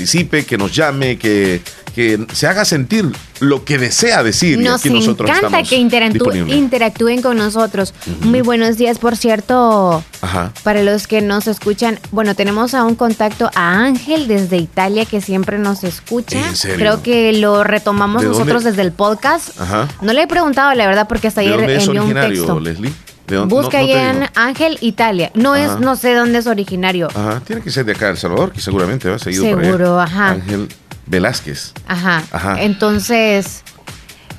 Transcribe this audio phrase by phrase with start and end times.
[0.00, 1.62] participe, que nos llame, que,
[1.94, 3.10] que se haga sentir
[3.40, 4.58] lo que desea decir.
[4.58, 7.94] Nos y aquí nosotros encanta que interactú- interactúen con nosotros.
[8.20, 10.04] Muy buenos días, por cierto.
[10.20, 10.52] Ajá.
[10.62, 15.22] Para los que nos escuchan, bueno, tenemos a un contacto a Ángel desde Italia que
[15.22, 16.46] siempre nos escucha.
[16.46, 16.76] ¿En serio?
[16.76, 18.38] Creo que lo retomamos ¿De dónde?
[18.40, 19.58] nosotros desde el podcast.
[19.58, 19.88] Ajá.
[20.02, 22.60] No le he preguntado, la verdad, porque hasta ¿De ayer dónde es envió un texto.
[22.60, 22.92] Leslie?
[23.26, 23.54] ¿De dónde?
[23.54, 24.30] Busca no, no en.
[24.34, 25.30] Ángel Italia.
[25.34, 25.64] No Ajá.
[25.74, 27.08] es, no sé dónde es originario.
[27.08, 29.64] Ajá, tiene que ser de acá, El Salvador, que seguramente va seguido por.
[29.64, 30.30] Seguro, ajá.
[30.30, 30.68] Ángel
[31.06, 31.72] Velázquez.
[31.86, 32.22] Ajá.
[32.30, 32.62] Ajá.
[32.62, 33.62] Entonces,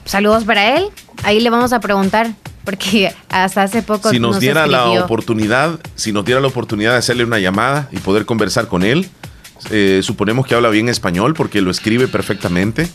[0.06, 0.86] saludos para él.
[1.24, 2.32] Ahí le vamos a preguntar,
[2.64, 6.98] porque hasta hace poco si nos, diera la oportunidad, si nos diera la oportunidad de
[6.98, 9.10] hacerle una llamada y poder conversar con él,
[9.72, 12.88] eh, suponemos que habla bien español porque lo escribe perfectamente.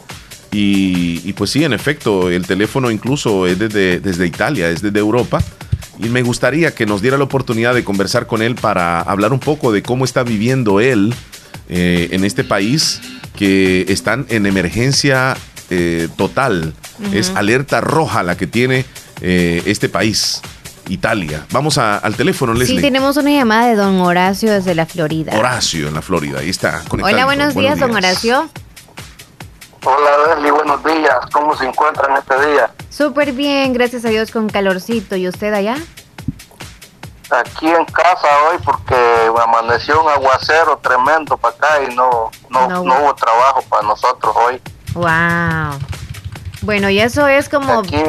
[0.53, 4.99] Y, y pues sí, en efecto, el teléfono incluso es desde, desde Italia, es desde
[4.99, 5.43] Europa.
[5.99, 9.39] Y me gustaría que nos diera la oportunidad de conversar con él para hablar un
[9.41, 11.15] poco de cómo está viviendo él
[11.69, 13.01] eh, en este país
[13.37, 15.37] que están en emergencia
[15.71, 16.75] eh, total.
[17.13, 18.85] Es alerta roja la que tiene
[19.21, 20.41] eh, este país,
[20.89, 21.47] Italia.
[21.51, 22.77] Vamos a- al teléfono, Leslie.
[22.77, 25.33] Sí, tenemos una llamada de don Horacio desde la Florida.
[25.39, 26.83] Horacio en la Florida, ahí está.
[26.91, 28.49] Hola, buenos días, don Horacio.
[29.85, 31.17] Hola Leslie, buenos días.
[31.33, 32.71] ¿Cómo se encuentran este día?
[32.91, 35.17] Súper bien, gracias a Dios, con calorcito.
[35.17, 35.77] ¿Y usted allá?
[37.31, 38.95] Aquí en casa hoy porque
[39.43, 42.85] amaneció un aguacero tremendo para acá y no, no, No.
[42.85, 44.61] no hubo trabajo para nosotros hoy.
[44.95, 45.79] Wow.
[46.61, 48.03] Bueno, ¿y eso es como Aquí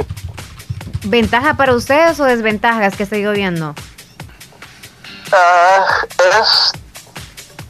[1.06, 3.74] ventaja para ustedes o desventajas que estoy viendo?
[5.32, 5.86] ah,
[6.40, 6.72] es,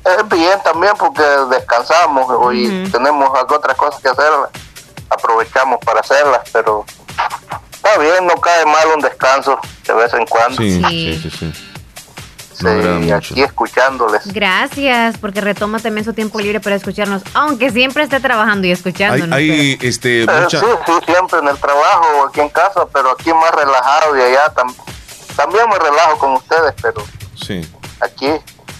[0.05, 2.91] es bien también porque descansamos hoy Ujú.
[2.91, 4.29] tenemos algo- otras cosas que hacer.
[5.09, 6.85] Aprovechamos para hacerlas, pero
[7.71, 10.57] está bien, no cae mal un descanso de vez en cuando.
[10.61, 11.19] Sí, Sí.
[11.21, 11.53] sí, sí, sí.
[13.11, 14.25] Aquí escuchándoles.
[14.31, 19.21] Gracias, porque retoma también su tiempo libre para escucharnos, aunque siempre esté trabajando y Hay,
[19.33, 20.59] hay, este, Eh, mucha...
[20.59, 24.21] sí, sí, siempre en el trabajo o aquí en casa, pero aquí más relajado y
[24.21, 24.73] allá tam-
[25.35, 27.03] también me relajo con ustedes, pero
[27.35, 27.69] Sí.
[27.99, 28.29] aquí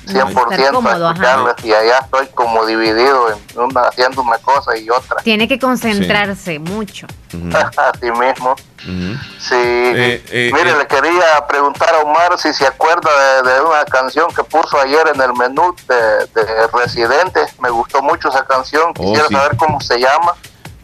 [0.06, 1.24] 100% estar cómodo, a ajá.
[1.24, 5.18] escucharles y allá estoy como dividido en una, haciendo una cosa y otra.
[5.24, 7.08] Tiene que concentrarse mucho.
[7.34, 8.52] Ujú, Así mismo.
[8.52, 9.18] ujú.
[9.40, 9.56] Sí.
[9.56, 10.75] eh, Mire, eh.
[10.78, 13.09] le quería preguntar a Omar si se acuerda
[13.44, 15.96] de, de una canción que puso ayer en el menú de,
[16.42, 17.40] de Residente.
[17.62, 18.92] Me gustó mucho esa canción.
[18.97, 19.34] Oh, Quisiera sí.
[19.36, 20.34] saber cómo se llama.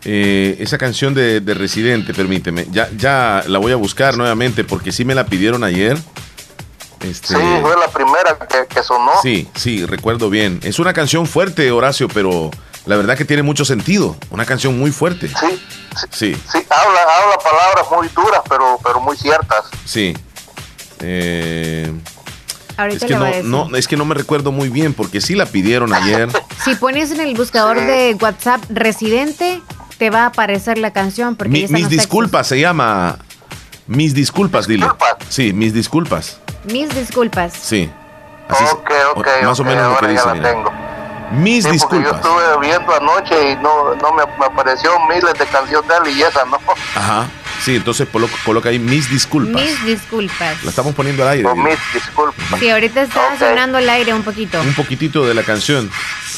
[0.05, 2.65] Eh, esa canción de, de Residente, permíteme.
[2.71, 5.97] Ya, ya la voy a buscar nuevamente porque sí me la pidieron ayer.
[7.01, 9.11] Este, Sí, fue la primera que, que sonó.
[9.21, 10.59] sí, sí, recuerdo bien.
[10.63, 12.51] Es una canción fuerte, Horacio, pero
[12.85, 14.15] la verdad que tiene mucho sentido.
[14.31, 15.27] Una canción muy fuerte.
[15.29, 15.35] Sí,
[15.95, 19.65] sí, Sí, sí, habla, habla palabras muy duras, pero, pero muy ciertas.
[19.85, 20.13] sí.
[21.01, 21.91] Eh,
[22.77, 23.71] Ahorita es que le voy a no, decir.
[23.71, 26.29] no, es que no me recuerdo muy bien porque sí la pidieron ayer.
[26.65, 27.85] Si pones en el buscador Sí.
[27.85, 29.61] de WhatsApp Residente,
[29.97, 31.37] te va a aparecer la canción.
[31.37, 33.17] Porque Mi- mis disculpas se llama.
[33.89, 34.83] Mis disculpas, dile.
[34.85, 35.15] Disculpas.
[35.29, 36.37] Sí, mis disculpas.
[36.65, 37.53] Mis disculpas.
[37.59, 37.89] Sí.
[38.47, 40.21] Así se- ok, ok, o- más o menos lo que ahora dice.
[40.23, 40.49] ya la mira.
[40.51, 40.71] tengo.
[41.31, 42.15] Mis Sí, porque yo disculpas.
[42.15, 46.21] estuve viendo anoche y no, no me, me apareció miles de canciones de él y
[46.21, 46.59] esa no.
[46.95, 47.27] Ajá.
[47.63, 49.61] Sí, entonces colo- coloca ahí mis disculpas.
[49.61, 50.63] Mis disculpas.
[50.63, 51.47] La estamos poniendo al aire.
[51.47, 51.69] O dile.
[51.71, 52.59] mis disculpas.
[52.59, 54.61] Sí, ahorita está sonando el aire un poquito.
[54.61, 55.89] Un poquitito de la canción.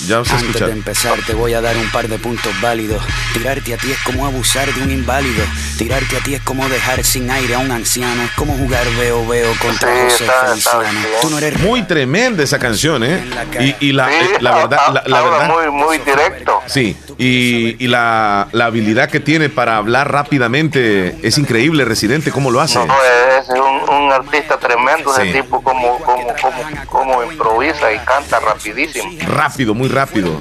[0.07, 0.67] Ya vamos a Antes escuchar.
[0.69, 3.01] de empezar te voy a dar un par de puntos válidos.
[3.33, 5.43] Tirarte a ti es como abusar de un inválido.
[5.77, 8.23] Tirarte a ti es como dejar sin aire a un anciano.
[8.23, 10.99] Es como jugar veo veo contra Sí, José está- está Feliciano.
[10.99, 11.21] bien.
[11.21, 13.23] Tú no eres Muy tremenda esa canción, ¿eh?
[13.59, 15.47] Y, y la, Sí, eh, la verdad, la, verdad.
[15.49, 16.61] muy, muy directo.
[16.65, 22.49] Sí, y, y la, la habilidad que tiene para hablar rápidamente es increíble, Residente, ¿cómo
[22.51, 22.79] lo hace?
[22.79, 22.93] No,
[23.39, 25.21] es un, un artista tremendo Sí.
[25.29, 29.11] ese tipo como, como, como, como improvisa y canta rapidísimo.
[29.27, 30.39] Rápido, muy rápido.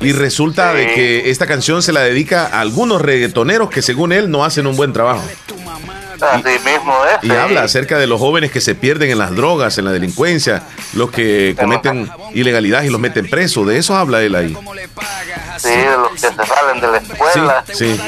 [0.00, 4.30] Y resulta de que esta canción se la dedica a algunos reggaetoneros que según él
[4.30, 5.22] no hacen un buen trabajo.
[6.20, 7.24] Así mismo es.
[7.24, 7.36] Y sí.
[7.36, 10.62] habla acerca de los jóvenes que se pierden en las drogas, en la delincuencia,
[10.94, 13.66] los que cometen ilegalidad y los meten presos.
[13.66, 14.56] De eso habla él ahí.
[15.58, 17.64] Sí, de los que se salen de la escuela.
[17.72, 18.00] Sí,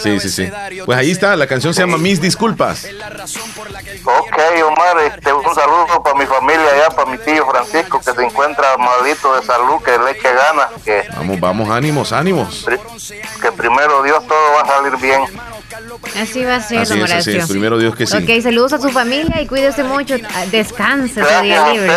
[0.00, 0.20] sí.
[0.20, 0.50] Sí, sí.
[0.84, 2.86] Pues ahí está, la canción se llama Mis Disculpas.
[4.04, 8.22] Ok, Omar, este, un saludo para mi familia allá, para mi tío Francisco, que se
[8.24, 12.66] encuentra malito de salud, que le eche ganas, que, Vamos, vamos, ánimos, ánimos.
[13.42, 15.22] que primero Dios todo va a salir bien.
[16.20, 17.46] Así va a ser, Así don es, así es.
[17.48, 18.16] Primero Dios que sí.
[18.16, 20.16] Ok, saludos a su familia y cuídese mucho.
[20.34, 21.92] Ah, Descanse Gracias día libre.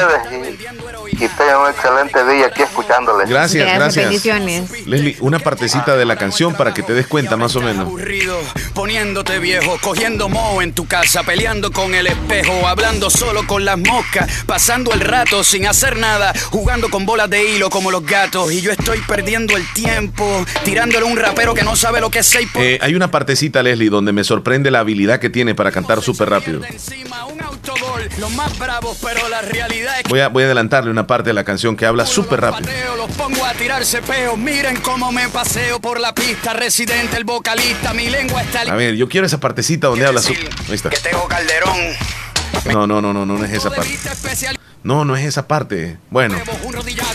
[1.12, 3.30] Y y tengan un excelente día aquí escuchándoles.
[3.30, 4.06] Gracias, gracias.
[4.06, 4.88] Bendiciones.
[4.88, 7.88] Leslie, una partecita de la canción para que te des cuenta más o menos.
[7.88, 8.40] Aburrido,
[8.74, 13.78] poniéndote viejo, cogiendo moho en tu casa, peleando con el espejo, hablando solo con las
[13.78, 18.52] moscas, pasando el rato sin hacer nada, jugando con bolas de hilo como los gatos.
[18.54, 22.28] Y yo estoy perdiendo el tiempo, tirándole un rapero que no sabe lo que es
[22.28, 26.02] seis Eh, hay una partecita, Leslie, donde me sorprende la habilidad que tiene para cantar
[26.02, 26.62] súper rápido.
[30.10, 32.68] Voy a, voy a adelantarle una parte de la canción que habla súper rápido.
[32.70, 37.24] pateo, los pongo a tirarse peo, miren cómo me paseo por la pista, residente, el
[37.24, 40.90] vocalista, mi lengua está A ver, yo quiero esa partecita donde habla Ahí está.
[40.90, 41.78] que tengo calderón.
[42.66, 43.98] No, no, no, no, no es esa parte.
[44.82, 45.98] No, no es esa parte.
[46.10, 46.36] Bueno,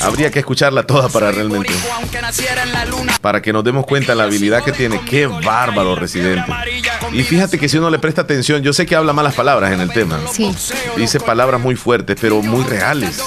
[0.02, 1.72] habría que escucharla toda para realmente...
[1.72, 3.16] Boricua, aunque naciera en la luna.
[3.20, 5.00] Para que nos demos cuenta de la habilidad que tiene.
[5.08, 6.52] Qué bárbaro, Residente.
[7.12, 9.81] Y fíjate que si uno le presta atención, yo sé que habla malas palabras en
[9.81, 10.20] el tema.
[10.31, 10.55] Sí.
[10.96, 13.22] Dice palabras muy fuertes, pero muy reales.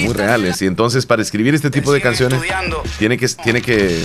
[0.00, 0.62] Muy reales.
[0.62, 2.40] Y entonces para escribir este tipo de canciones
[2.98, 4.04] tiene que, tiene que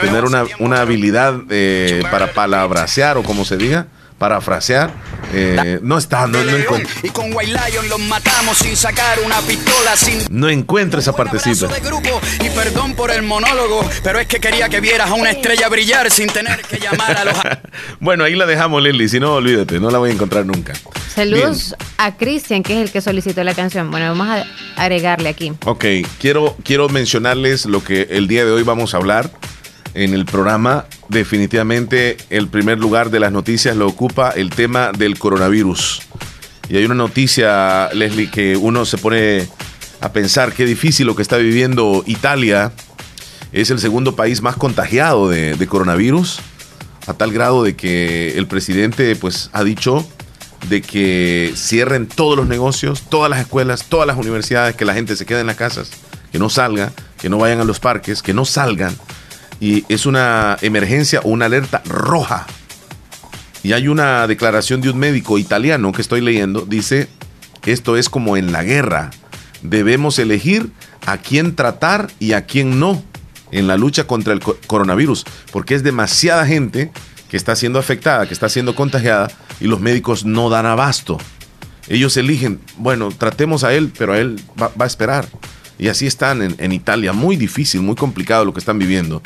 [0.00, 3.88] tener una, una habilidad eh, para palabrasear o como se diga,
[4.18, 4.90] parafrasear.
[5.32, 6.92] Eh, no está, no, no encuentro.
[7.02, 11.66] Y con White Lion los matamos sin sacar una pistola, sin No encuentro esa partecita.
[11.66, 12.20] de grupo.
[12.44, 16.10] Y perdón por el monólogo, pero es que quería que vieras a una estrella brillar
[16.10, 17.34] sin tener que llamar a los.
[18.00, 19.08] bueno, ahí la dejamos, Leslie.
[19.08, 20.72] Si no, olvídate, no la voy a encontrar nunca.
[21.14, 23.90] Saludos a Cristian, que es el que solicitó la canción.
[23.90, 24.44] Bueno, vamos a
[24.82, 25.52] agregarle aquí.
[25.64, 25.84] Ok,
[26.18, 29.30] quiero, quiero mencionarles lo que el día de hoy vamos a hablar
[29.94, 30.86] en el programa.
[31.08, 36.02] Definitivamente el primer lugar de las noticias lo ocupa el tema del coronavirus.
[36.68, 39.48] Y hay una noticia, Leslie, que uno se pone
[40.00, 42.72] a pensar qué difícil lo que está viviendo Italia.
[43.52, 46.40] Es el segundo país más contagiado de, coronavirus,
[47.06, 50.06] a tal grado de que el presidente pues, ha dicho
[50.68, 55.14] de que cierren todos los negocios, todas las escuelas, todas las universidades, que la gente
[55.14, 55.90] se quede en las casas,
[56.32, 58.96] que no salga, que no vayan a los parques, que no salgan.
[59.64, 62.46] Y es una emergencia o una alerta roja.
[63.62, 67.08] Y hay una declaración de un médico italiano que estoy leyendo, dice,
[67.64, 69.10] esto es como en la guerra,
[69.62, 70.70] debemos elegir
[71.06, 73.02] a quién tratar y a quién no
[73.52, 76.92] en la lucha contra el co- coronavirus, porque es demasiada gente
[77.30, 79.30] que está siendo afectada, que está siendo contagiada
[79.60, 81.16] y los médicos no dan abasto.
[81.88, 85.26] Ellos eligen, bueno, tratemos a él, pero a él va, a esperar.
[85.78, 89.22] Y así están en Italia, muy difícil, muy complicado lo que están viviendo.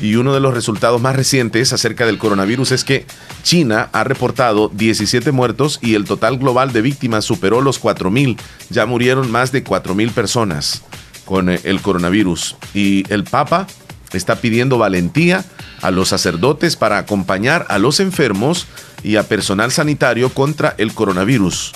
[0.00, 3.06] Y uno de los resultados más recientes acerca del coronavirus es que
[3.42, 8.38] China ha reportado 17 muertos y el total global de víctimas superó los 4.000.
[8.70, 10.82] Ya murieron más de 4.000 personas
[11.24, 12.56] con eh, el coronavirus.
[12.74, 13.66] Y el Papa
[14.12, 15.44] está pidiendo valentía
[15.82, 18.66] a los sacerdotes para acompañar a los enfermos
[19.02, 21.72] y a personal sanitario contra el coronavirus.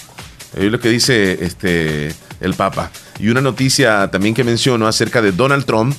[0.56, 2.90] Es lo que dice este, el Papa.
[3.18, 5.96] Y una noticia también que menciono acerca de Donald Trump,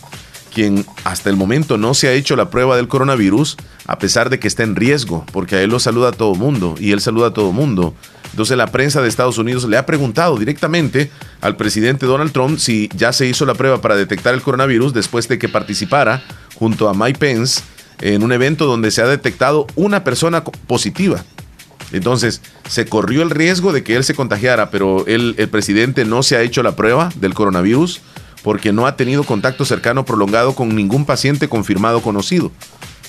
[0.54, 3.58] quien hasta el momento no se ha hecho la prueba del coronavirus,
[3.88, 6.76] a pesar de que está en riesgo, porque a él lo saluda a todo mundo
[6.80, 7.96] y él saluda a todo mundo.
[8.32, 11.12] Entonces la prensa de Estados Unidos le ha preguntado directamente
[11.42, 15.28] al presidente Donald Trump si ya se hizo la prueba para detectar el coronavirus después
[15.28, 16.24] de que participara
[16.56, 17.62] junto a Mike Pence
[18.02, 21.24] en un evento donde se ha detectado una persona positiva.
[21.92, 26.24] Entonces, se corrió el riesgo de que él se contagiara, pero él, el presidente no
[26.24, 28.02] se ha hecho la prueba del coronavirus
[28.44, 32.52] porque no ha tenido contacto cercano prolongado con ningún paciente confirmado conocido.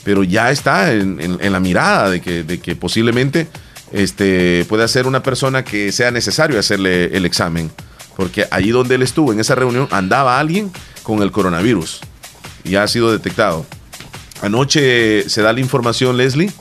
[0.05, 3.49] Pero ya está en, la mirada de que, posiblemente
[3.93, 7.71] este, pueda ser una persona que sea necesario hacerle el examen.
[8.17, 10.71] Porque allí donde él estuvo, en esa reunión, andaba alguien
[11.03, 12.01] con el coronavirus.
[12.63, 13.67] Y ha sido detectado.
[14.41, 16.53] Anoche se da la información, Leslie,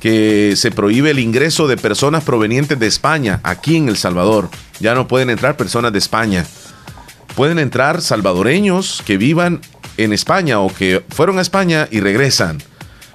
[0.00, 4.48] que se prohíbe el ingreso de personas provenientes de España aquí en El Salvador.
[4.80, 6.46] Ya no pueden entrar personas de España.
[7.34, 9.60] Pueden entrar salvadoreños que vivan
[9.96, 12.58] en España o que fueron a España y regresan.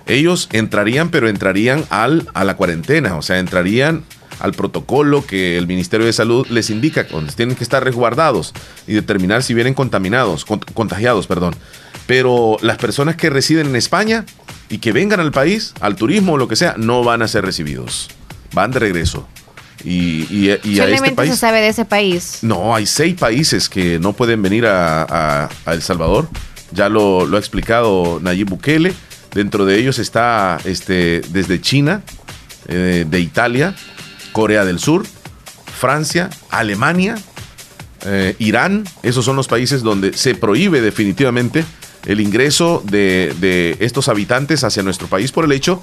[0.08, 4.04] Ellos entrarían, pero entrarían al, a la cuarentena, o sea, entrarían
[4.40, 8.54] al protocolo que el Ministerio de Salud les indica, donde tienen que estar resguardados
[8.86, 11.56] y determinar si vienen contaminados, con- contagiados, perdón.
[12.06, 14.26] Pero las personas que residen en España
[14.70, 17.46] y que vengan al país, al turismo o lo que sea, no van a ser
[17.46, 18.10] recibidos.
[18.54, 19.28] Van de regreso.
[19.84, 22.40] Y, y- y a este Solamente se sabe de ese país.
[22.42, 26.28] No, hay seis países que no pueden venir a, a- a El Salvador.
[26.72, 28.94] Ya lo, lo ha explicado Nayib Bukele.
[29.34, 32.02] Dentro de ellos está este, desde China,
[32.68, 33.76] eh, de Italia,
[34.32, 35.06] Corea del Sur,
[35.78, 37.16] Francia, Alemania,
[38.06, 38.86] eh, Irán.
[39.04, 41.66] Esos son los países donde se prohíbe definitivamente
[42.06, 45.82] el ingreso de, de estos habitantes hacia nuestro país por el hecho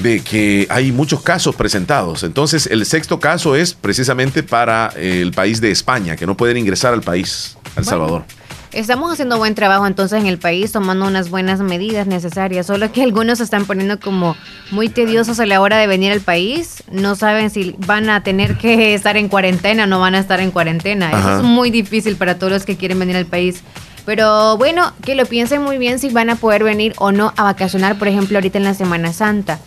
[0.00, 2.22] de que hay muchos casos presentados.
[2.22, 6.56] Entonces, el sexto caso es precisamente para eh, el país de España, que no pueden
[6.56, 7.56] ingresar al país.
[7.76, 8.24] El Salvador.
[8.72, 13.02] Estamos haciendo buen trabajo entonces en el país, tomando unas buenas medidas necesarias, solo que
[13.02, 14.34] algunos se están poniendo como
[14.70, 18.56] muy tediosos a la hora de venir al país, no saben si van a tener
[18.56, 21.10] que estar en cuarentena o no van a estar en cuarentena.
[21.10, 23.62] Eso es muy difícil para todos los que quieren venir al país.
[24.04, 27.44] Pero bueno, que lo piensen muy bien si van a poder venir o no a
[27.44, 29.58] vacacionar, por ejemplo, ahorita en la Semana Santa.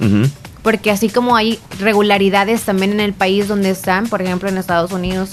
[0.62, 4.92] Porque así como hay regularidades también en el país donde están, por ejemplo en Estados
[4.92, 5.30] Unidos,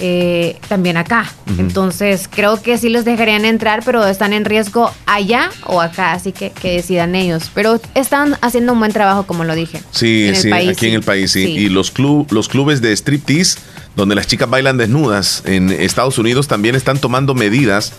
[0.00, 1.30] eh, también acá.
[1.58, 6.30] Entonces, creo que sí los dejarían entrar, pero están en riesgo allá o acá, así
[6.30, 7.50] que que decidan ellos.
[7.52, 9.82] Pero están haciendo un buen trabajo, como lo dije.
[9.90, 11.44] Sí, sí, aquí en el país, sí.
[11.46, 13.58] Y los, club, los clubes de striptease,
[13.98, 17.92] donde las chicas bailan desnudas en Estados Unidos, también están tomando medidas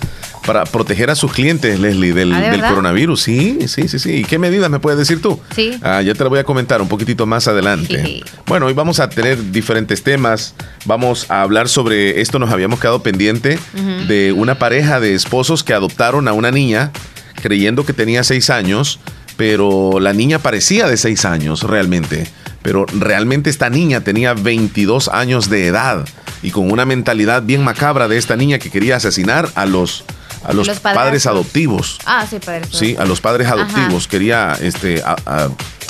[0.46, 3.22] para proteger a sus clientes, Leslie, del, ¿Ah, del coronavirus.
[3.22, 4.14] Sí, sí, sí, sí.
[4.14, 5.42] ¿Y qué medidas me puedes decir tú?
[5.54, 5.78] Sí.
[5.84, 8.24] Ah, ya te lo voy a comentar un poquitito más adelante.
[8.48, 10.56] Bueno, hoy vamos a tener diferentes temas.
[10.86, 12.40] Vamos a hablar sobre esto.
[12.40, 13.60] Nos habíamos quedado pendiente
[14.08, 16.94] de una pareja de esposos que adoptaron a una niña
[17.42, 19.02] creyendo que tenía seis años,
[19.36, 22.26] pero la niña parecía de seis años realmente.
[22.62, 26.06] Pero realmente esta niña tenía 22 años de edad
[26.42, 30.04] y con una mentalidad bien macabra de esta niña que quería asesinar a los
[30.44, 32.00] a los, padres adoptivos.
[32.06, 32.70] Ah, sí, padres.
[32.72, 34.08] Sí, a los padres adoptivos.
[34.08, 35.04] Quería este,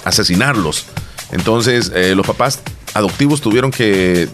[0.03, 0.85] asesinarlos.
[1.31, 2.59] Entonces, eh, los papás
[2.95, 4.27] adoptivos tuvieron que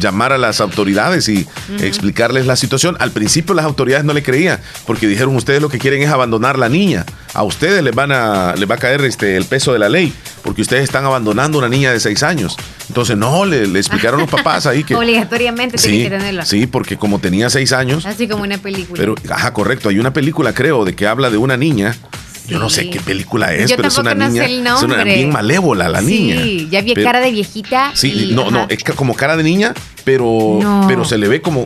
[0.00, 1.46] llamar a las autoridades y
[1.80, 2.96] explicarles la situación.
[3.00, 6.58] Al principio las autoridades no le creían porque dijeron ustedes lo que quieren es abandonar
[6.58, 7.04] la niña.
[7.34, 10.12] A ustedes les van a les va a caer este el peso de la ley
[10.42, 12.56] porque ustedes están abandonando una niña de seis años.
[12.88, 16.44] Entonces no le, explicaron los papás ahí que obligatoriamente sí, que tenerla.
[16.44, 18.06] Sí, porque como tenía seis años.
[18.06, 18.98] Así como una película.
[18.98, 19.88] Pero ajá, correcto.
[19.88, 21.94] Hay una película creo de que habla de una niña
[22.48, 24.44] yo no sé qué película es, pero es una niña.
[24.44, 26.42] Es una bien malévola la niña.
[26.42, 27.92] Sí, ya vi cara de viejita.
[27.94, 29.74] Sí, no, no, es como cara de niña,
[30.04, 31.64] pero, pero se le ve como.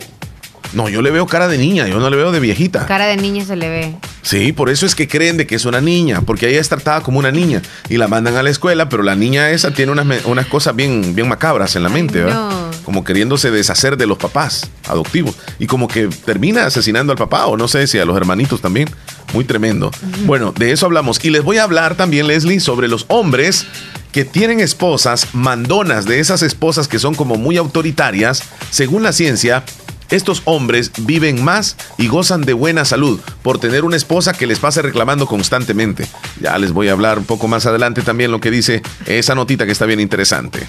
[0.73, 2.87] No, yo le veo cara de niña, yo no le veo de viejita.
[2.87, 3.95] Cara de niña se le ve.
[4.23, 7.03] Sí, por eso es que creen de que es una niña, porque ella es tratada
[7.03, 10.25] como una niña y la mandan a la escuela, pero la niña esa tiene unas,
[10.25, 12.51] unas cosas bien, bien macabras en la mente, ¿verdad?
[12.85, 17.57] Como queriéndose deshacer de los papás adoptivos y como que termina asesinando al papá o
[17.57, 18.89] no sé si a los hermanitos también.
[19.35, 19.91] Muy tremendo.
[20.27, 21.23] Bueno, de eso hablamos.
[21.25, 23.67] Y les voy a hablar también, Leslie, sobre los hombres
[24.13, 29.65] que tienen esposas mandonas, de esas esposas que son como muy autoritarias, según la ciencia,
[30.13, 34.59] estos hombres viven más y gozan de buena salud por tener una esposa que les
[34.59, 36.07] pase reclamando constantemente.
[36.41, 39.67] Ya les voy a hablar un poco más adelante también lo que dice esa notita
[39.67, 40.67] que está bien interesante.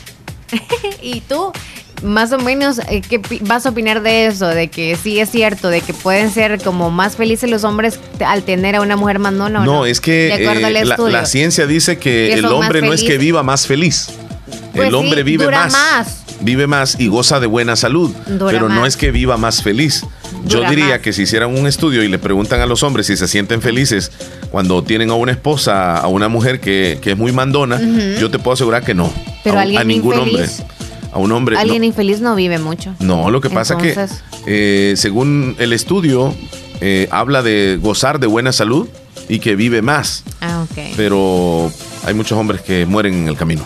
[1.02, 1.52] ¿Y tú?
[2.04, 4.48] más o menos, eh, ¿qué vas a opinar de eso?
[4.48, 8.44] De que sí es cierto, de que pueden ser como más felices los hombres al
[8.44, 9.60] tener a una mujer mandona.
[9.60, 13.44] No, no, es que eh, la, ciencia dice que, el hombre no es que viva
[13.44, 14.10] más feliz.
[14.50, 18.12] el pues hombre vive más, Vive más y goza de buena salud.
[18.40, 20.06] pero no es que viva más feliz.
[20.46, 23.28] Yo diría que si hicieran un estudio y le preguntan a los hombres si se
[23.28, 24.12] sienten felices
[24.52, 27.80] cuando tienen a una esposa, a una mujer que, es muy mandona,
[28.20, 29.12] yo te puedo asegurar que no.
[29.44, 30.48] Pero a, ningún hombre
[31.14, 31.58] a un hombre.
[31.58, 32.96] Alguien infeliz no vive mucho.
[33.00, 34.08] No, lo que pasa es que,
[34.48, 36.34] eh, según el estudio,
[36.82, 38.88] eh, habla de gozar de buena salud
[39.30, 40.24] y que vive más.
[40.42, 40.94] Ah, ok.
[40.98, 41.72] Pero
[42.06, 43.64] hay muchos hombres que mueren en el camino.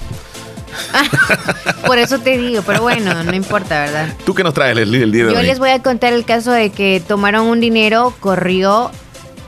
[1.86, 4.14] Por eso te digo, pero bueno, no importa, ¿verdad?
[4.26, 6.52] ¿Tú qué nos traes, Leslie, el día de Yo les voy a contar el caso
[6.52, 8.92] de que tomaron un dinero, corrió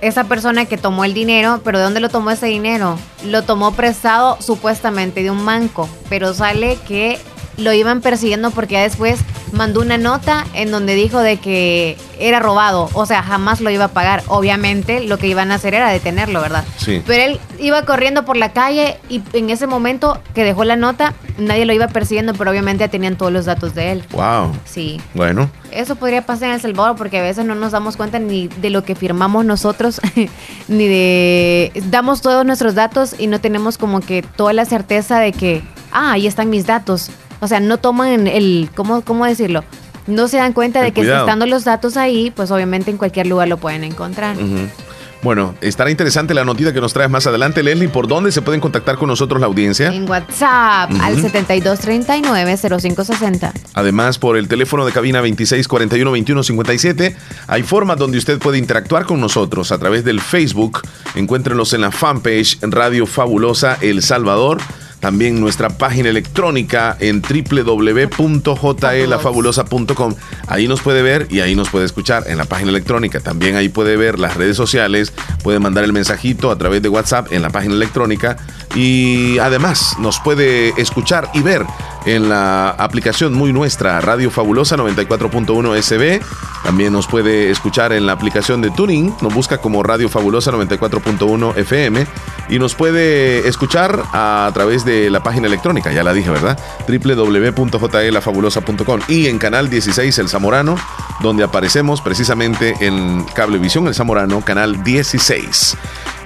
[0.01, 2.97] esa persona que tomó el dinero, pero ¿de dónde lo tomó ese dinero?
[3.25, 7.19] Lo tomó prestado supuestamente de un banco, pero sale que
[7.57, 9.19] lo iban persiguiendo porque ya después
[9.51, 13.85] mandó una nota en donde dijo de que era robado, o sea, jamás lo iba
[13.85, 14.23] a pagar.
[14.27, 16.63] Obviamente lo que iban a hacer era detenerlo, ¿verdad?
[16.77, 17.01] Sí.
[17.05, 21.13] Pero él iba corriendo por la calle y en ese momento que dejó la nota,
[21.37, 24.03] nadie lo iba persiguiendo, pero obviamente ya tenían todos los datos de él.
[24.11, 24.51] Wow.
[24.65, 25.01] Sí.
[25.13, 25.49] Bueno.
[25.71, 28.69] Eso podría pasar en El Salvador porque a veces no nos damos cuenta ni de
[28.69, 30.01] lo que firmamos nosotros,
[30.67, 31.71] ni de...
[31.89, 36.13] Damos todos nuestros datos y no tenemos como que toda la certeza de que, ah,
[36.13, 39.63] ahí están mis datos o sea, no toman el, ¿cómo, cómo decirlo?
[40.07, 43.47] No se dan cuenta de que estando los datos ahí, pues obviamente en cualquier lugar
[43.47, 44.35] lo pueden encontrar.
[45.21, 47.89] Bueno, estará interesante la noticia que nos traes más adelante, Leslie.
[47.89, 49.93] ¿Por dónde se pueden contactar con nosotros la audiencia?
[49.93, 53.51] En WhatsApp al 7239-0560.
[53.73, 57.17] Además, por el teléfono de cabina 2641-2157,
[57.47, 60.83] hay formas donde usted puede interactuar con nosotros a través del Facebook.
[61.15, 64.59] Encuéntrenos en la fanpage Radio Fabulosa El Salvador
[64.99, 70.15] también nuestra página electrónica en www.jlafabulosa.com.
[70.47, 73.19] Ahí nos puede ver y ahí nos puede escuchar en la página electrónica.
[73.19, 75.13] También ahí puede ver las redes sociales,
[75.43, 78.37] puede mandar el mensajito a través de WhatsApp en la página electrónica
[78.75, 81.65] Y además nos puede escuchar y ver
[82.05, 86.21] en la aplicación muy nuestra, Radio Fabulosa 94.1 SB.
[86.63, 91.57] También nos puede escuchar en la aplicación de Tuning, nos busca como Radio Fabulosa 94.1
[91.57, 92.05] FM
[92.49, 96.57] y nos puede escuchar a través de la página electrónica, ya la dije, ¿verdad?
[96.87, 100.77] www.jlafabulosa.com y en canal 16 El Zamorano,
[101.21, 105.77] donde aparecemos precisamente en Cablevisión El Zamorano, canal 16.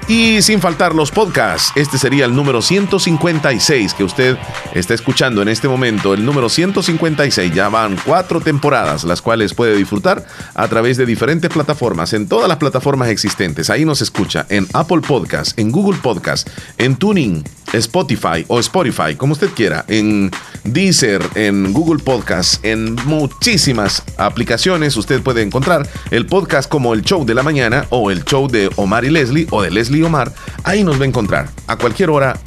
[0.08, 4.38] Y sin faltar los podcasts, este sería el número 156 que usted
[4.74, 6.14] está escuchando en este momento.
[6.14, 11.50] El número 156, ya van cuatro temporadas, las cuales puede disfrutar a través de diferentes
[11.50, 13.70] plataformas, en todas las plataformas existentes.
[13.70, 19.34] Ahí nos escucha en Apple Podcast, en Google Podcast, en Tuning, Spotify o Spotify, como
[19.34, 20.32] usted quiera, en
[20.64, 27.26] Deezer, en Google Podcast, en muchísimas aplicaciones usted puede encontrar el podcast como el show
[27.26, 30.32] de la mañana o el show de Omar y Leslie o de Leslie y Omar.
[30.64, 32.40] Ahí nos va a encontrar a cualquier hora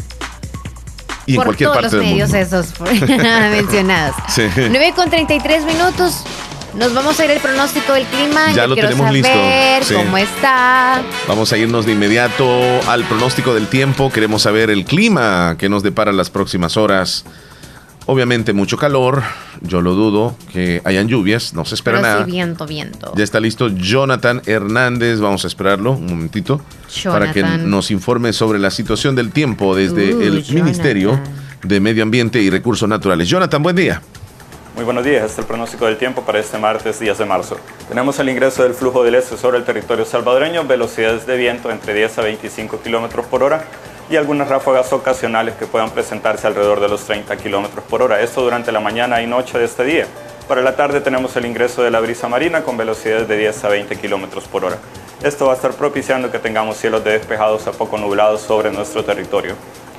[1.27, 2.47] y en Por cualquier todos parte los del medios mundo.
[2.47, 2.81] esos
[3.51, 4.15] mencionados.
[4.29, 4.43] Sí.
[4.57, 6.23] 9 con 33 minutos.
[6.79, 8.49] Nos vamos a ir al pronóstico del clima.
[8.53, 9.29] Ya Yo lo tenemos listo.
[9.29, 9.95] saber Sí.
[9.95, 11.03] cómo está.
[11.27, 12.47] Vamos a irnos de inmediato
[12.89, 14.13] al pronóstico del tiempo.
[14.13, 17.25] Queremos saber el clima que nos depara las próximas horas.
[18.09, 19.25] Obviamente mucho calor,
[19.63, 22.25] yo lo dudo que hayan lluvias, no se espera Pero nada.
[22.25, 23.13] sí, viento, viento.
[23.17, 26.61] Ya está listo Jonathan Hernández, vamos a esperarlo un momentito
[27.03, 30.55] para que nos informe sobre la situación del tiempo desde Uh, el Jonathan.
[30.65, 31.21] Ministerio
[31.65, 33.29] de Medio Ambiente y Recursos Naturales.
[33.29, 34.01] Jonathan, buen día.
[34.77, 37.57] Muy buenos días, este es el pronóstico del tiempo para este martes 10 de marzo.
[37.89, 41.95] Tenemos el ingreso del flujo del este sobre el territorio salvadoreño, velocidades de viento entre
[41.95, 43.65] 10 a 25 kilómetros por hora
[44.11, 48.21] y algunas ráfagas ocasionales que puedan presentarse alrededor de los 30 kilómetros por hora.
[48.21, 50.07] Esto durante la mañana y noche de este día.
[50.47, 53.69] Para la tarde tenemos el ingreso de la brisa marina con velocidades de 10 a
[53.71, 54.77] 20 kilómetros por hora.
[55.23, 59.03] Esto va a estar propiciando que tengamos cielos de despejados a poco nublados sobre nuestro
[59.03, 59.55] territorio.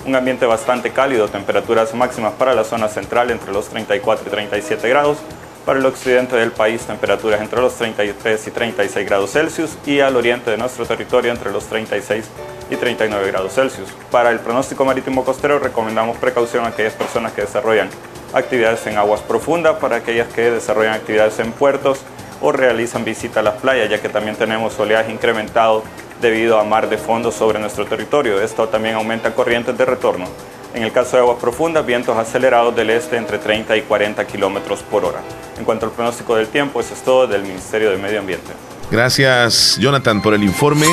[0.08, 4.88] Un ambiente bastante cálido, temperaturas máximas para la zona central entre los 34 y 37
[4.88, 5.18] grados.
[5.66, 10.16] Para el occidente del país, temperaturas entre los 33 y 36 grados Celsius y al
[10.16, 12.24] oriente de nuestro territorio entre los 36
[12.70, 13.90] y 39 grados Celsius.
[14.10, 17.90] Para el pronóstico marítimo costero recomendamos precaución a aquellas personas que desarrollan
[18.34, 22.00] actividades en aguas profundas, para aquellas que desarrollan actividades en puertos
[22.42, 25.84] o realizan visita a las playas, ya que también tenemos oleaje incrementado
[26.22, 28.42] debido a mar de fondo sobre nuestro territorio.
[28.42, 30.26] Esto también aumenta corrientes de retorno.
[30.74, 34.84] En el caso de aguas profundas, vientos acelerados del este entre 30 y 40 kilómetros
[34.84, 35.22] por hora.
[35.58, 38.52] En cuanto al pronóstico del tiempo, eso es todo del Ministerio de Medio Ambiente.
[38.92, 40.88] Gracias, Jonathan, por el informe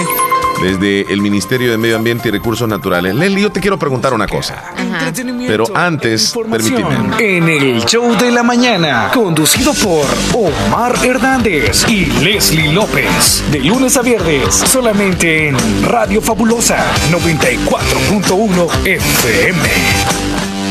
[0.63, 3.15] desde el Ministerio de Medio Ambiente y Recursos Naturales.
[3.15, 4.73] Leslie, yo te quiero preguntar una cosa.
[4.77, 5.13] Ajá.
[5.47, 6.97] Pero antes, permíteme.
[7.19, 13.43] En el show de la mañana, conducido por Omar Hernández y Leslie López.
[13.51, 19.59] De lunes a viernes, solamente en Radio Fabulosa 94.1 FM.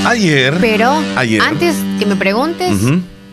[0.05, 0.57] Ayer.
[0.59, 1.41] Pero Ayer.
[1.41, 2.73] antes que me preguntes,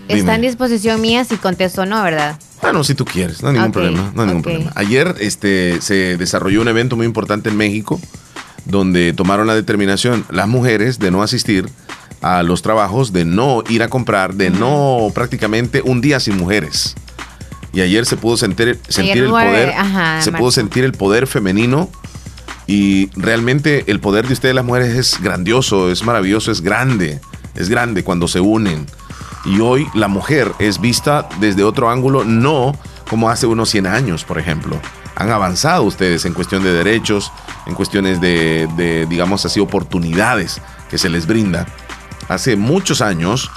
[0.08, 2.38] está en disposición mía si contesto o no, ¿verdad?
[2.62, 4.12] Bueno, si tú quieres, no hay ningún problema.
[4.14, 4.72] No hay ningún problema.
[4.74, 8.00] Ayer este, se desarrolló un evento muy importante en México
[8.64, 11.68] donde tomaron la determinación las mujeres de no asistir
[12.20, 16.94] a los trabajos, de no ir a comprar, de no prácticamente un día sin mujeres.
[17.72, 21.88] Y ayer se pudo sentir, sentir el poder, ajá, se pudo sentir el poder femenino
[22.66, 27.20] y realmente el poder de ustedes las mujeres es grandioso, es maravilloso, es grande,
[27.54, 28.86] es grande cuando se unen.
[29.44, 32.74] Y hoy la mujer es vista desde otro ángulo, no
[33.09, 34.79] como hace unos 100 años, por ejemplo.
[35.16, 37.33] Han avanzado ustedes en cuestión de derechos,
[37.66, 41.66] en cuestiones de, digamos así, oportunidades que se les brinda.
[42.29, 43.50] Hace muchos años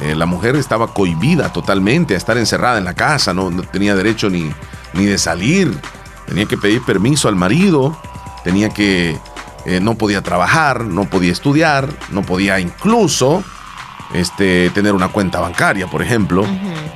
[0.00, 3.96] eh, la mujer estaba cohibida totalmente a estar encerrada en la casa, no, no tenía
[3.96, 4.50] derecho ni,
[4.92, 5.76] ni de salir,
[6.26, 8.00] tenía que pedir permiso al marido,
[8.44, 9.18] tenía que,
[9.66, 13.42] eh, no podía trabajar, no podía estudiar, no podía incluso
[14.14, 16.44] este, tener una cuenta bancaria, por ejemplo,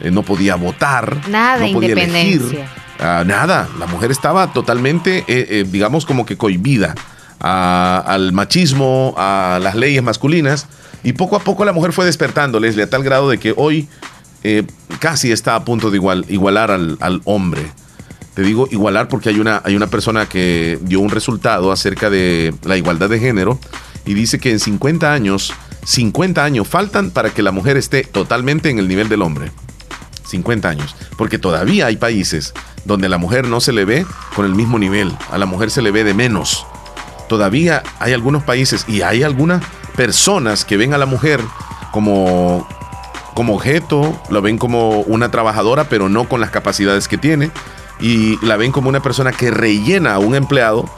[0.01, 2.09] eh, no podía votar, Nada no podía elegir,
[2.43, 2.69] independencia.
[3.01, 6.95] ah, nada, la mujer estaba totalmente, eh, eh, digamos, como que cohibida
[7.41, 10.67] a- al machismo, a las leyes masculinas,
[11.03, 13.89] y poco a poco la mujer fue despertando, Leslie, a tal grado de que hoy
[14.47, 14.63] eh,
[14.99, 17.63] casi está a punto de igual, igualar al, al hombre.
[18.35, 22.53] Te digo igualar porque hay una, hay una persona que dio un resultado acerca de
[22.65, 23.59] la igualdad de género
[24.05, 25.53] y dice que en 50 años,
[25.85, 29.51] 50 años faltan para que la mujer esté totalmente en el nivel del hombre.
[30.27, 30.97] 50 años.
[31.17, 35.13] Porque todavía hay países donde la mujer no se le ve con el mismo nivel,
[35.31, 36.67] a la mujer se le ve de menos.
[37.29, 39.63] Todavía hay algunos países y hay algunas
[39.97, 41.41] personas que ven a la mujer
[41.93, 42.69] como,
[43.35, 47.51] como objeto, lo ven como una trabajadora, pero no con las capacidades que tiene,
[48.01, 50.91] y la ven como una persona que rellena a un empleado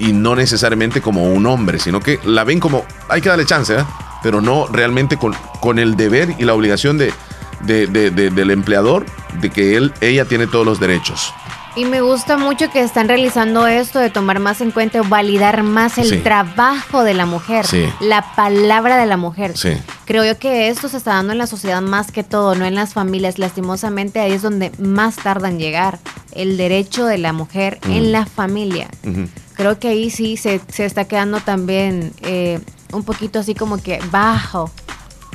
[0.00, 3.74] y no necesariamente como un hombre, sino que la ven como, hay que darle chance,
[3.74, 3.84] ¿eh?
[4.22, 7.12] pero no realmente con, con el deber y la obligación de,
[7.60, 9.06] de- de- de- del empleador
[9.40, 11.32] de que él, ella tiene todos los derechos.
[11.76, 15.98] Y me gusta mucho que están realizando esto de tomar más en cuenta, validar más
[15.98, 16.16] el Sí.
[16.16, 17.84] trabajo de la mujer, Sí.
[18.00, 19.56] la palabra de la mujer.
[19.56, 19.74] Sí.
[20.04, 22.74] Creo yo que esto se está dando en la sociedad más que todo, no en
[22.74, 23.38] las familias.
[23.38, 25.98] Lastimosamente ahí es donde más tardan en llegar.
[26.32, 27.90] El derecho de la mujer Mm.
[27.92, 28.88] en la familia.
[29.04, 29.28] Ujú.
[29.60, 32.60] Creo que ahí sí se, se está quedando también eh,
[32.92, 34.70] un poquito así como que bajo,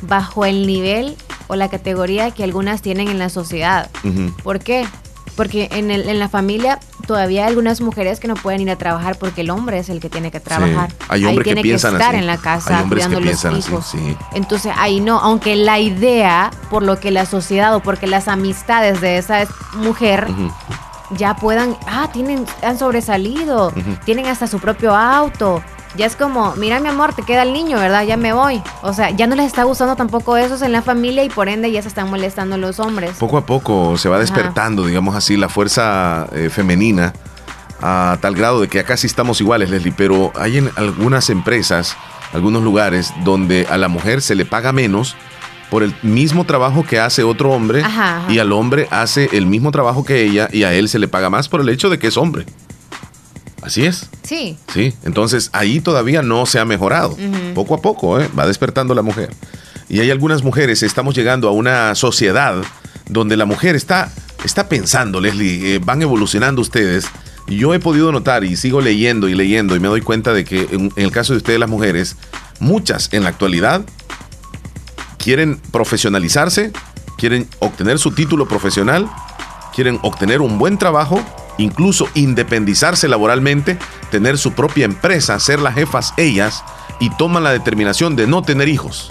[0.02, 1.16] bajo el nivel
[1.48, 3.88] o la categoría que algunas tienen en la sociedad.
[4.44, 4.88] ¿Por qué?
[5.36, 8.78] Porque en, el- en la familia todavía hay algunas mujeres que no pueden ir a
[8.78, 10.90] trabajar porque el hombre es el que tiene que trabajar.
[11.08, 12.20] Hay ahí hombres que tiene piensan que estar así.
[12.22, 14.18] en la Hay casa hombres que cuidando los piensan así, sí.
[14.34, 19.02] Entonces ahí no, aunque la idea, por lo que la sociedad o porque las amistades
[19.02, 20.26] de esa mujer.
[21.12, 23.72] Ya puedan, ah, tienen, han sobresalido,
[24.06, 25.62] tienen hasta su propio auto.
[25.96, 28.04] Ya es como, mira mi amor, te queda el niño, ¿verdad?
[28.04, 28.62] Ya me voy.
[28.82, 31.72] O sea, ya no les está gustando tampoco esos en la familia y por ende
[31.72, 33.12] ya se están molestando los hombres.
[33.18, 34.22] Poco a poco se va Ajá.
[34.22, 37.14] despertando, digamos así, la fuerza eh, femenina
[37.82, 41.96] a tal grado de que acá sí estamos iguales, Leslie, pero hay en algunas empresas,
[42.34, 45.16] algunos lugares donde a la mujer se le paga menos
[45.76, 48.32] por el mismo trabajo que hace otro hombre Ajá, ajá.
[48.32, 51.30] y al hombre hace el mismo trabajo que ella y a él se le paga
[51.30, 52.46] más por el hecho de que es hombre.
[53.62, 54.10] Así es.
[54.24, 54.58] Sí.
[54.74, 57.18] Sí, entonces ahí todavía no se ha mejorado.
[57.54, 58.30] Poco a poco, ¿eh?
[58.40, 59.32] va despertando la mujer.
[59.90, 62.56] Y hay algunas mujeres, estamos llegando a una sociedad
[63.10, 64.10] donde la mujer está,
[64.46, 67.08] está pensando, Leslie, eh, van evolucionando ustedes.
[67.48, 70.70] Yo he podido notar y sigo leyendo y leyendo y me doy cuenta de que
[70.72, 72.16] en, en el caso de ustedes las mujeres,
[72.62, 73.84] muchas en la actualidad
[75.26, 76.72] quieren profesionalizarse,
[77.18, 79.10] quieren obtener su título profesional,
[79.74, 81.20] quieren obtener un buen trabajo,
[81.58, 83.80] incluso independizarse laboralmente,
[84.12, 86.64] tener su propia empresa, ser las jefas ellas
[87.00, 89.10] y toman la determinación de no tener hijos.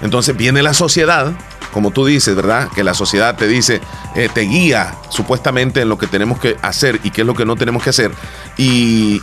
[0.00, 1.34] Entonces viene la sociedad,
[1.74, 2.70] como tú dices, ¿verdad?
[2.74, 3.82] Que la sociedad te dice,
[4.14, 7.44] eh, te guía supuestamente en lo que tenemos que hacer y qué es lo que
[7.44, 8.12] no tenemos que hacer.
[8.56, 9.20] Y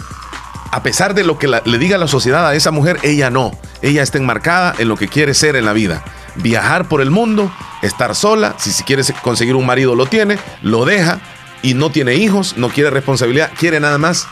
[0.71, 3.51] a pesar de lo que la- le diga la sociedad a esa mujer, ella no.
[3.82, 6.03] Ella está enmarcada en lo que quiere ser en la vida.
[6.36, 7.51] Viajar por el mundo,
[7.82, 11.19] estar sola, si, si quiere conseguir un marido lo tiene, lo deja
[11.62, 14.27] y no tiene hijos, no quiere responsabilidad, quiere nada más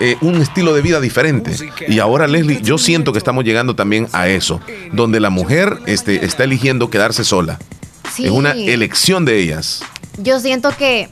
[0.00, 1.54] eh, un estilo de vida diferente.
[1.88, 4.60] Y ahora, Leslie, yo siento que estamos llegando también a eso,
[4.92, 7.58] donde la mujer este, está eligiendo quedarse sola.
[8.12, 8.24] Sí.
[8.24, 9.82] Es una elección de ellas.
[10.16, 11.08] Yo siento que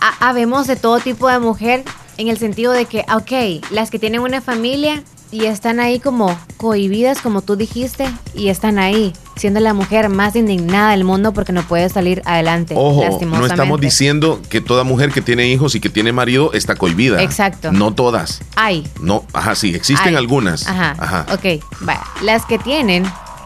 [0.00, 1.84] ha- habemos de todo tipo de mujer
[2.18, 6.38] en el sentido de que, ok, las que tienen una familia y están ahí como
[6.58, 11.52] cohibidas, como tú dijiste, y están ahí, siendo la mujer más indignada del mundo porque
[11.52, 12.74] no puede salir adelante.
[12.76, 16.76] Ojo, no estamos diciendo que toda mujer que tiene hijos y que tiene marido está
[16.76, 17.20] cohibida.
[17.20, 17.72] Exacto.
[17.72, 18.42] No todas.
[18.54, 18.86] Hay.
[19.00, 20.14] No, ajá, sí, existen Hay.
[20.14, 20.68] algunas.
[20.68, 20.94] Ajá.
[20.98, 21.26] Ajá.
[21.32, 22.04] Ok, vaya.
[22.22, 23.04] Las que tienen,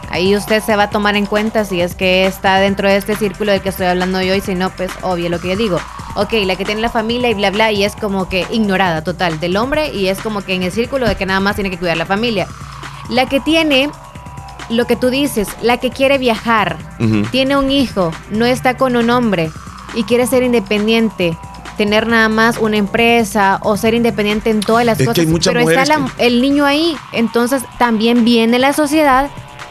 [0.09, 3.15] ahí usted se va a tomar en cuenta si es que está dentro de este
[3.15, 5.79] círculo del que estoy hablando yo y si no, pues obvio lo que yo digo.
[6.15, 9.39] Ok, la que tiene la familia y bla, bla, y es como que ignorada total
[9.39, 11.77] del hombre y es como que en el círculo de que nada más tiene que
[11.77, 12.47] cuidar la familia.
[13.09, 13.89] La que tiene
[14.69, 16.77] lo que tú dices, la que quiere viajar,
[17.31, 19.51] tiene un hijo, no está con un hombre
[19.95, 21.35] y quiere ser independiente,
[21.77, 25.19] tener nada más una empresa o ser independiente en todas las Es que cosas.
[25.25, 29.29] hay muchas pero está el niño ahí, entonces también viene la sociedad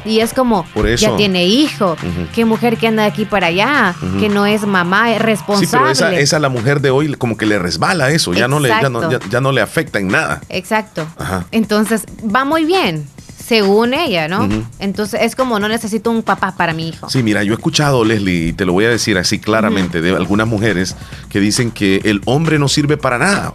[0.08, 1.10] y es como, Por eso.
[1.10, 1.96] ya tiene hijo,
[2.34, 5.68] qué mujer que anda de aquí para allá, que no es mamá, es Sí, responsable.
[5.70, 8.68] pero esa, esa la mujer de hoy como que le resbala eso, ya no, le,
[8.68, 9.28] ya, no, ya, Exacto.
[9.30, 10.40] ya no le afecta en nada.
[10.48, 11.06] Exacto.
[11.18, 11.44] Ajá.
[11.50, 13.06] Entonces va muy bien,
[13.44, 14.48] según ella, ¿no?
[14.78, 17.08] Entonces es como, no necesito un papá para mi hijo.
[17.10, 20.14] Sí, mira, yo he escuchado, Leslie, y te lo voy a decir así claramente, de
[20.14, 20.96] algunas mujeres
[21.28, 23.52] que dicen que el hombre no sirve para nada.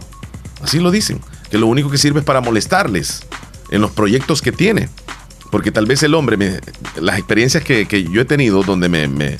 [0.62, 3.22] Así lo dicen, que lo único que sirve es para molestarles
[3.70, 4.88] en los proyectos que tiene.
[5.54, 6.58] Porque tal vez el hombre, me-
[6.96, 9.36] las experiencias que, que yo he tenido donde me, me,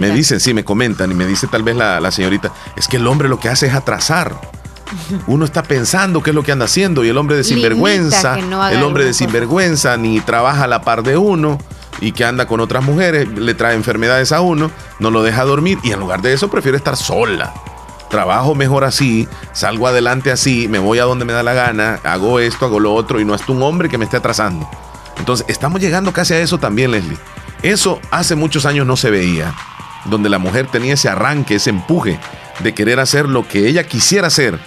[0.00, 2.96] me dicen, sí, me comentan y me dice tal vez la, la señorita, es que
[2.96, 4.34] el hombre lo que hace es atrasar.
[5.28, 8.68] Uno está pensando qué es lo que anda haciendo y el hombre de sinvergüenza, no
[8.76, 11.58] el hombre de sinvergüenza ni trabaja a la par de uno
[12.00, 15.78] y que anda con otras mujeres, le trae enfermedades a uno, no lo deja dormir
[15.84, 17.54] y en lugar de eso prefiere estar sola.
[18.10, 22.40] Trabajo mejor así, salgo adelante así, me voy a donde me da la gana, hago
[22.40, 24.68] esto, hago lo otro y no es un hombre que me esté atrasando.
[25.18, 27.18] Entonces, estamos llegando casi a eso también, Leslie.
[27.62, 29.54] Eso hace muchos años no se veía,
[30.06, 32.18] donde la mujer tenía ese arranque, ese empuje
[32.60, 34.58] de querer hacer lo que ella quisiera hacer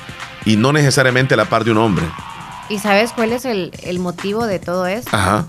[0.46, 2.06] y no necesariamente a la par de un hombre.
[2.70, 5.16] ¿Y sabes cuál es el, el motivo de todo esto?
[5.16, 5.46] Ajá.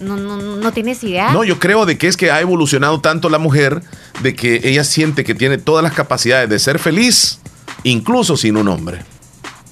[0.00, 1.32] No, no, no tienes idea.
[1.32, 3.82] No, yo creo de que es que ha evolucionado tanto la mujer
[4.22, 7.38] de que ella siente que tiene todas las capacidades de ser feliz,
[7.84, 9.04] incluso sin un hombre.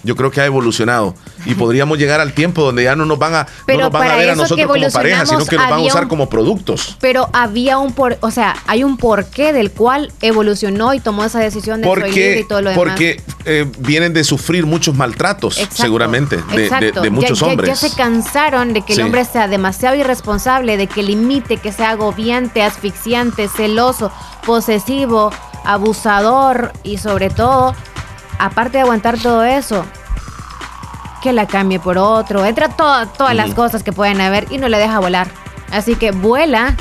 [0.04, 1.14] Yo creo que ha evolucionado
[1.46, 4.10] y podríamos llegar al tiempo donde ya no nos van a, Pero no nos van
[4.10, 6.96] a ver a nosotros como pareja, sino que nos van a usar un- como productos.
[7.00, 11.38] Pero había un por, o sea, hay un porqué del cual evolucionó y tomó esa
[11.38, 12.84] decisión de Porque, y todo lo demás.
[12.84, 17.68] porque eh, vienen de sufrir muchos maltratos, Exacto, seguramente, de, muchos ya, hombres.
[17.80, 19.00] Ya se cansaron de que Sí.
[19.00, 24.10] el hombre sea demasiado irresponsable, de que limite, que sea agobiante, asfixiante, celoso,
[24.44, 25.30] posesivo,
[25.64, 27.74] abusador y sobre todo,
[28.38, 29.84] aparte de aguantar todo eso,
[31.22, 32.44] que la cambie por otro.
[32.44, 35.28] Entra to- todas las cosas que pueden haber y no le deja volar.
[35.70, 36.76] Así que vuela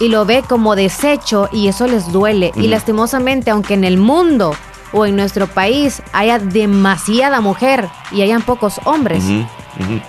[0.00, 2.52] y lo ve como desecho y eso les duele.
[2.54, 4.54] Y lastimosamente, aunque en el mundo
[4.92, 9.24] o en nuestro país haya demasiada mujer y hayan pocos hombres,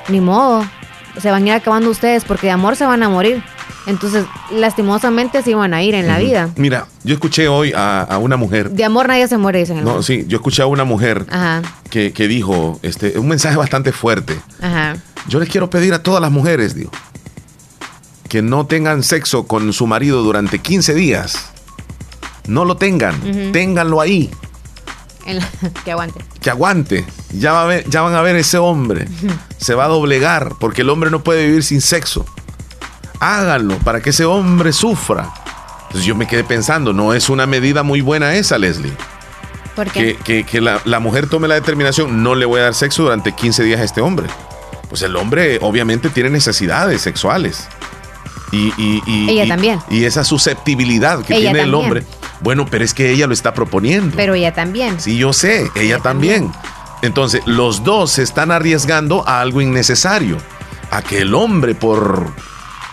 [0.07, 0.63] ni modo,
[1.19, 3.43] se van a ir acabando ustedes porque de amor se van a morir.
[3.87, 6.49] Entonces, lastimosamente se van a ir en la vida.
[6.57, 8.69] Mira, yo escuché hoy a, a una mujer.
[8.69, 9.83] De amor nadie se muere, dicen.
[9.83, 13.91] No, sí, yo escuché a una mujer Ajá, que, que dijo este, un mensaje bastante
[13.93, 14.37] fuerte.
[14.61, 14.97] ajá.
[15.29, 16.91] Yo les quiero pedir a todas las mujeres, digo,
[18.29, 21.49] que no tengan sexo con su marido durante 15 días.
[22.47, 24.29] No lo tengan, ténganlo ahí,
[25.25, 25.47] la-
[25.83, 26.23] que aguante.
[26.41, 27.05] que aguante.
[27.33, 29.07] Ya, va a ver- ya van a ver ese hombre.
[29.57, 32.25] Se va a doblegar porque el hombre no puede vivir sin sexo.
[33.19, 35.29] Háganlo para que ese hombre sufra.
[35.83, 38.93] Entonces yo me quedé pensando, no es una medida muy buena esa, Leslie.
[39.75, 42.73] Porque Que, que- que la, la mujer tome la determinación, no le voy a dar
[42.73, 44.27] sexo durante 15 días a este hombre.
[44.89, 47.67] Pues el hombre obviamente tiene necesidades sexuales.
[48.51, 49.79] Y, y- y- Ella y- también.
[49.89, 51.85] Y esa susceptibilidad que Ella tiene el también.
[51.85, 52.03] hombre.
[52.41, 54.15] Bueno, pero es que ella lo está proponiendo.
[54.15, 54.99] pero ella también.
[54.99, 56.51] Sí, yo sé, ella también.
[57.01, 60.37] Entonces, los dos se están arriesgando a algo innecesario.
[60.91, 62.31] A que el hombre, por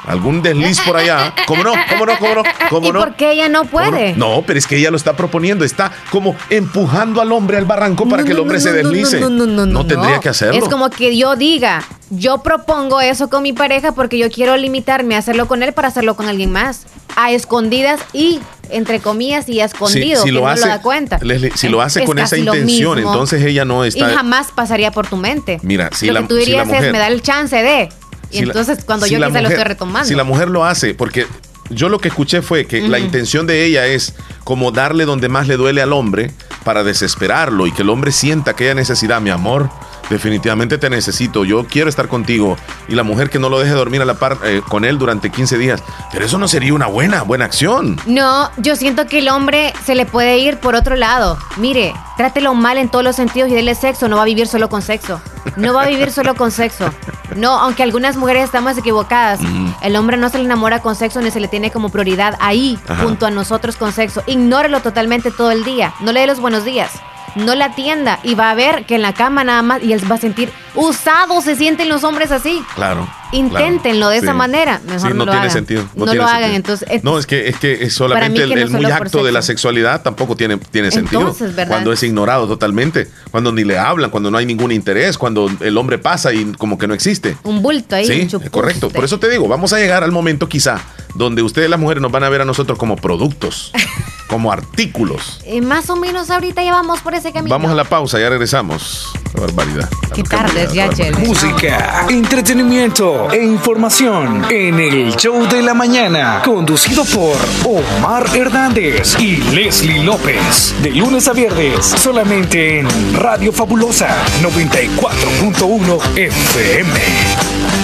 [0.07, 1.35] algún desliz por allá.
[1.47, 1.73] ¿Cómo no?
[1.91, 2.19] ¿Cómo no?
[2.19, 2.43] ¿Cómo no?
[2.71, 2.99] ¿Cómo ¿Y no?
[3.01, 4.15] por qué ella no puede?
[4.15, 5.65] No, pero es que ella lo está proponiendo.
[5.65, 8.89] Está como empujando al hombre al barranco para No, que el hombre se no, no,
[8.91, 9.21] deslice.
[9.21, 10.63] No, no, no, no, tendría que hacerlo.
[10.63, 15.15] Es como que yo diga, yo propongo eso con mi pareja porque yo quiero limitarme
[15.17, 16.87] a hacerlo con él para hacerlo con alguien más.
[17.17, 18.41] A escondidas y,
[18.71, 21.19] entre comillas, y a escondido, si que lo no hace, lo da cuenta.
[21.23, 24.09] Leslie, si lo hace Es con esa intención, entonces ella no Y está.
[24.11, 25.61] jamás pasaría por tu mente.
[25.63, 27.55] Mira, si lo la- que tú si la dirías mujer- es, me da el chance
[27.63, 27.89] de.
[28.35, 30.09] Y Si la- entonces cuando si yo la quizá lo mujer- estoy retomando.
[30.09, 31.27] Si la mujer lo hace, porque
[31.71, 35.47] yo lo que escuché fue que la intención de ella es como darle donde más
[35.49, 36.31] le duele al hombre
[36.65, 39.71] para desesperarlo y que el hombre sienta aquella necesidad, mi amor.
[40.11, 42.57] Definitivamente te necesito, yo quiero estar contigo.
[42.89, 45.31] Y la mujer que no lo deje dormir a la par eh, con él durante
[45.31, 45.83] 15 días.
[46.13, 47.99] Pero eso no sería una buena, buena acción.
[48.07, 51.39] No, yo siento que el hombre se le puede ir por otro lado.
[51.57, 54.69] Mire, trátelo mal en todos los sentidos y dele sexo, no va a vivir solo
[54.69, 55.21] con sexo.
[55.57, 56.91] No va a vivir solo con sexo.
[57.37, 59.41] No, aunque algunas mujeres estamos equivocadas.
[59.83, 62.79] El hombre no se le enamora con sexo ni se le tiene como prioridad ahí,
[62.89, 63.03] Ajá.
[63.03, 64.23] junto a nosotros con sexo.
[64.27, 65.95] Ignórelo totalmente todo el día.
[66.01, 66.91] No le dé los buenos días.
[67.37, 70.01] No la atienda y va a ver que en la cama nada más y él
[70.11, 72.63] va a sentir usado, se sienten los hombres así.
[72.75, 73.09] Claro.
[73.33, 74.25] Inténtenlo de Sí.
[74.25, 74.81] esa manera.
[74.87, 75.51] Mejor Sí, no, no, lo tiene hagan.
[75.51, 75.83] sentido.
[75.97, 76.53] No, tiene lo hagan.
[76.53, 80.03] Entonces, es- no, es que, es que solamente que el, muy acto de la sexualidad
[80.03, 81.21] tampoco tiene, tiene sentido.
[81.23, 81.69] Entonces, ¿verdad?
[81.73, 85.77] Cuando es ignorado totalmente, cuando ni le hablan, cuando no hay ningún interés, cuando el
[85.77, 87.37] hombre pasa y como que no existe.
[87.43, 88.07] un bulto ahí.
[88.07, 88.91] Sí, un correcto.
[88.91, 90.81] Por eso te digo, vamos a llegar al momento quizá
[91.15, 93.73] donde ustedes las mujeres nos van a ver a nosotros como productos,
[94.35, 95.39] como artículos.
[95.45, 97.55] Eh, más o menos ahorita ya vamos por ese camino.
[97.55, 99.13] Vamos a la pausa, ya regresamos.
[99.33, 99.89] Qué barbaridad.
[100.13, 101.17] Qué tardes ya, Chele.
[101.19, 109.37] Música, entretenimiento e información en el show de la mañana, conducido por Omar Hernández y
[109.55, 110.75] Leslie López.
[110.83, 117.84] De lunes a viernes, solamente en Radio Fabulosa 94.1 FM.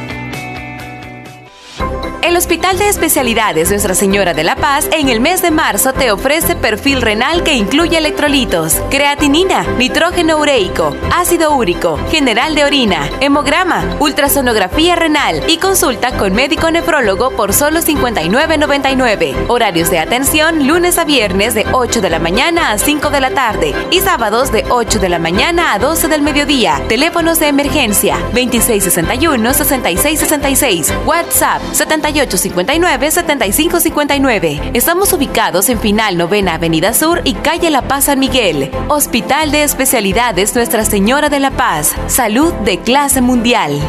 [2.21, 6.11] El Hospital de Especialidades Nuestra Señora de la Paz en el mes de marzo te
[6.11, 13.97] ofrece perfil renal que incluye electrolitos, creatinina, nitrógeno ureico, ácido úrico, general de orina, hemograma,
[13.99, 19.45] ultrasonografía renal y consulta con médico nefrólogo por solo 59.99.
[19.47, 23.31] Horarios de atención lunes a viernes de 8 de la mañana a 5 de la
[23.31, 26.83] tarde y sábados de 8 de la mañana a 12 del mediodía.
[26.87, 31.05] Teléfonos de emergencia 2661-6666.
[31.05, 31.63] WhatsApp
[32.13, 34.71] 7859-7559.
[34.73, 38.71] Estamos ubicados en Final Novena Avenida Sur y Calle La Paz San Miguel.
[38.89, 41.93] Hospital de Especialidades Nuestra Señora de la Paz.
[42.07, 43.79] Salud de clase mundial.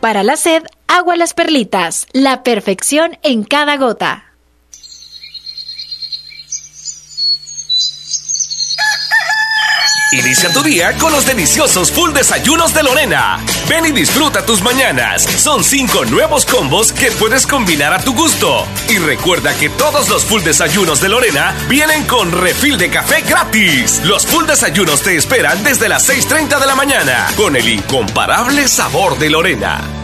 [0.00, 2.06] Para la sed, agua las perlitas.
[2.12, 4.23] La perfección en cada gota.
[10.14, 13.44] Inicia tu día con los deliciosos full desayunos de Lorena.
[13.68, 15.24] Ven y disfruta tus mañanas.
[15.24, 18.64] Son cinco nuevos combos que puedes combinar a tu gusto.
[18.88, 24.02] Y recuerda que todos los full desayunos de Lorena vienen con refil de café gratis.
[24.04, 29.18] Los full desayunos te esperan desde las 6.30 de la mañana con el incomparable sabor
[29.18, 30.03] de Lorena.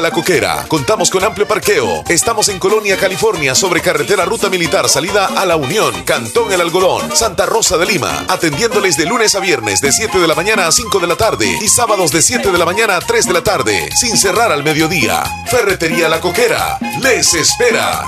[0.00, 0.64] La Coquera.
[0.68, 2.02] Contamos con amplio parqueo.
[2.08, 7.14] Estamos en Colonia, California, sobre carretera Ruta Militar, salida a La Unión, Cantón El Algodón,
[7.14, 8.24] Santa Rosa de Lima.
[8.28, 11.46] Atendiéndoles de lunes a viernes de 7 de la mañana a 5 de la tarde
[11.62, 14.64] y sábados de 7 de la mañana a 3 de la tarde, sin cerrar al
[14.64, 15.22] mediodía.
[15.46, 16.78] Ferretería La Coquera.
[17.00, 18.06] Les espera.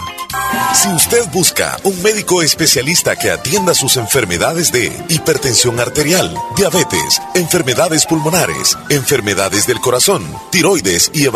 [0.74, 8.06] Si usted busca un médico especialista que atienda sus enfermedades de hipertensión arterial, diabetes, enfermedades
[8.06, 11.26] pulmonares, enfermedades del corazón, tiroides y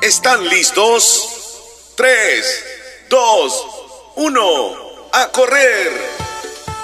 [0.00, 1.92] ¿Están listos?
[1.94, 2.64] 3,
[3.10, 3.66] 2,
[4.16, 4.76] 1,
[5.12, 5.92] a correr.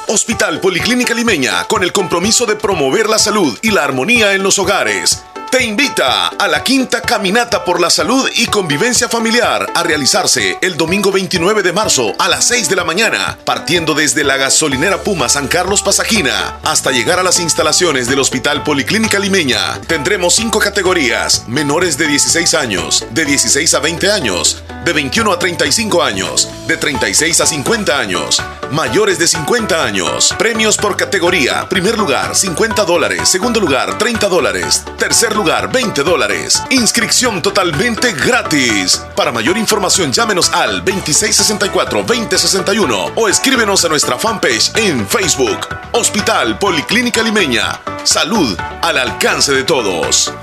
[0.08, 4.58] Hospital Policlínica Limeña, con el compromiso de promover la salud y la armonía en los
[4.58, 5.22] hogares,
[5.56, 10.76] te invita a la quinta caminata por la salud y convivencia familiar a realizarse el
[10.76, 15.30] domingo 29 de marzo a las 6 de la mañana, partiendo desde la gasolinera Puma
[15.30, 19.80] San Carlos Pasajina hasta llegar a las instalaciones del Hospital Policlínica Limeña.
[19.86, 25.38] Tendremos cinco categorías: menores de 16 años, de 16 a 20 años, de 21 a
[25.38, 28.42] 35 años, de 36 a 50 años,
[28.72, 30.34] mayores de 50 años.
[30.38, 36.60] Premios por categoría: primer lugar 50 dólares, segundo lugar 30 dólares, tercer lugar 20 dólares.
[36.70, 39.00] Inscripción totalmente gratis.
[39.14, 45.68] Para mayor información llámenos al 2664-2061 o escríbenos a nuestra fanpage en Facebook.
[45.92, 47.80] Hospital Policlínica Limeña.
[48.02, 50.34] Salud al alcance de todos.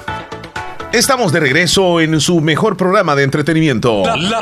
[0.93, 4.03] Estamos de regreso en su mejor programa de entretenimiento.
[4.15, 4.35] ¿Y de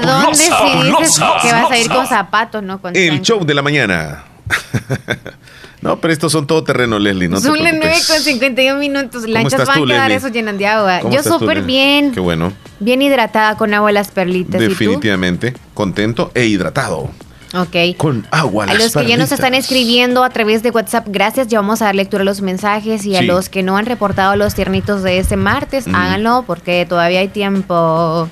[0.00, 3.62] dónde si dices que vas a ir con zapatos, no con El show de la
[3.62, 4.24] mañana.
[5.82, 7.28] no, pero estos son todo terreno, Leslie.
[7.28, 8.06] No Son las 9 preocupes.
[8.08, 9.22] con 51 minutos.
[9.22, 10.16] ¿Cómo Lanchas van a quedar Leslie?
[10.16, 10.98] esos llenan de agua.
[11.00, 12.12] ¿Cómo Yo súper bien.
[12.12, 12.52] Qué bueno.
[12.80, 14.60] Bien hidratada con agua las perlitas.
[14.60, 15.54] ¿Y Definitivamente.
[15.74, 17.10] Contento e hidratado.
[17.54, 17.96] Ok.
[17.96, 18.64] Con agua.
[18.64, 21.46] A las los que ya nos están escribiendo a través de WhatsApp, gracias.
[21.48, 23.06] Ya vamos a dar lectura a los mensajes.
[23.06, 27.20] Y a los que no han reportado los tiernitos de este martes, háganlo porque todavía
[27.20, 28.28] hay tiempo.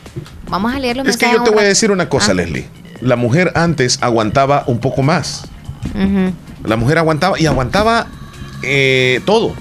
[0.48, 1.46] Vamos a leer los Es que mensajes.
[1.46, 2.35] yo te voy a decir una cosa, Ah.
[2.35, 2.66] Leslie.
[3.00, 5.44] La mujer antes aguantaba un poco más.
[5.94, 6.33] Ujú.
[6.64, 8.07] La mujer aguantaba y aguantaba
[8.62, 9.55] eh, todo.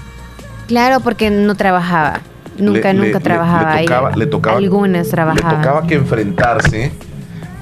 [0.68, 2.20] Claro, porque no trabajaba.
[2.58, 3.74] Nunca, Le- nunca le- trabajaba.
[3.76, 5.56] Le, tocaba, le tocaba- Algunas Le trabajaban.
[5.62, 6.92] tocaba que enfrentarse.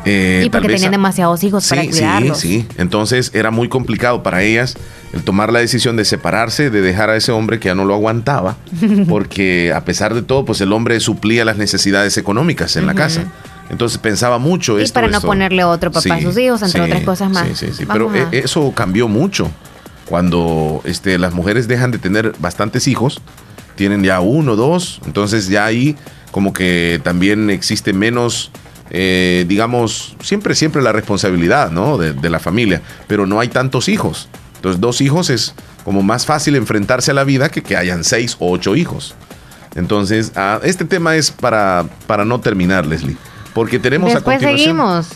[0.04, 2.38] eh, y porque tenían a- demasiados hijos para Sí, sí, cuidarlos.
[2.38, 2.66] sí.
[2.76, 4.76] Entonces era muy complicado para ellas
[5.12, 7.94] el tomar la decisión de separarse, de dejar a ese hombre que ya no lo
[7.94, 8.56] aguantaba,
[9.08, 13.24] porque a pesar de todo, pues el hombre suplía las necesidades económicas en la casa.
[13.70, 14.94] Entonces pensaba mucho Y esto.
[14.94, 15.26] para no esto.
[15.26, 17.48] ponerle otro papá a sus hijos, entre otras cosas más.
[17.48, 17.86] Sí, sí, sí.
[17.90, 19.50] Pero a- eh, eso cambió mucho.
[20.04, 23.22] cuando este, las mujeres dejan de tener bastantes hijos,
[23.76, 25.96] tienen ya uno, dos, entonces ya ahí
[26.32, 28.50] como que también existe menos,
[28.90, 31.96] eh, digamos, siempre, siempre la responsabilidad, ¿no?
[31.96, 34.28] De, de la familia, pero no hay tantos hijos.
[34.56, 35.54] Entonces, dos hijos es
[35.84, 39.14] como más fácil enfrentarse a la vida que que hayan seis o ocho hijos.
[39.76, 43.16] Entonces, ah, este tema es para, para no terminar, Leslie.
[43.54, 44.58] Porque tenemos a Después continuación.
[44.76, 45.08] seguimos.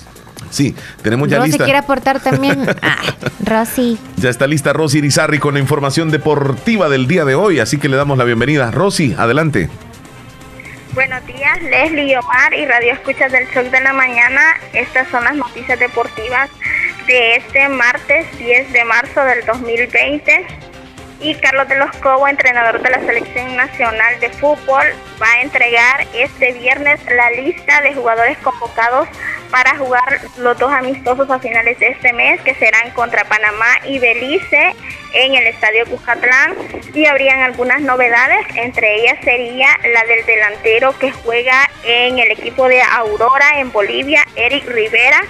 [0.50, 1.64] Sí, tenemos ya Rosy lista.
[1.64, 2.66] quiere aportar también.
[2.82, 2.96] Ah,
[3.44, 3.98] Rosy.
[4.16, 7.88] Ya está lista Rosy Irizarry con la información deportiva del día de hoy, así que
[7.88, 8.70] le damos la bienvenida.
[8.70, 9.68] Rosy, adelante.
[10.94, 14.40] Buenos días, Leslie y Omar y Radio Escuchas del Show de la Mañana.
[14.72, 16.48] Estas son las noticias deportivas
[17.06, 20.46] de este martes 10 de marzo del 2020.
[21.20, 24.84] Y Carlos de los Cobo, entrenador de la Selección Nacional de Fútbol,
[25.20, 29.08] va a entregar este viernes la lista de jugadores convocados
[29.50, 33.98] para jugar los dos amistosos a finales de este mes, que serán contra Panamá y
[33.98, 34.74] Belice
[35.14, 36.54] en el Estadio Cuscatlán.
[36.92, 42.68] Y habrían algunas novedades, entre ellas sería la del delantero que juega en el equipo
[42.68, 45.22] de Aurora en Bolivia, Eric Rivera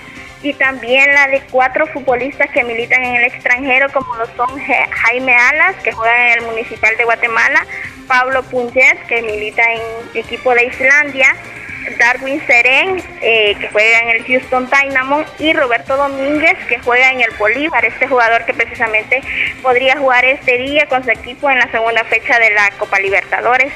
[0.42, 4.88] y también la de cuatro futbolistas que militan en el extranjero, como lo son Ja-
[4.90, 7.66] Jaime Alas, que juega en el Municipal de Guatemala,
[8.06, 9.80] Pablo Punget, que milita en
[10.14, 11.34] equipo de Islandia,
[11.98, 17.20] Darwin Seren, eh, que juega en el Houston Dynamo, y Roberto Domínguez, que juega en
[17.20, 19.22] el Bolívar, este jugador que precisamente
[19.62, 23.72] podría jugar este día con su equipo en la segunda fecha de la Copa Libertadores.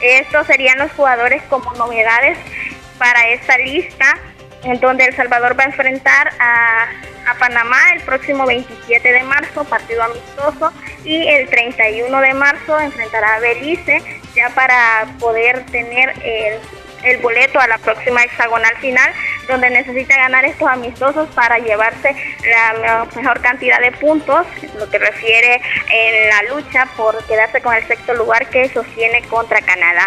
[0.00, 2.38] Estos serían los jugadores como novedades
[2.98, 4.16] para esta lista,
[4.64, 6.84] en donde El Salvador va a enfrentar a,
[7.26, 10.72] a Panamá el próximo 27 de marzo, partido amistoso,
[11.04, 14.02] y el 31 de marzo enfrentará a Belice,
[14.34, 16.58] ya para poder tener el,
[17.04, 19.10] el boleto a la próxima hexagonal final,
[19.46, 22.14] donde necesita ganar estos amistosos para llevarse
[22.50, 24.46] la me- mejor cantidad de puntos,
[24.78, 29.60] lo que refiere en la lucha por quedarse con el sexto lugar que sostiene contra
[29.62, 30.06] Canadá.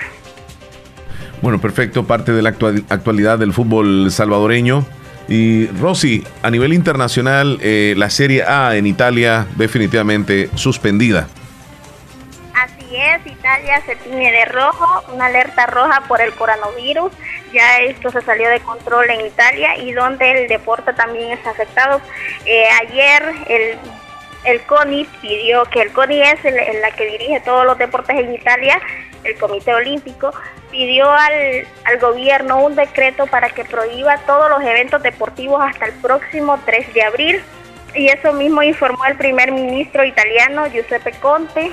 [1.42, 4.86] Bueno, perfecto, parte de la actual- actualidad del fútbol salvadoreño.
[5.28, 11.28] Y Rosy, a nivel internacional, eh, la Serie A en Italia definitivamente suspendida.
[12.54, 17.12] Así es, Italia se tiñe de rojo, una alerta roja por el coronavirus.
[17.54, 22.02] Ya esto se salió de control en Italia y donde el deporte también está afectado.
[22.46, 23.78] Eh, ayer el,
[24.44, 26.44] el CONI pidió que el CONI es
[26.82, 28.80] la que dirige todos los deportes en Italia,
[29.24, 30.34] el Comité Olímpico,
[30.70, 35.94] pidió al, al gobierno un decreto para que prohíba todos los eventos deportivos hasta el
[35.94, 37.42] próximo 3 de abril.
[37.94, 41.72] Y eso mismo informó el primer ministro italiano Giuseppe Conte,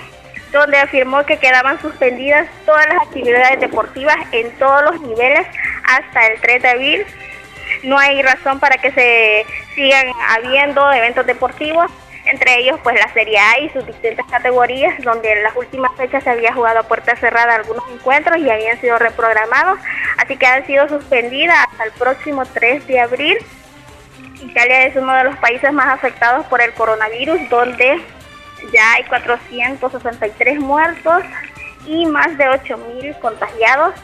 [0.52, 5.46] donde afirmó que quedaban suspendidas todas las actividades deportivas en todos los niveles
[5.84, 7.06] hasta el 3 de abril.
[7.84, 11.90] No hay razón para que se sigan habiendo eventos deportivos,
[12.30, 16.24] entre ellos pues la Serie A y sus distintas categorías, donde en las últimas fechas
[16.24, 19.78] se había jugado a puerta cerrada algunos encuentros y habían sido reprogramados,
[20.18, 23.38] así que han sido suspendidas hasta el próximo 3 de abril.
[24.40, 28.00] Italia es uno de los países más afectados por el coronavirus, donde
[28.72, 31.22] ya hay 463 muertos
[31.86, 33.94] y más de 8.000 contagiados.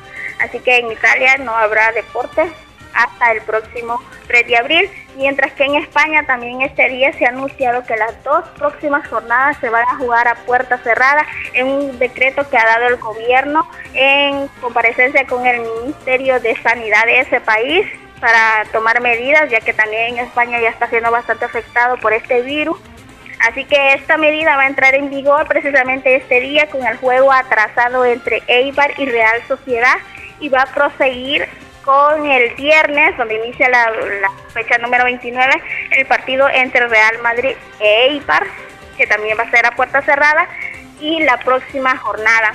[0.40, 2.50] Así que en Italia no habrá deporte
[2.94, 7.30] hasta el próximo 3 de abril, mientras que en España también este día se ha
[7.30, 11.98] anunciado que las dos próximas jornadas se van a jugar a puerta cerrada en un
[11.98, 17.40] decreto que ha dado el gobierno en comparecencia con el Ministerio de Sanidad de ese
[17.40, 17.86] país
[18.20, 22.40] para tomar medidas, ya que también en España ya está siendo bastante afectado por este
[22.42, 22.78] virus.
[23.40, 27.30] Así que esta medida va a entrar en vigor precisamente este día con el juego
[27.32, 29.96] atrasado entre Eibar y Real Sociedad
[30.40, 31.46] y va a proseguir
[31.84, 33.92] con el viernes, donde inicia la,
[34.52, 35.62] fecha número 29,
[35.92, 38.46] el partido entre Real Madrid e Eibar,
[38.96, 40.48] que también va a ser a puerta cerrada,
[41.00, 42.52] y la próxima jornada.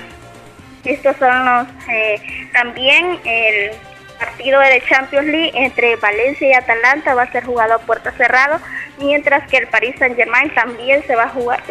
[0.84, 3.72] Estos son los, eh, también el
[4.18, 8.60] partido de Champions League entre Valencia y Atalanta va a ser jugado a puerta cerrada,
[8.98, 11.64] mientras que el Paris Saint Germain también se va a jugar,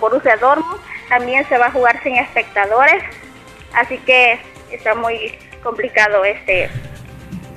[0.00, 3.02] Borussia Dortmund también se va a jugar sin espectadores,
[3.74, 4.38] así que
[4.70, 6.70] está muy complicado este,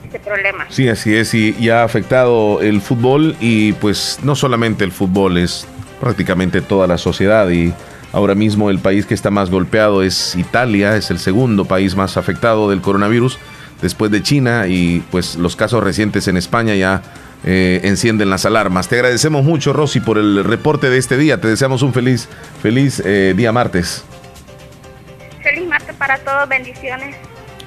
[0.09, 0.65] este problema.
[0.69, 5.37] Sí, así es, y, y ha afectado el fútbol y pues no solamente el fútbol,
[5.37, 5.67] es
[5.99, 7.73] prácticamente toda la sociedad y
[8.11, 12.17] ahora mismo el país que está más golpeado es Italia, es el segundo país más
[12.17, 13.37] afectado del coronavirus
[13.83, 17.03] después de China y pues los casos recientes en España ya
[17.45, 18.87] eh, encienden las alarmas.
[18.87, 22.27] Te agradecemos mucho Rosy por el reporte de este día, te deseamos un feliz,
[22.63, 24.03] feliz eh, día martes.
[25.43, 27.15] Feliz martes para todos, bendiciones.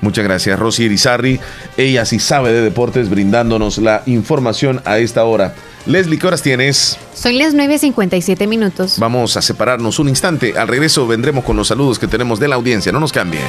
[0.03, 1.41] Muchas gracias, Rosy Irizarry.
[1.77, 5.55] Ella sí sabe de deportes, brindándonos la información a esta hora.
[5.87, 6.99] Leslie, ¿qué horas tienes?
[7.15, 8.99] Son las 9.57 minutos.
[8.99, 10.59] Vamos a separarnos un instante.
[10.59, 12.91] Al regreso vendremos con los saludos que tenemos de la audiencia.
[12.93, 13.43] No nos cambien.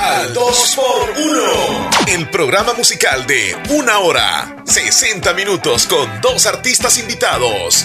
[0.00, 2.06] Al 2x1.
[2.06, 7.84] El programa musical de una hora, 60 minutos con dos artistas invitados.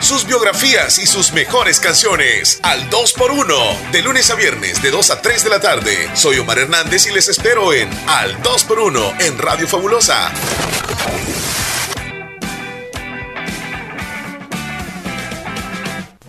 [0.00, 2.58] Sus biografías y sus mejores canciones.
[2.62, 3.90] Al 2x1.
[3.92, 6.10] De lunes a viernes, de 2 a 3 de la tarde.
[6.14, 10.32] Soy Omar Hernández y les espero en Al 2x1 en Radio Fabulosa.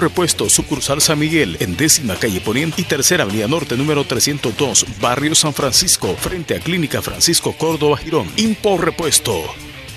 [0.00, 5.34] Repuesto, sucursal San Miguel, en décima calle Poniente y tercera avenida norte número 302, barrio
[5.34, 8.28] San Francisco, frente a Clínica Francisco Córdoba Girón.
[8.36, 9.42] Impor Repuesto.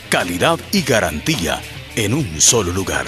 [0.09, 1.61] Calidad y garantía
[1.95, 3.05] en un solo lugar.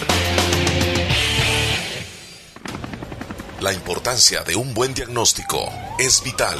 [3.61, 6.59] La importancia de un buen diagnóstico es vital.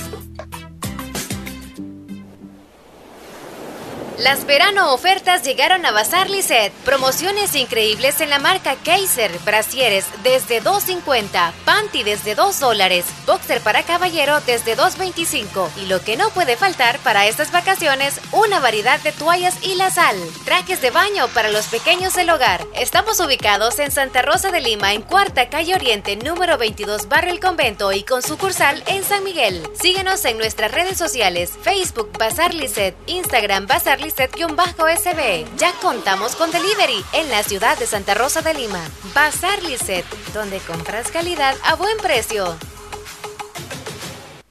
[4.21, 6.71] Las verano ofertas llegaron a Bazar Lisset.
[6.85, 9.31] Promociones increíbles en la marca Kaiser.
[9.39, 11.51] Brasieres desde 2.50.
[11.65, 13.03] Panty desde 2 dólares.
[13.25, 15.69] Boxer para caballero desde 2.25.
[15.81, 19.89] Y lo que no puede faltar para estas vacaciones, una variedad de toallas y la
[19.89, 20.15] sal.
[20.45, 22.63] Trajes de baño para los pequeños del hogar.
[22.75, 27.39] Estamos ubicados en Santa Rosa de Lima, en Cuarta Calle Oriente, número 22, Barrio El
[27.39, 29.67] Convento y con sucursal en San Miguel.
[29.81, 31.53] Síguenos en nuestras redes sociales.
[31.63, 32.95] Facebook Bazar Lisset.
[33.07, 38.53] Instagram Bazar Lisset sb Ya contamos con delivery en la ciudad de Santa Rosa de
[38.53, 38.81] Lima.
[39.13, 42.55] Bazar Lisset, donde compras calidad a buen precio.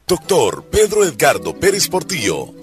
[0.07, 2.49] Doctor Pedro Edgardo Pérez Portillo,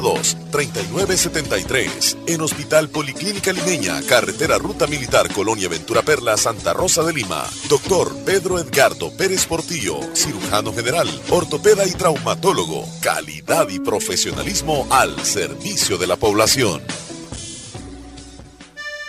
[0.00, 7.44] 3973 En Hospital Policlínica Limeña, Carretera Ruta Militar Colonia Ventura Perla, Santa Rosa de Lima.
[7.68, 12.86] Doctor Pedro Edgardo Pérez Portillo, cirujano general, ortopeda y traumatólogo.
[13.00, 16.82] Calidad y profesionalismo al servicio de la población.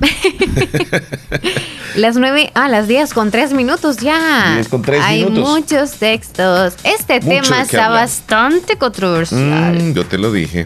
[1.96, 4.52] las nueve, ah, las 10 con tres minutos ya.
[4.54, 5.48] 10 con tres Hay minutos.
[5.48, 6.74] muchos textos.
[6.84, 8.02] Este Mucho tema está hablar.
[8.02, 9.74] bastante controversial.
[9.82, 10.64] Mm, yo te lo dije.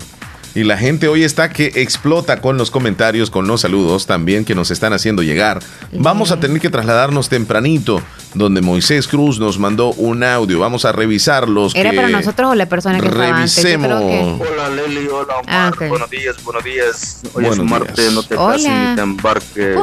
[0.53, 4.57] Y la gente hoy está que explota con los comentarios, con los saludos también que
[4.57, 5.61] nos están haciendo llegar.
[5.92, 8.03] Vamos a tener que trasladarnos tempranito,
[8.34, 10.59] donde Moisés Cruz nos mandó un audio.
[10.59, 13.55] Vamos a revisar los ¿Era que para nosotros o la persona que estaba antes?
[13.55, 14.40] Que- revisemos.
[14.40, 17.20] Hola Leli, hola Omar, Ah, buenos días, buenos días.
[17.32, 18.12] Hoy Buenos es martes, días.
[18.12, 18.53] no te Hola.
[18.57, 19.76] cases ni te embarques.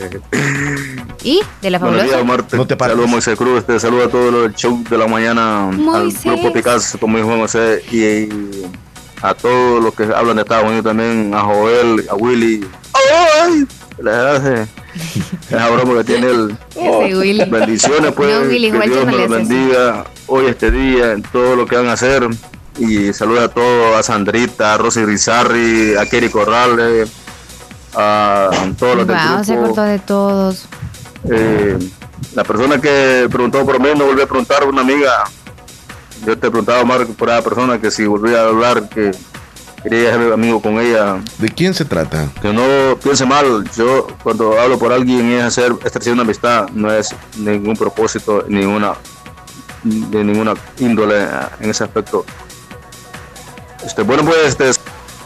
[0.00, 0.20] Eh,
[1.24, 1.40] ¿Y?
[1.60, 2.04] ¿De la buenos fabulosa?
[2.04, 2.92] días, Omar, te No te pares.
[2.94, 6.24] saludo Moisés Cruz, te saludo a todo el show de la mañana, Moisés.
[6.26, 8.28] al grupo Picasso, como dijo José, y, y
[9.24, 12.66] a todos los que hablan de Estados Unidos también, a Joel, a Willy.
[12.92, 13.66] ¡Ay!
[14.02, 14.66] Les hace
[15.50, 16.56] esa broma que tiene él.
[16.76, 17.44] Ese Willy.
[17.46, 18.30] Bendiciones, pues.
[18.30, 21.88] No, Willy, que Dios tú no bendiga hoy, este día, en todo lo que van
[21.88, 22.28] a hacer.
[22.78, 27.10] Y saludos a todos, a Sandrita, a Rosy Rizarri, a Kerry Corrales,
[27.94, 29.66] a todos los del Wow, se grupo.
[29.70, 30.66] acordó de todos.
[31.30, 31.78] Eh,
[32.34, 35.24] la persona que preguntó por mí no volvió a preguntar, una amiga.
[36.26, 39.12] Yo te preguntaba, Omar, por esa persona que si volvía a hablar, que
[39.82, 41.22] quería ser amigo con ella.
[41.38, 42.28] ¿De quién se trata?
[42.40, 43.68] Que no piense mal.
[43.76, 48.94] Yo, cuando hablo por alguien, es hacer, establecer una amistad, no es ningún propósito, ninguna
[49.84, 51.26] de ninguna índole
[51.60, 52.24] en ese aspecto.
[53.84, 54.70] Este, bueno, pues este,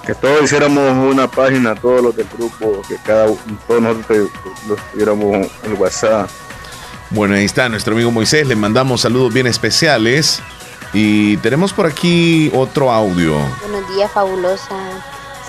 [0.04, 3.26] que todos hiciéramos una página, todos los del grupo, que cada
[3.66, 4.28] todos nosotros
[4.68, 6.28] los tuviéramos en WhatsApp.
[7.10, 8.46] Bueno, ahí está nuestro amigo Moisés.
[8.46, 10.42] Le mandamos saludos bien especiales.
[10.92, 13.34] Y tenemos por aquí otro audio.
[13.68, 14.74] Buenos días, fabulosa.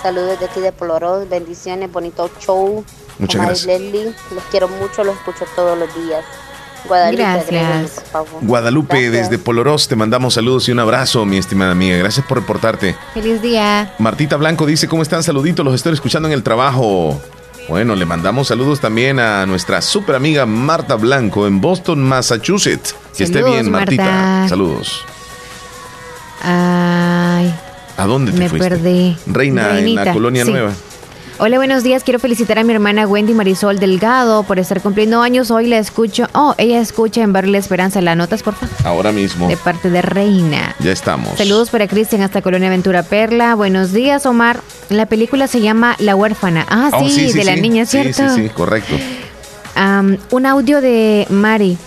[0.02, 1.28] Saludos de aquí de Poloros.
[1.28, 2.84] Bendiciones, bonito show.
[3.18, 3.66] Muchas Omar gracias.
[3.80, 6.24] Leslie, los quiero mucho, los escucho todos los días.
[6.86, 7.46] Guadalupe, Gracias.
[7.48, 8.28] agréguenme, por favor.
[8.42, 9.30] Guadalupe, Gracias.
[9.30, 11.96] desde Poloros, te mandamos saludos y un abrazo, mi estimada amiga.
[11.98, 12.96] Gracias por reportarte.
[13.12, 13.94] Feliz día.
[13.98, 15.22] Martita Blanco dice, ¿cómo están?
[15.22, 17.20] Saluditos, los estoy escuchando en el trabajo.
[17.68, 22.96] Bueno, le mandamos saludos también a nuestra super amiga Marta Blanco en Boston, Massachusetts.
[23.16, 24.02] Que esté bien, Martita.
[24.04, 24.48] Marta.
[24.48, 25.04] Saludos.
[26.42, 27.54] Ay,
[27.96, 28.68] ¿A dónde te me fuiste?
[28.68, 29.16] perdí.
[29.26, 30.50] Reina, en Reinita, la Colonia sí.
[30.50, 30.72] Nueva.
[31.42, 32.04] Hola, buenos días.
[32.04, 35.50] Quiero felicitar a mi hermana Wendy Marisol Delgado por estar cumpliendo años.
[35.50, 36.26] Hoy la escucho.
[36.34, 38.02] Oh, ella escucha en Barrio La Esperanza.
[38.02, 38.74] ¿La notas, por favor?
[38.84, 39.48] Ahora mismo.
[39.48, 40.74] De parte de Reina.
[40.80, 41.38] Ya estamos.
[41.38, 43.54] Saludos para Cristian hasta Colonia Ventura Perla.
[43.54, 44.60] Buenos días, Omar.
[44.90, 46.66] La película se llama La huérfana.
[46.68, 47.60] Ah, Oh, sí, de la sí.
[47.62, 48.34] niña, Sí, ¿cierto?
[48.34, 48.94] Sí, sí, correcto.
[49.76, 51.78] Am, un audio de Mari.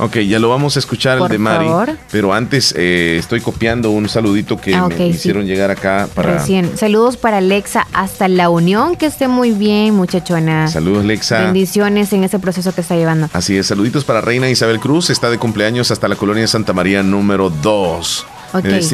[0.00, 1.66] Ok, ya lo vamos a escuchar el de Mari.
[1.66, 1.90] favor.
[2.10, 5.02] Pero antes eh, estoy copiando un saludito que Ah, me sí.
[5.04, 6.38] hicieron llegar acá para.
[6.38, 6.76] Recién.
[6.76, 8.96] Saludos para Alexa hasta La Unión.
[8.96, 10.68] Que esté muy bien, muchachona.
[10.68, 11.40] Saludos, Lexa.
[11.42, 13.28] Bendiciones en ese proceso que está llevando.
[13.32, 17.02] Así es, saluditos para Reina Isabel Cruz, está de cumpleaños hasta la colonia Santa María
[17.02, 18.26] número 2.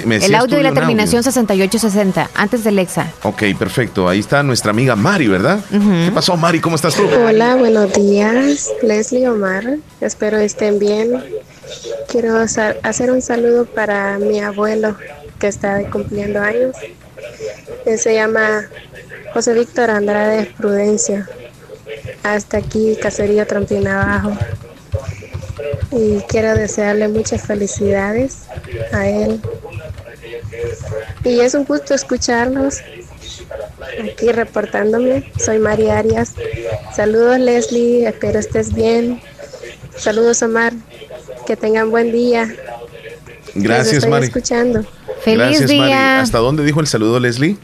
[0.05, 2.31] Me el audio de la terminación 6860.
[2.35, 3.13] Antes de Alexa.
[3.23, 4.09] Ok, perfecto.
[4.09, 5.61] Ahí está nuestra amiga Mari, ¿verdad?
[5.71, 6.61] ¿Qué pasó, Mari?
[6.61, 7.05] ¿Cómo estás tú?
[7.07, 8.71] Hola, buenos días.
[8.83, 9.79] Leslie Omar.
[10.01, 11.25] Espero estén bien.
[12.09, 14.97] Quiero hacer un saludo para mi abuelo
[15.39, 16.77] que está cumpliendo años.
[17.85, 18.67] Él se llama
[19.33, 21.29] José Víctor Andrade Prudencia.
[22.23, 24.37] Hasta aquí, Caserío Trampina Abajo.
[25.91, 28.45] Y quiero desearle muchas felicidades
[28.93, 29.41] a él.
[31.25, 32.81] Y es un gusto escucharlos
[34.03, 35.31] aquí reportándome.
[35.39, 36.35] Soy María Arias.
[36.95, 39.21] Saludos Leslie, espero estés bien.
[39.97, 40.73] Saludos Omar,
[41.47, 42.55] que tengan buen día.
[43.55, 44.27] Gracias, estoy Mari.
[44.27, 44.85] escuchando.
[45.23, 45.81] Feliz Gracias, día.
[45.81, 46.23] Mari.
[46.23, 47.57] ¿Hasta dónde dijo el saludo, Leslie?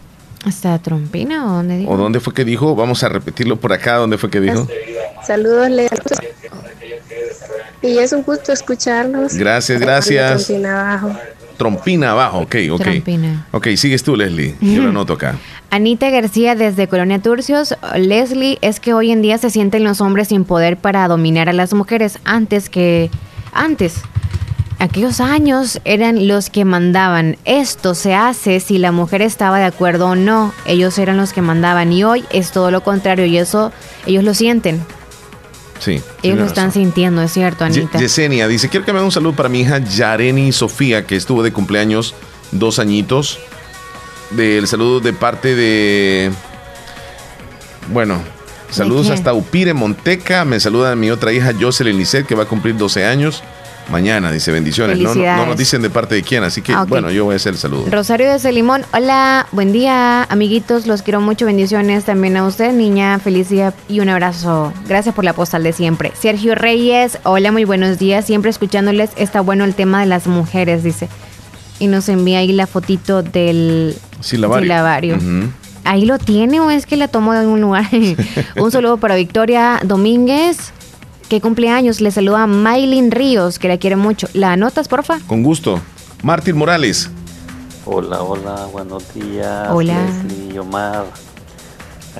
[0.45, 1.91] ¿Hasta Trompina o dónde dijo?
[1.93, 2.75] ¿O dónde fue que dijo?
[2.75, 3.97] Vamos a repetirlo por acá.
[3.97, 4.67] ¿Dónde fue que dijo?
[5.25, 5.89] Saludos, Leo.
[7.83, 9.35] Y es un gusto escucharlos.
[9.35, 10.47] Gracias, gracias.
[10.47, 11.19] Trompina abajo.
[11.57, 12.83] Trompina abajo, ok, ok.
[12.83, 13.47] Trompina.
[13.51, 14.57] Ok, sigues tú, Leslie.
[14.61, 15.37] Yo lo anoto acá.
[15.71, 17.75] Anita García desde Colonia Turcios.
[17.97, 21.53] Leslie, es que hoy en día se sienten los hombres sin poder para dominar a
[21.53, 23.11] las mujeres antes que
[23.53, 24.03] antes.
[24.79, 27.37] Aquellos años eran los que mandaban.
[27.45, 30.53] Esto se hace si la mujer estaba de acuerdo o no.
[30.67, 33.73] Ellos eran los que mandaban y hoy es todo lo contrario y eso
[34.07, 34.85] ellos lo sienten.
[35.83, 36.01] Sí.
[36.23, 36.83] Ellos lo están razón.
[36.83, 37.99] sintiendo, es cierto, Ye- Anita.
[37.99, 41.43] Yesenia dice, quiero que me haga un saludo para mi hija Yareni Sofía, que estuvo
[41.43, 42.15] de cumpleaños
[42.53, 43.39] dos añitos.
[44.31, 46.31] Del saludo de parte de...
[47.89, 48.23] Bueno,
[48.71, 50.45] saludos hasta Upire, Monteca.
[50.45, 53.43] Me saluda mi otra hija Jocelyn Lisset, que va a cumplir 12 años.
[53.91, 54.99] Mañana, dice bendiciones.
[54.99, 57.35] No, no, no nos dicen de parte de quién, así que Ah, bueno, yo voy
[57.35, 57.85] a hacer el saludo.
[57.91, 63.19] Rosario desde Limón, hola, buen día, amiguitos, los quiero mucho, bendiciones también a usted, niña,
[63.19, 64.73] feliz día y un abrazo.
[64.89, 66.13] Gracias por la postal de siempre.
[66.19, 70.83] Sergio Reyes, hola, muy buenos días, siempre escuchándoles, está bueno el tema de las mujeres,
[70.83, 71.09] dice.
[71.79, 75.19] Y nos envía ahí la fotito del Silabario.
[75.85, 77.89] ¿Ahí lo tiene o es que la tomó de algún lugar?
[78.57, 80.73] un saludo para Victoria Domínguez,
[81.33, 84.29] que cumpleaños, le saluda Maylin Ríos, que la quiere mucho.
[84.35, 85.19] ¿La anotas, porfa?
[85.27, 85.81] Con gusto.
[86.23, 87.09] Martín Morales.
[87.87, 89.69] Hola, hola, buenos días.
[89.71, 90.05] Hola.
[90.05, 91.07] Leslie y Omar.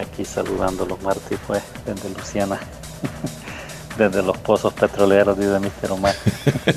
[0.01, 2.59] Aquí saludando los Martí, pues, desde Luciana.
[3.99, 5.93] desde los pozos petroleros, dice Mr.
[5.93, 6.15] Omar.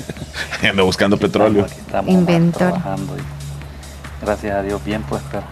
[0.62, 1.64] Ando buscando petróleo.
[1.64, 2.58] Estamos Inventor.
[2.58, 5.44] trabajando y gracias a Dios bien, pues, pero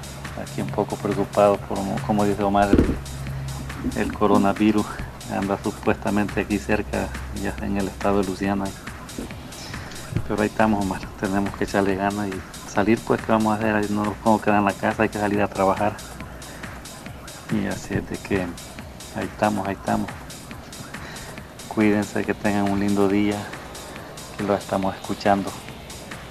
[0.43, 4.85] aquí un poco preocupado por, como dice Omar, el, el coronavirus
[5.31, 7.09] anda supuestamente aquí cerca,
[7.43, 8.65] ya en el estado de Luciana.
[10.29, 13.75] Pero ahí estamos, Omar, tenemos que echarle ganas y salir, pues, ¿qué vamos a hacer?
[13.75, 15.97] Ahí No nos podemos quedar en la casa, hay que salir a trabajar.
[17.53, 20.11] Y así es de que ahí estamos, ahí estamos.
[21.69, 23.37] Cuídense, que tengan un lindo día,
[24.37, 25.51] que lo estamos escuchando.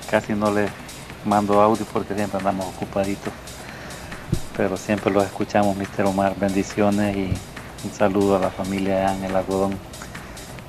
[0.09, 0.71] Casi no les
[1.25, 3.33] mando audio porque siempre andamos ocupaditos.
[4.55, 6.05] Pero siempre los escuchamos, Mr.
[6.05, 6.35] Omar.
[6.37, 7.33] Bendiciones y
[7.83, 9.73] un saludo a la familia en el algodón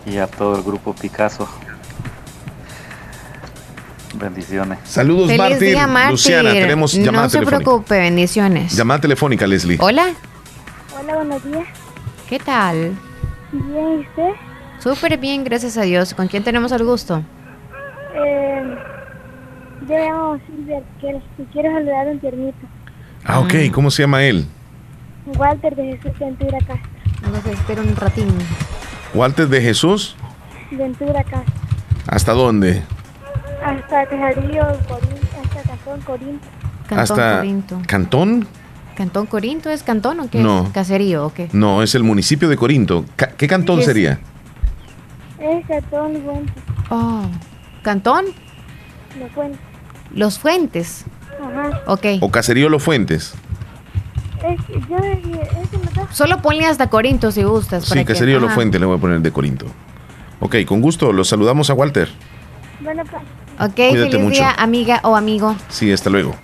[0.06, 1.48] y a todo el grupo Picasso.
[4.16, 4.78] Bendiciones.
[4.84, 5.58] Saludos, Feliz Martín.
[5.58, 6.10] día, Martín.
[6.12, 7.64] Luciana, tenemos llamada No se telefónica.
[7.64, 8.72] preocupe, bendiciones.
[8.76, 9.76] Llamada telefónica, Leslie.
[9.80, 10.06] Hola,
[11.00, 11.64] Hola, buenos días.
[12.28, 12.92] ¿qué tal?
[13.52, 14.30] Bien, ¿y usted?
[14.78, 16.14] Súper bien, gracias a Dios.
[16.14, 17.22] ¿Con quién tenemos el gusto?
[18.14, 18.74] Eh,
[19.88, 20.78] yo me llamo Silvia
[21.38, 22.58] y quiero saludar a un tiernito.
[23.24, 23.54] Ah, ok.
[23.72, 24.46] ¿Cómo se llama él?
[25.36, 26.90] Walter de Jesús Ventura Castro.
[27.24, 28.28] Vamos a esperar un ratín.
[29.14, 30.16] Walter de Jesús.
[30.70, 31.52] Ventura Castro.
[32.06, 32.82] ¿Hasta dónde?
[33.64, 36.46] Hasta Cajarío, Corinto, hasta Cantón Corinto.
[36.88, 37.82] Cantón Hasta Corinto.
[37.86, 38.48] Cantón.
[38.96, 40.38] ¿Cantón Corinto es cantón o qué?
[40.40, 40.64] No.
[40.66, 40.70] es?
[40.72, 41.48] ¿Caserío o qué?
[41.52, 43.04] No, es el municipio de Corinto.
[43.16, 44.20] Ca- ¿Qué cantón Es- sería?
[45.40, 46.52] Es Cantón Fuente.
[46.90, 47.22] Oh,
[47.82, 48.26] ¿Cantón?
[49.18, 49.58] Lo Fuente.
[50.14, 51.04] Los Fuentes.
[51.42, 51.82] Ajá.
[51.86, 52.06] Ok.
[52.20, 53.34] ¿O Caserío Los Fuentes?
[54.44, 57.84] Es, yo, es que me da- Solo ponle hasta Corinto si gustas.
[57.88, 58.54] para Sí, que- Caserío Los ajá.
[58.56, 59.66] Fuentes le voy a poner de Corinto.
[60.40, 61.12] Ok, con gusto.
[61.12, 62.08] Los saludamos a Walter.
[62.80, 63.22] Bueno, pues.
[63.60, 64.30] Ok, Cuídate feliz mucho.
[64.36, 65.56] día, amiga o amigo.
[65.68, 66.34] Sí, hasta luego.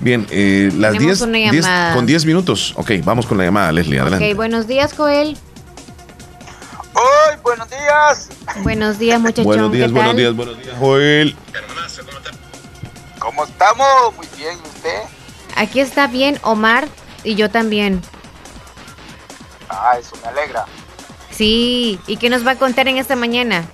[0.00, 1.94] Bien, eh, las Tenemos 10 una 10 llamada.
[1.94, 2.72] con 10 minutos.
[2.76, 3.98] Ok, vamos con la llamada, Leslie.
[4.00, 4.30] Adelante.
[4.30, 5.36] Ok, buenos días, Joel.
[6.94, 8.28] ¡Hoy, buenos días!
[8.62, 9.44] Buenos días, muchachón.
[9.44, 10.16] buenos días, ¿qué buenos tal?
[10.16, 11.36] días, buenos días, Joel.
[13.18, 13.86] ¿Cómo estamos?
[14.16, 15.00] Muy bien, ¿y usted?
[15.56, 16.86] Aquí está bien Omar
[17.24, 18.02] y yo también.
[19.68, 20.66] Ah, eso me alegra.
[21.30, 23.64] Sí, ¿y qué nos va a contar en esta mañana?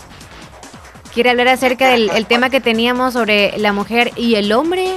[1.12, 4.94] ¿Quiere hablar acerca del el tema que teníamos sobre la mujer y el hombre?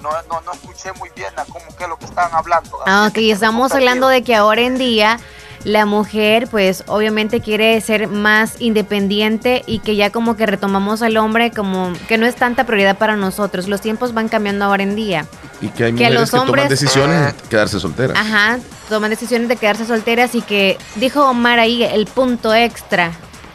[0.00, 2.78] No, no, no escuché muy bien a cómo que es lo que estaban hablando.
[2.86, 5.20] Ah, ok, estamos hablando de que ahora en día
[5.64, 11.16] la mujer pues obviamente quiere ser más independiente y que ya como que retomamos al
[11.16, 13.66] hombre como que no es tanta prioridad para nosotros.
[13.68, 15.26] Los tiempos van cambiando ahora en día.
[15.62, 18.16] Y que hay Que mujeres los que toman hombres- decisiones de quedarse solteras.
[18.18, 18.58] Ajá,
[18.88, 23.12] toman decisiones de quedarse solteras y que dijo Omar ahí el punto extra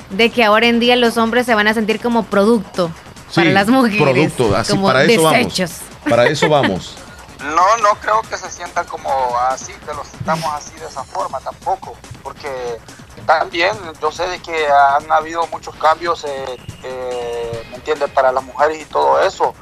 [0.10, 2.92] de que ahora en día los hombres se van a sentir como producto
[3.36, 4.02] para las mujeres.
[4.02, 5.72] Producto, así como para eso desechos.
[6.02, 6.10] vamos.
[6.10, 6.96] Para eso vamos.
[7.40, 9.10] No, no creo que se sientan como
[9.50, 12.80] así, que los sintamos así de esa forma tampoco, porque
[13.26, 13.72] también
[14.02, 18.82] yo sé de que han habido muchos cambios, eh, eh, ¿me entiendes?, para las mujeres
[18.82, 19.54] y todo eso,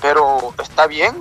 [0.00, 1.20] pero está bien,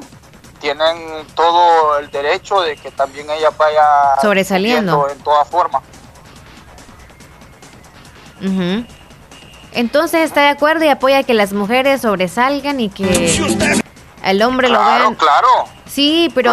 [0.60, 3.84] tienen todo el derecho de que también ellas vayan
[4.22, 5.10] Sobresaliendo.
[5.10, 5.82] en toda forma.
[9.74, 13.36] Entonces está de acuerdo y apoya que las mujeres sobresalgan y que
[14.24, 15.16] al hombre lo Claro, vean.
[15.16, 15.48] claro.
[15.90, 16.52] Sí, pero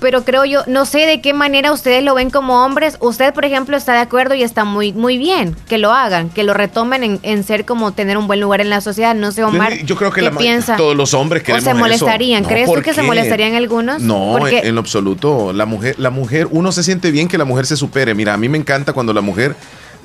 [0.00, 2.96] pero creo yo, no sé de qué manera ustedes lo ven como hombres.
[3.00, 6.44] Usted, por ejemplo, está de acuerdo y está muy, muy bien que lo hagan, que
[6.44, 9.14] lo retomen en, ser como tener un buen lugar en la sociedad.
[9.14, 9.72] No sé, Omar.
[9.84, 10.76] Yo creo que la, piensa?
[10.76, 12.44] todos los hombres queremos ¿O se molestarían?
[12.44, 14.00] ¿Crees tú que se molestarían algunos?
[14.02, 15.52] No, en, lo absoluto.
[15.52, 18.14] La mujer, la mujer, uno se siente bien que la mujer se supere.
[18.14, 19.56] Mira, a mí me encanta cuando la mujer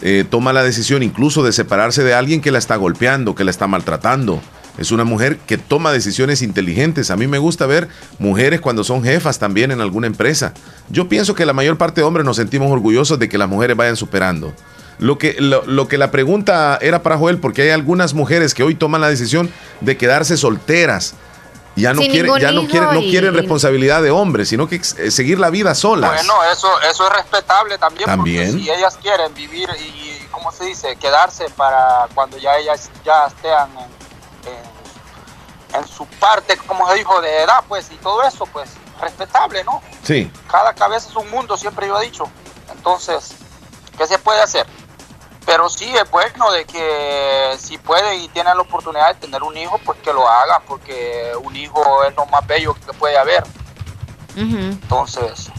[0.02, 3.52] eh, toma la decisión incluso de separarse de alguien que la está golpeando, que la
[3.52, 4.42] está maltratando.
[4.78, 7.12] Es una mujer que toma decisiones inteligentes.
[7.12, 10.54] A mí me gusta ver mujeres cuando son jefas también en alguna empresa.
[10.90, 13.78] Yo pienso que la mayor parte de hombres nos sentimos orgullosos de que las mujeres
[13.78, 14.54] vayan superando.
[15.00, 18.76] Lo que, lo, que la pregunta era para Joel, porque hay algunas mujeres que hoy
[18.76, 19.52] toman la decisión
[19.82, 21.16] de quedarse solteras.
[21.76, 25.40] Ya no, quieren, ya no quieren, no quieren responsabilidad de hombres, sino que eh, seguir
[25.40, 26.12] la vida solas.
[26.14, 28.52] Bueno, eso, eso es respetable también, también.
[28.52, 30.96] Porque si ellas quieren vivir y, ¿cómo se dice?
[30.98, 34.03] Quedarse para cuando ya ellas ya estén en
[35.74, 38.70] en su parte, como se dijo, de edad, pues, y todo eso, pues,
[39.02, 39.82] respetable, ¿no?
[40.04, 40.32] Sí.
[40.50, 42.26] Cada cabeza es un mundo, siempre yo he dicho.
[42.72, 43.36] Entonces,
[43.98, 44.66] ¿qué se puede hacer?
[45.46, 49.58] Pero sí es bueno de que si pueden y tienen la oportunidad de tener un
[49.58, 53.44] hijo, pues que lo hagan, porque un hijo es lo más bello que puede haber.
[54.36, 55.52] Entonces,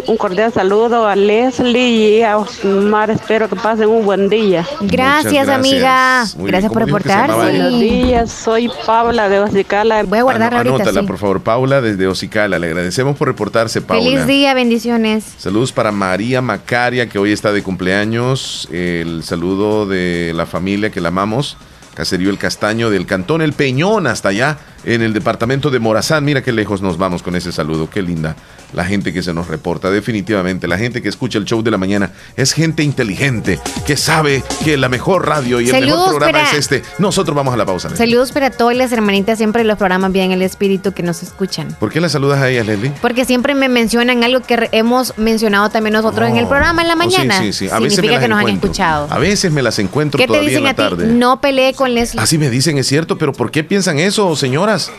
[0.06, 3.10] un, cordial saludo a Leslie y a Osmar.
[3.10, 4.66] Espero que pasen un buen día.
[4.80, 6.24] Gracias, amiga.
[6.38, 7.36] gracias por reportarse.
[7.36, 10.02] Buenos días, soy Paula de Ocicala.
[10.04, 10.76] Voy a guardar ah, ahorita.
[10.76, 12.58] Anótala, por favor, Paula, desde Ocicala.
[12.58, 14.02] Le agradecemos por reportarse, Paula.
[14.02, 15.34] Feliz día, bendiciones.
[15.36, 18.70] Saludos para María Macaria, que hoy está de cumpleaños.
[18.72, 21.58] El saludo de la familia que la amamos.
[21.96, 26.24] Caserío El Castaño del Cantón El Peñón, hasta allá en el departamento de Morazán.
[26.24, 28.36] Mira qué lejos nos vamos con ese saludo, qué linda
[28.72, 29.90] la gente que se nos reporta.
[29.90, 34.42] Definitivamente, la gente que escucha el show de la mañana es gente inteligente, que sabe
[34.64, 36.82] que la mejor radio y el mejor programa es este.
[36.98, 37.94] Nosotros vamos a la pausa.
[37.96, 41.76] Saludos para todas las hermanitas siempre los programas bien el espíritu que nos escuchan.
[41.78, 42.92] ¿Por qué las saludas a ellas, Leslie?
[43.00, 46.48] Porque siempre me mencionan algo que hemos mencionado también nosotros en el oh.
[46.48, 47.40] programa en la oh, mañana.
[47.40, 49.08] sí, sí, A Significa que nos han escuchado.
[49.10, 50.82] A veces me las encuentro ¿Qué te dicen en la a ti?
[50.82, 51.06] tarde.
[51.06, 52.22] No peleé con Leslie.
[52.22, 54.90] Así me dicen, es cierto, pero ¿por qué piensan eso, señoras?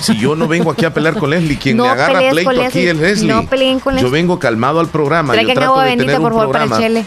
[0.00, 2.96] Si yo no vengo aquí a pelear con Leslie, quien me agarra pleito aquí es
[3.02, 3.32] Leslie.
[3.32, 5.32] No peleen con Yo vengo calmado al programa.
[5.32, 7.04] Traigan yo agua bendita, por favor, para el chele.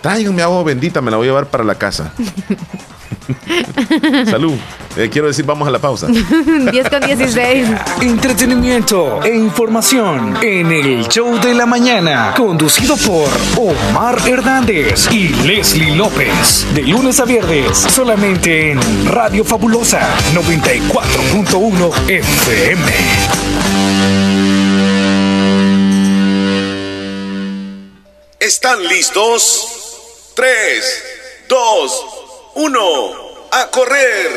[0.00, 2.12] Tráiganme agua bendita, me la voy a llevar para la casa.
[4.30, 4.54] Salud.
[4.96, 6.06] Eh, quiero decir, vamos a la pausa.
[6.70, 7.68] 10 con 16.
[8.00, 12.32] Entretenimiento e información en el show de la mañana.
[12.36, 16.66] Conducido por Omar Hernández y Leslie López.
[16.74, 20.00] De lunes a viernes, solamente en Radio Fabulosa
[20.34, 24.27] 94.1 FM.
[28.48, 30.32] ¿Están listos?
[30.32, 31.04] 3,
[31.50, 32.06] 2,
[32.54, 32.80] 1,
[33.52, 34.30] a correr.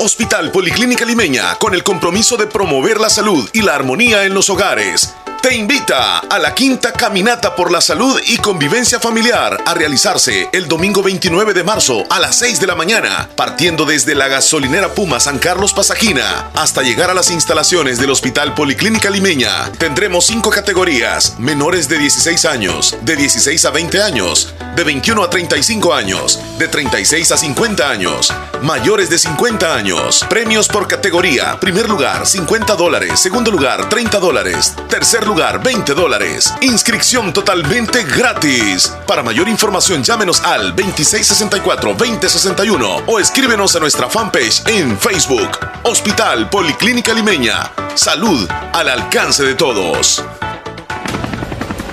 [0.00, 4.50] Hospital Policlínica Limeña, con el compromiso de promover la salud y la armonía en los
[4.50, 5.14] hogares
[5.48, 10.66] te invita a la quinta caminata por la salud y convivencia familiar a realizarse el
[10.66, 15.20] domingo 29 de marzo a las 6 de la mañana, partiendo desde la gasolinera Puma
[15.20, 19.70] San Carlos Pasajina hasta llegar a las instalaciones del Hospital Policlínica Limeña.
[19.78, 25.30] Tendremos cinco categorías: menores de 16 años, de 16 a 20 años, de 21 a
[25.30, 28.32] 35 años, de 36 a 50 años,
[28.62, 30.26] mayores de 50 años.
[30.28, 36.50] Premios por categoría: primer lugar 50 dólares, segundo lugar 30 dólares, tercer lugar 20 dólares.
[36.62, 38.90] Inscripción totalmente gratis.
[39.06, 45.58] Para mayor información llámenos al 2664-2061 o escríbenos a nuestra fanpage en Facebook.
[45.82, 47.70] Hospital Policlínica Limeña.
[47.94, 50.24] Salud al alcance de todos.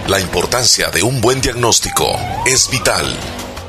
[0.08, 3.06] La importancia de un buen diagnóstico es vital.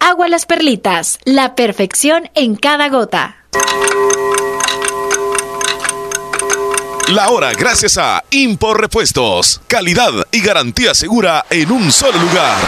[0.00, 1.18] agua las perlitas.
[1.24, 3.36] La perfección en cada gota.
[7.08, 9.62] La hora gracias a Impor Repuestos.
[9.66, 12.58] Calidad y garantía segura en un solo lugar.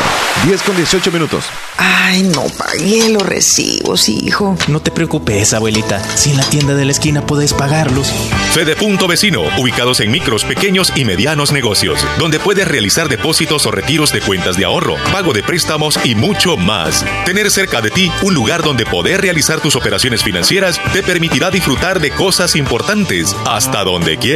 [0.46, 1.44] 10 con 18 minutos.
[1.76, 4.56] Ay, no pagué los recibos, hijo.
[4.68, 6.02] No te preocupes, abuelita.
[6.16, 8.10] Si en la tienda de la esquina puedes pagarlos.
[8.54, 13.70] Fede Punto Vecino, ubicados en micros, pequeños y medianos negocios, donde puedes realizar depósitos o
[13.70, 17.04] retiros de cuentas de ahorro, pago de préstamos y mucho más.
[17.26, 22.00] Tener cerca de ti un lugar donde poder realizar tus operaciones financieras te permitirá disfrutar
[22.00, 24.29] de cosas importantes hasta donde quieras.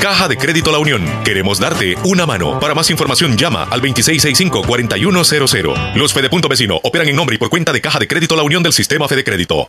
[0.00, 1.04] Caja de Crédito La Unión.
[1.24, 2.60] Queremos darte una mano.
[2.60, 5.96] Para más información llama al 2665-4100.
[5.96, 8.62] Los Fede Vecino operan en nombre y por cuenta de Caja de Crédito La Unión
[8.62, 9.68] del Sistema Fede Crédito.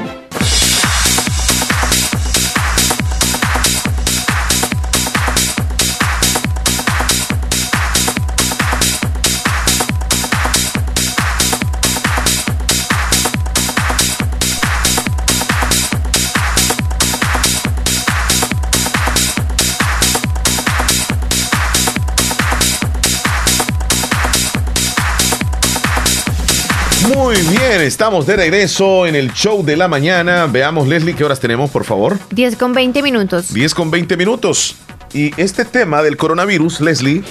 [27.77, 30.45] Bien, estamos de regreso en el show de la mañana.
[30.45, 32.19] Veamos, Leslie, qué horas tenemos, por favor.
[32.31, 33.53] 10 con 20 minutos.
[33.53, 34.75] 10 con 20 minutos.
[35.13, 37.23] Y este tema del coronavirus, Leslie,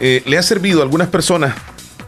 [0.00, 1.54] eh, le ha servido a algunas personas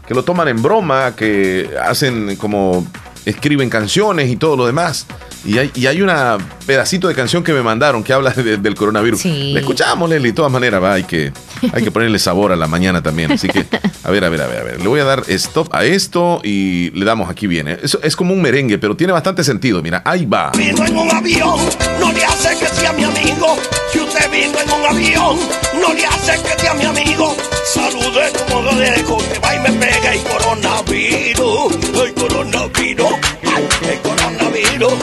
[0.07, 2.85] que lo toman en broma, que hacen como
[3.25, 5.07] escriben canciones y todo lo demás.
[5.45, 8.75] Y hay, y hay una pedacito de canción que me mandaron que habla de- del
[8.75, 9.21] coronavirus.
[9.21, 9.51] Sí.
[9.53, 11.31] La escuchamos, Leslie, de todas maneras, va, hay que,
[11.73, 13.31] hay que ponerle sabor a la mañana también.
[13.31, 13.65] Así que,
[14.03, 14.81] a ver, a ver, a ver, a ver.
[14.81, 17.77] Le voy a dar stop a esto y le damos aquí viene.
[17.81, 19.81] Eso es como un merengue, pero tiene bastante sentido.
[19.81, 20.51] Mira, ahí va.
[20.57, 21.59] vino en un avión,
[21.99, 23.57] no le hace que sea mi amigo.
[23.93, 25.37] Si usted vino en un avión,
[25.81, 27.35] no le hace que sea mi amigo.
[27.73, 31.73] Salude como de lejos, que va y me pega el coronavirus.
[32.05, 33.13] El coronavirus,
[33.43, 34.93] ay, el coronavirus.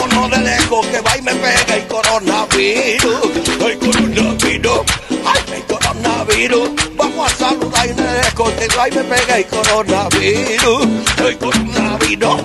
[0.00, 3.20] Saludémonos de lejos, que va y me pega el coronavirus.
[3.60, 4.80] El coronavirus,
[5.26, 6.70] ay, el coronavirus.
[6.96, 10.88] Vamos a saludar y de lejos, que va y me pega el coronavirus.
[11.18, 12.40] El coronavirus,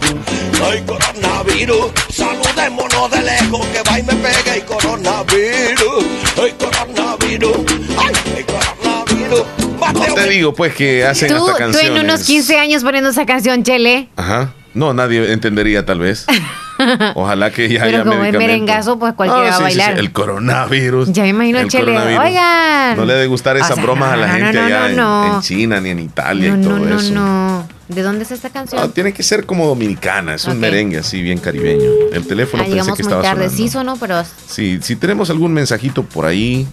[0.71, 1.91] el coronavirus.
[2.09, 6.05] Saludémonos de lejos, que va y me pega el coronavirus.
[6.37, 7.57] El coronavirus,
[7.97, 9.45] ay, el coronavirus.
[9.93, 13.25] No te digo, pues, que hacen Tú, hasta tú en unos 15 años poniendo esa
[13.25, 14.09] canción, Chele.
[14.15, 14.53] Ajá.
[14.75, 16.25] No, nadie entendería, tal vez.
[17.15, 19.79] Ojalá que ya haya Pero como es merengazo, pues cualquiera Ah, va a sí, sí,
[19.79, 19.99] sí, bailar.
[19.99, 21.11] El coronavirus.
[21.13, 22.25] Ya me imagino El coronavirus.
[22.25, 22.97] Oigan.
[22.97, 24.85] No le debe gustar O esas sea, bromas a la no, gente no, allá no,
[24.89, 25.35] en- no.
[25.35, 27.13] En, China ni en Italia No, y todo no, no, eso.
[27.13, 27.67] no.
[27.87, 28.81] ¿De dónde es esta canción?
[28.81, 31.89] No, tiene que ser como dominicana, es un merengue así bien caribeño.
[32.11, 33.43] El teléfono ah, pensé que muy estaba tarde.
[33.45, 33.57] sonando.
[33.57, 36.67] Sí sonó, pero Sí, si tenemos algún mensajito por ahí.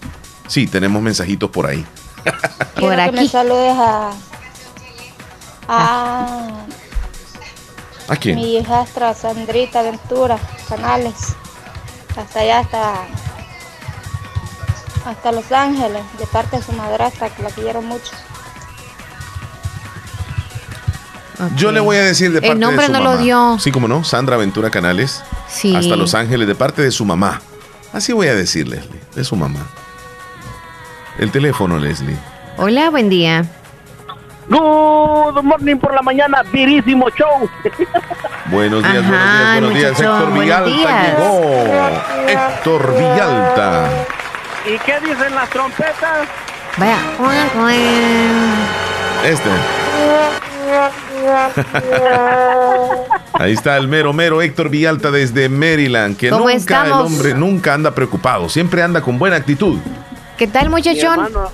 [0.48, 1.84] Sí, tenemos mensajitos por ahí.
[2.24, 2.34] por
[2.94, 3.28] Quiero que me aquí.
[3.28, 4.11] saludes a.
[5.68, 6.66] a
[8.12, 8.36] ¿A quién?
[8.36, 10.38] Mi hijastra Sandrita Ventura
[10.68, 11.14] Canales.
[12.14, 13.06] Hasta allá, hasta,
[15.06, 18.12] hasta Los Ángeles, de parte de su madrastra, que la quiero mucho.
[21.56, 23.22] Yo le voy a decir de El parte nombre de su no lo mamá.
[23.22, 23.56] dio.
[23.58, 25.22] Sí, como no, Sandra Ventura Canales.
[25.48, 25.74] Sí.
[25.74, 27.40] Hasta Los Ángeles, de parte de su mamá.
[27.94, 29.66] Así voy a decir, Leslie, de su mamá.
[31.18, 32.18] El teléfono, Leslie.
[32.58, 33.46] Hola, buen día.
[34.53, 37.48] Good morning por la mañana, virísimo show.
[38.50, 40.00] Buenos días, Ajá, buenos días, buenos días.
[40.00, 41.18] Héctor buenos Villalta días.
[41.18, 42.28] llegó.
[42.28, 43.90] Héctor Villalta.
[44.66, 46.28] ¿Y qué dicen las trompetas?
[46.76, 46.98] Vaya.
[49.24, 49.50] Este.
[53.32, 56.86] Ahí está el mero mero Héctor Villalta desde Maryland, que ¿Cómo nunca estamos?
[56.88, 59.78] el hombre nunca anda preocupado, siempre anda con buena actitud.
[60.36, 61.24] ¿Qué tal, Mi muchachón?
[61.24, 61.50] hermano,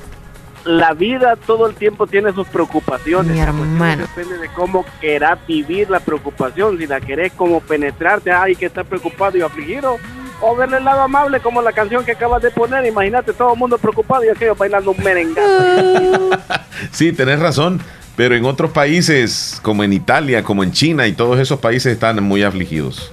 [0.69, 3.33] la vida todo el tiempo tiene sus preocupaciones.
[3.33, 4.03] Mi hermano.
[4.15, 6.77] Depende de cómo querás vivir la preocupación.
[6.79, 9.97] Si la querés como penetrarte, hay que estar preocupado y afligido.
[10.41, 12.85] O verle el lado amable como la canción que acabas de poner.
[12.87, 16.31] Imagínate todo el mundo preocupado y aquellos bailando un merengazo.
[16.93, 17.81] Sí, tenés razón,
[18.15, 22.23] pero en otros países, como en Italia, como en China y todos esos países están
[22.23, 23.11] muy afligidos.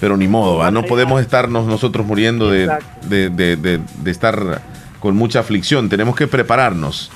[0.00, 0.70] Pero ni modo, ¿va?
[0.70, 2.68] no podemos estarnos nosotros muriendo de,
[3.08, 4.60] de- de- de- de estar
[5.00, 5.88] con mucha aflicción.
[5.88, 7.10] Tenemos que prepararnos.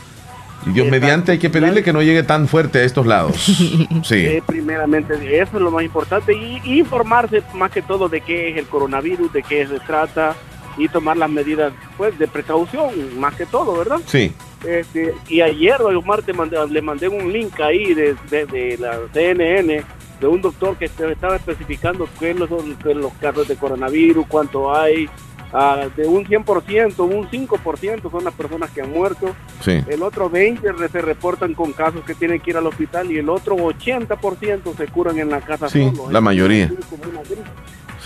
[0.67, 3.37] Y Dios mediante hay que pedirle que no llegue tan fuerte a estos lados.
[4.05, 4.17] Sí.
[4.27, 6.35] Eh, primeramente, eso es lo más importante.
[6.35, 10.35] Y, y informarse más que todo de qué es el coronavirus, de qué se trata
[10.77, 14.01] y tomar las medidas pues de precaución, más que todo, ¿verdad?
[14.07, 14.33] Sí.
[14.67, 18.99] Este, y ayer, Omar, te mandé, le mandé un link ahí de, de- de la
[19.13, 19.83] CNN
[20.21, 25.09] de un doctor que estaba especificando qué son los, los casos de coronavirus, cuánto hay.
[25.53, 29.35] Ah, de un 100%, un 5% son las personas que han muerto.
[29.65, 29.83] Sí.
[29.89, 33.19] El otro 20% re- se reportan con casos que tienen que ir al hospital y
[33.19, 36.11] el otro 80% se curan en la casa Sí, solo.
[36.13, 36.71] la Es mayoría.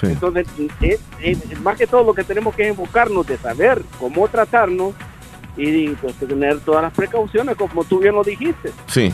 [0.00, 0.06] Sí.
[0.06, 0.46] Entonces,
[0.80, 4.94] es- es- más que todo lo que tenemos que enfocarnos de saber cómo tratarnos
[5.56, 8.72] y pues tener todas las precauciones, como tú bien lo dijiste.
[8.86, 9.12] Sí.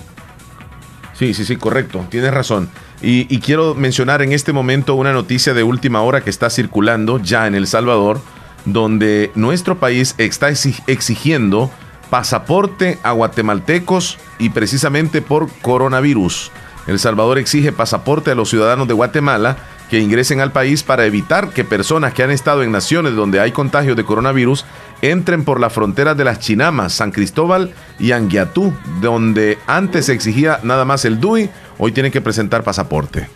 [1.15, 2.07] Sí, sí, sí, correcto.
[2.09, 2.71] Tienes razón.
[3.03, 7.47] Y, quiero mencionar en este momento una noticia de última hora que está circulando ya
[7.47, 8.21] en El Salvador,
[8.67, 11.71] donde nuestro país está exi- exigiendo
[12.11, 16.51] pasaporte a guatemaltecos y precisamente por coronavirus.
[16.87, 19.57] El Salvador exige pasaporte a los ciudadanos de Guatemala
[19.89, 23.53] que ingresen al país para evitar que personas que han estado en naciones donde hay
[23.53, 24.65] contagio de coronavirus
[25.03, 30.61] entren por las fronteras de las Chinamas, San Cristóbal y Anguiatú, donde antes se exigía
[30.63, 31.51] nada más el DUI,
[31.81, 33.27] hoy tienen que presentar pasaporte.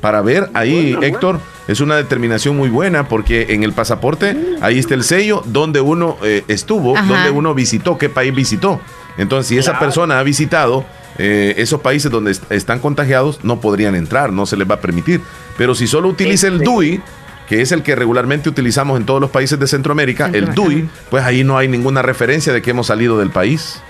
[0.00, 4.92] Para ver ahí, Héctor, es una determinación muy buena porque en el pasaporte ahí está
[4.94, 7.06] el sello donde uno eh, estuvo, Ajá.
[7.06, 8.80] donde uno visitó, qué país visitó.
[9.16, 10.84] Entonces, si esa persona ha visitado
[11.16, 14.80] eh, esos países donde est- están contagiados, no podrían entrar, no se les va a
[14.80, 15.22] permitir.
[15.56, 17.00] Pero si solo utiliza el DUI,
[17.48, 21.24] que es el que regularmente utilizamos en todos los países de Centroamérica, el DUI, pues
[21.24, 23.80] ahí no hay ninguna referencia de que hemos salido del país.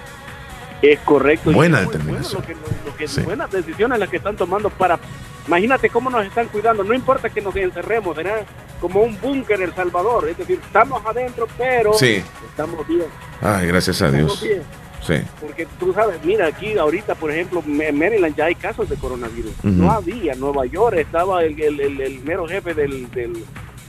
[0.82, 1.50] Es correcto.
[1.52, 2.42] Buena es muy determinación.
[2.42, 3.20] bueno lo que- lo que- Sí.
[3.22, 4.98] Buenas decisiones las que están tomando para...
[5.46, 6.84] Imagínate cómo nos están cuidando.
[6.84, 8.46] No importa que nos encerremos, ¿verdad?
[8.80, 10.28] Como un búnker en El Salvador.
[10.28, 12.22] Es decir, estamos adentro, pero Sí.
[12.48, 13.04] estamos bien.
[13.42, 14.42] Ay, gracias a Estamos Dios.
[14.42, 14.62] bien.
[15.02, 15.22] Sí.
[15.38, 19.52] Porque tú sabes, mira, aquí ahorita, por ejemplo, en Maryland ya hay casos de coronavirus.
[19.62, 20.34] No había.
[20.34, 23.44] Nueva York estaba el, el- el- el mero jefe del, del,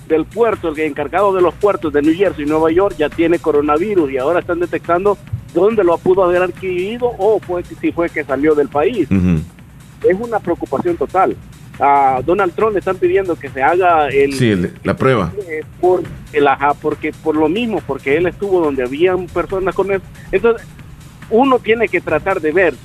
[0.07, 4.11] del puerto, el encargado de los puertos de New Jersey, Nueva York, ya tiene coronavirus
[4.11, 5.17] y ahora están detectando
[5.53, 9.07] dónde lo pudo haber adquirido o fue, si fue que salió del país.
[9.09, 11.35] Es una preocupación total.
[11.79, 15.33] A Donald Trump le están pidiendo que se haga el, Sí, el- la prueba.
[15.49, 19.91] eh, por el ajá, porque por lo mismo, porque él estuvo donde habían personas con
[19.91, 20.01] él.
[20.31, 20.65] Entonces,
[21.29, 22.75] uno tiene que tratar de ver,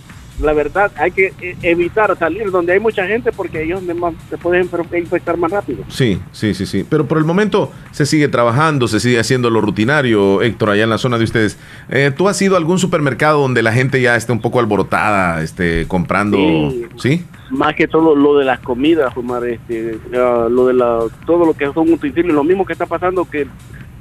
[0.40, 3.82] la verdad, hay que eh, evitar salir donde hay mucha gente porque ellos
[4.28, 5.84] se pueden infectar más rápido.
[5.88, 6.86] Sí, sí, sí, sí.
[6.88, 10.90] Pero por el momento se sigue trabajando, se sigue haciendo lo rutinario, Héctor, allá en
[10.90, 11.58] la zona de ustedes.
[11.88, 15.42] Eh, ¿Tú has ido a algún supermercado donde la gente ya esté un poco alborotada,
[15.42, 16.36] este, comprando?
[16.36, 16.86] Sí.
[16.96, 17.24] ¿Sí?
[17.50, 21.54] Más que todo lo de las comidas, Omar, este, ah, lo de la, todo lo
[21.54, 23.48] que son utensilios, lo mismo que está pasando que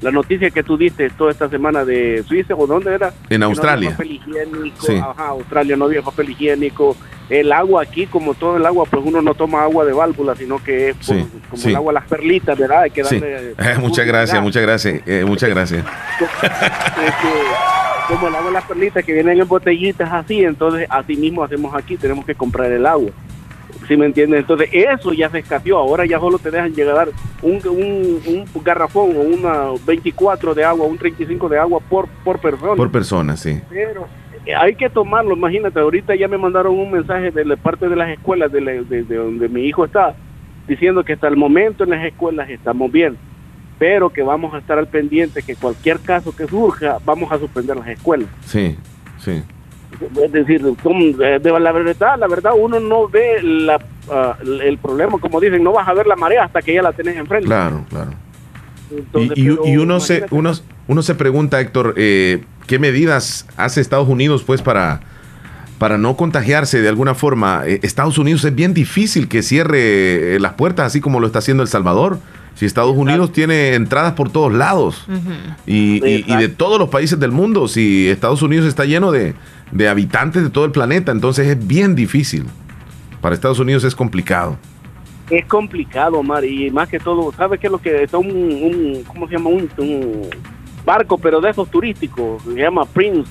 [0.01, 3.45] la noticia que tú diste toda esta semana de Suiza o dónde era no había
[3.47, 3.91] Australia.
[3.91, 4.95] papel higiénico, Sí.
[4.95, 6.95] ajá, Australia no había papel higiénico,
[7.29, 10.57] el agua aquí como todo el agua, pues uno no toma agua de válvula, sino
[10.63, 11.69] que es por- Sí, como sí.
[11.69, 12.81] el agua las perlitas, ¿verdad?
[12.83, 15.83] Hay que darle Eh, muchas gracias, muchas gracias, eh, muchas gracias.
[18.07, 21.95] como el agua las perlitas que vienen en botellitas así, entonces así mismo hacemos aquí,
[21.97, 23.11] tenemos que comprar el agua.
[23.89, 24.39] ¿Sí me entiendes?
[24.41, 27.09] Entonces eso ya se escapió, ahora ya solo te dejan llegar
[27.41, 32.39] un, un, un garrafón o una 24 de agua, un 35 de agua por, por
[32.39, 32.75] persona.
[32.75, 33.59] Por persona, sí.
[33.69, 34.07] Pero
[34.57, 38.09] hay que tomarlo, imagínate, ahorita ya me mandaron un mensaje de la parte de las
[38.09, 40.15] escuelas de, la- de- de donde mi hijo está,
[40.67, 43.17] diciendo que hasta el momento en las escuelas estamos bien,
[43.79, 47.75] pero que vamos a estar al pendiente que cualquier caso que surja, vamos a suspender
[47.75, 48.27] las escuelas.
[48.45, 48.77] Sí,
[49.17, 49.41] sí.
[50.23, 53.79] Es decir, eh, de la verdad, la verdad uno no ve la,
[54.09, 56.93] ah, el problema, como dicen, no vas a ver la marea hasta que ya la
[56.93, 57.47] tenés enfrente.
[57.47, 58.11] Claro, claro.
[58.91, 60.51] Entonces, Y, y- pero y uno, se, uno,
[60.87, 65.01] uno se pregunta, Héctor, eh, ¿qué medidas hace Estados Unidos pues para,
[65.79, 67.63] para no contagiarse de alguna forma?
[67.65, 71.39] Eh, Estados Unidos es bien difícil que cierre eh, las puertas así como lo está
[71.39, 72.19] haciendo El Salvador.
[72.55, 75.05] Si Estados Unidos tiene entradas por todos lados
[75.65, 79.33] y, y- y de todos los países del mundo, si Estados Unidos está lleno de,
[79.71, 82.45] de habitantes de todo el planeta, entonces es bien difícil.
[83.21, 84.57] Para Estados Unidos es complicado.
[85.29, 89.27] Es complicado, Omar, y más que todo, ¿sabes qué es lo que está un, ¿cómo
[89.27, 89.49] se llama?
[89.49, 89.69] Un
[90.85, 93.29] barco, pero de esos turísticos, se llama Prince.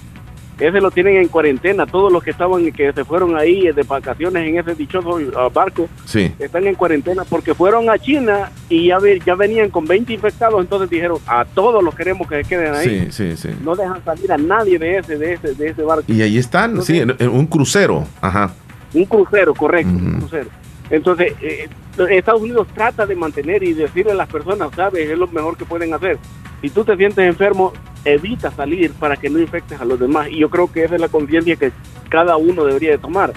[0.58, 4.46] Ese lo tienen en cuarentena, todos los que estaban, que se fueron ahí de vacaciones
[4.48, 6.32] en ese dichoso ah, barco, Sí.
[6.38, 10.60] están en cuarentena porque fueron a China y ya, ve- ya venían con 20 infectados,
[10.60, 13.08] entonces dijeron, a todos los queremos que se queden ahí.
[13.10, 13.48] Sí, sí, sí.
[13.62, 16.04] No dejan salir a nadie de ese, de ese, de ese barco.
[16.12, 18.04] Y ahí están, sí, en, en un crucero.
[18.20, 18.52] Ajá.
[18.94, 20.48] Un crucero, correcto, un crucero.
[20.90, 21.68] Entonces, eh,
[22.10, 25.64] Estados Unidos trata de mantener y decirle a las personas, sabes, es lo mejor que
[25.64, 26.18] pueden hacer.
[26.60, 27.72] Si tú te sientes enfermo,
[28.04, 30.28] evita salir para que no infectes a los demás.
[30.30, 31.72] Y yo creo que esa es la conciencia que
[32.08, 33.32] cada uno debería de tomar.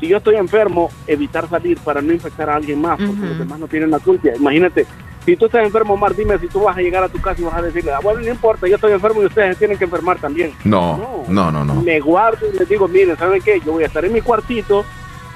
[0.00, 3.58] Si yo estoy enfermo, evitar salir para no infectar a alguien más, porque los demás
[3.60, 4.30] no tienen la culpa.
[4.34, 4.84] Imagínate,
[5.24, 7.44] si tú estás enfermo, Omar, dime si tú vas a llegar a tu casa y
[7.44, 9.84] vas a decirle, ah, bueno, no importa, yo estoy enfermo y ustedes se tienen que
[9.84, 10.52] enfermar también.
[10.64, 11.82] No, no, no, no.
[11.82, 13.60] Me guardo y les digo, miren, ¿saben qué?
[13.64, 14.84] Yo voy a estar en mi cuartito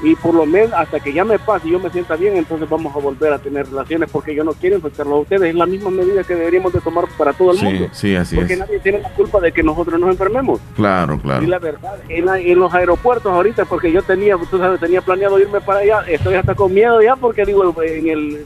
[0.02, 2.68] y por lo menos hasta que ya me pase y yo me sienta bien, entonces
[2.68, 5.42] vamos a volver a tener relaciones porque yo no quiero infectarlos a ustedes.
[5.50, 7.88] Es la misma medida que deberíamos de tomar para todo el Sí, mundo.
[7.92, 8.58] sí, así porque es.
[8.58, 10.60] nadie tiene la culpa de que nosotros nos enfermemos.
[10.76, 11.42] Claro, claro.
[11.42, 15.00] Y la verdad, en, la- en los aeropuertos ahorita, porque yo tenía, tú sabes, tenía
[15.00, 18.44] planeado irme para allá, estoy hasta con miedo ya porque digo, en el,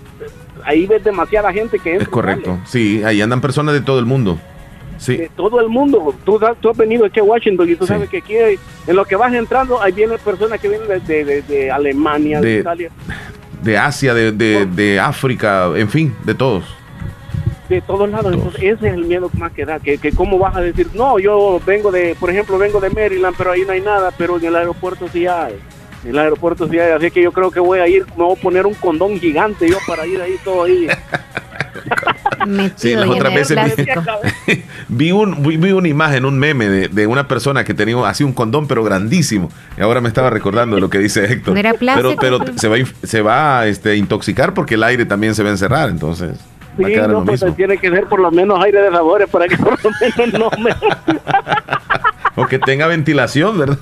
[0.64, 2.58] ahí ves demasiada gente que entra Es correcto.
[2.64, 4.38] Sí, ahí andan personas de todo el mundo.
[5.00, 5.16] Sí.
[5.16, 6.14] de todo el mundo.
[6.26, 7.92] Tú, tú has venido aquí a Washington y tú Sí.
[7.94, 11.24] sabes que aquí hay- en lo que vas entrando, ahí vienen personas que vienen de,
[11.42, 12.90] de- Alemania, de, De- Italia,
[13.62, 16.64] De Asia, de, de, de África, en fin, de todos.
[17.70, 18.34] de todos lados.
[18.34, 21.18] Entonces, ese es el miedo más que da, que, que cómo vas a decir, no,
[21.20, 24.44] yo vengo de, por ejemplo, vengo de Maryland, pero ahí no hay nada, pero en
[24.44, 25.54] el aeropuerto sí hay.
[26.04, 28.36] En el aeropuerto sí hay, así que yo creo que voy a ir, me voy
[28.36, 30.88] a poner un condón gigante yo para ir ahí todo ahí.
[32.76, 33.58] Sí, las otras veces
[34.46, 37.96] vi, vi un, vi, vi una imagen, un meme de, de una persona que tenía
[38.08, 39.50] así un condón, pero grandísimo.
[39.76, 41.54] Y ahora me estaba recordando de lo que dice Héctor.
[41.54, 45.04] No era pero pero se va, a se va a este, intoxicar porque el aire
[45.04, 46.38] también se va a encerrar, entonces
[46.80, 48.80] va a Sí, quedar en no, lo pues tiene que ser por lo menos aire
[48.82, 50.70] de sabores para que por lo menos no me...
[52.36, 53.78] O que tenga ventilación, ¿verdad?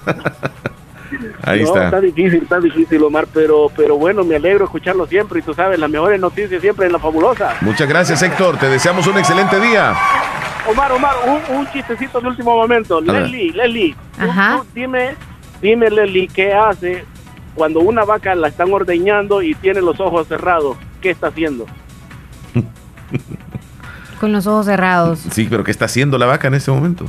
[1.45, 1.85] Ahí No, está.
[1.87, 5.79] Está difícil, está difícil, Omar, pero, pero bueno, me alegro escucharlo siempre y tú sabes,
[5.79, 7.55] las mejores noticias siempre en la fabulosa.
[7.61, 8.57] Muchas gracias, Héctor.
[8.59, 9.95] Te deseamos un excelente día.
[10.71, 13.01] Omar, Omar, un, un chistecito de último momento.
[13.01, 14.59] Leslie, Leslie, tú- Ajá.
[14.59, 15.15] tú dime,
[15.63, 17.05] dime, Leslie, ¿qué hace
[17.55, 20.77] cuando una vaca la están ordeñando y tiene los ojos cerrados?
[21.01, 21.67] ¿Qué está haciendo?
[24.21, 27.05] Con los ojos cerrados, Sí, pero ¿qué está haciendo la vaca en ese momento?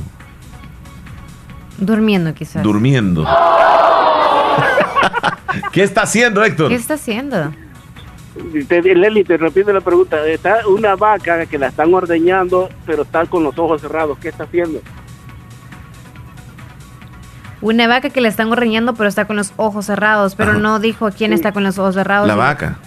[1.80, 2.62] Durmiendo quizás.
[2.62, 3.24] Durmiendo.
[5.72, 6.68] ¿Qué está haciendo, Héctor?
[6.68, 7.52] ¿Qué está haciendo?
[8.68, 10.24] Te, Leslie, te repito la pregunta.
[10.26, 14.18] Está una vaca que la están ordeñando, pero está con los ojos cerrados.
[14.18, 14.80] ¿Qué está haciendo?
[17.60, 21.10] Una vaca que le están orreñando, pero está con los ojos cerrados, pero no dijo
[21.10, 22.26] quién está con los ojos cerrados.
[22.26, 22.78] La vaca.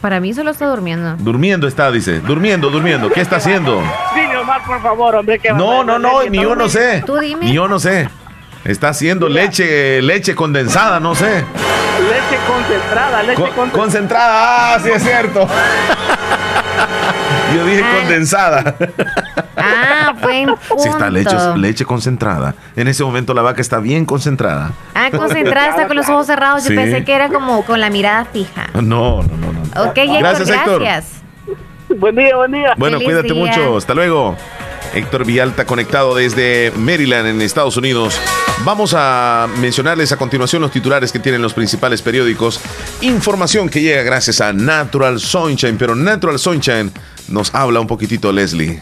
[0.00, 1.16] Para mí solo está durmiendo.
[1.18, 2.20] Durmiendo está, dice.
[2.20, 3.10] Durmiendo, durmiendo.
[3.10, 3.82] ¿Qué está haciendo?
[4.14, 5.38] Dime, Omar, por favor, hombre.
[5.38, 7.02] que No, no, no, ni yo no sé.
[7.04, 7.44] Tú dime.
[7.46, 8.08] Ni yo no sé.
[8.64, 11.44] Está haciendo leche, leche condensada, no sé.
[12.00, 13.70] Leche concentrada, leche Con- concentrada.
[13.72, 15.48] concentrada, ah, sí es cierto.
[17.54, 18.74] Yo dije condensada.
[19.56, 20.78] Ah, buen punto.
[20.82, 22.54] Si está leche, leche concentrada.
[22.76, 24.70] En ese momento la vaca está bien concentrada.
[24.94, 26.62] Ah, concentrada, está con los ojos cerrados.
[26.64, 26.76] Yo Sí.
[26.76, 28.66] pensé que era como con la mirada fija.
[28.74, 29.82] No, no, no, no.
[29.90, 30.82] Ok, Héctor, Gracias, Héctor.
[31.96, 32.74] Buen día, buen día.
[32.76, 33.44] Bueno, Feliz cuídate día.
[33.46, 33.76] mucho.
[33.76, 34.36] Hasta luego.
[34.94, 38.18] Héctor Villalta conectado desde Maryland en Estados Unidos.
[38.64, 42.60] Vamos a mencionarles a continuación los titulares que tienen los principales periódicos.
[43.02, 46.90] Información que llega gracias a Natural Sunshine, pero Natural Sunshine
[47.28, 48.80] nos habla un poquitito Leslie.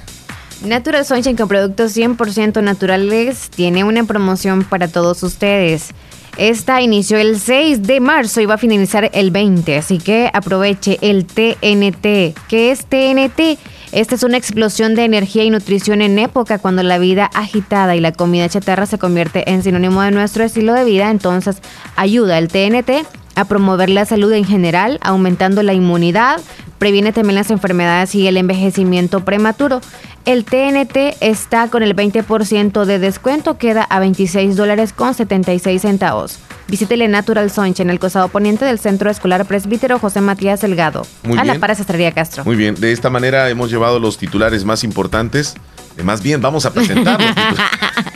[0.63, 5.91] Natural Sunshine con productos 100% naturales tiene una promoción para todos ustedes.
[6.37, 10.99] Esta inició el 6 de marzo y va a finalizar el 20, así que aproveche
[11.01, 12.37] el TNT.
[12.49, 13.59] ¿Qué es TNT?
[13.93, 18.01] Esta es una explosión de energía y nutrición en época cuando la vida agitada y
[18.01, 21.11] la comida chatarra se convierte en sinónimo de nuestro estilo de vida.
[21.11, 21.63] Entonces
[21.97, 26.43] ayuda el TNT a promover la salud en general, aumentando la inmunidad,
[26.79, 29.81] previene también las enfermedades y el envejecimiento prematuro.
[30.25, 36.39] El TNT está con el 20% de descuento, queda a 26 dólares con 76 centavos.
[36.69, 41.07] Visítele Natural Sunshine en el costado poniente del Centro Escolar Presbítero José Matías Delgado.
[41.23, 41.61] Muy a la bien.
[41.61, 42.45] par Sastrería Castro.
[42.45, 45.55] Muy bien, de esta manera hemos llevado los titulares más importantes.
[45.97, 47.31] Eh, Más bien, vamos a presentarlos.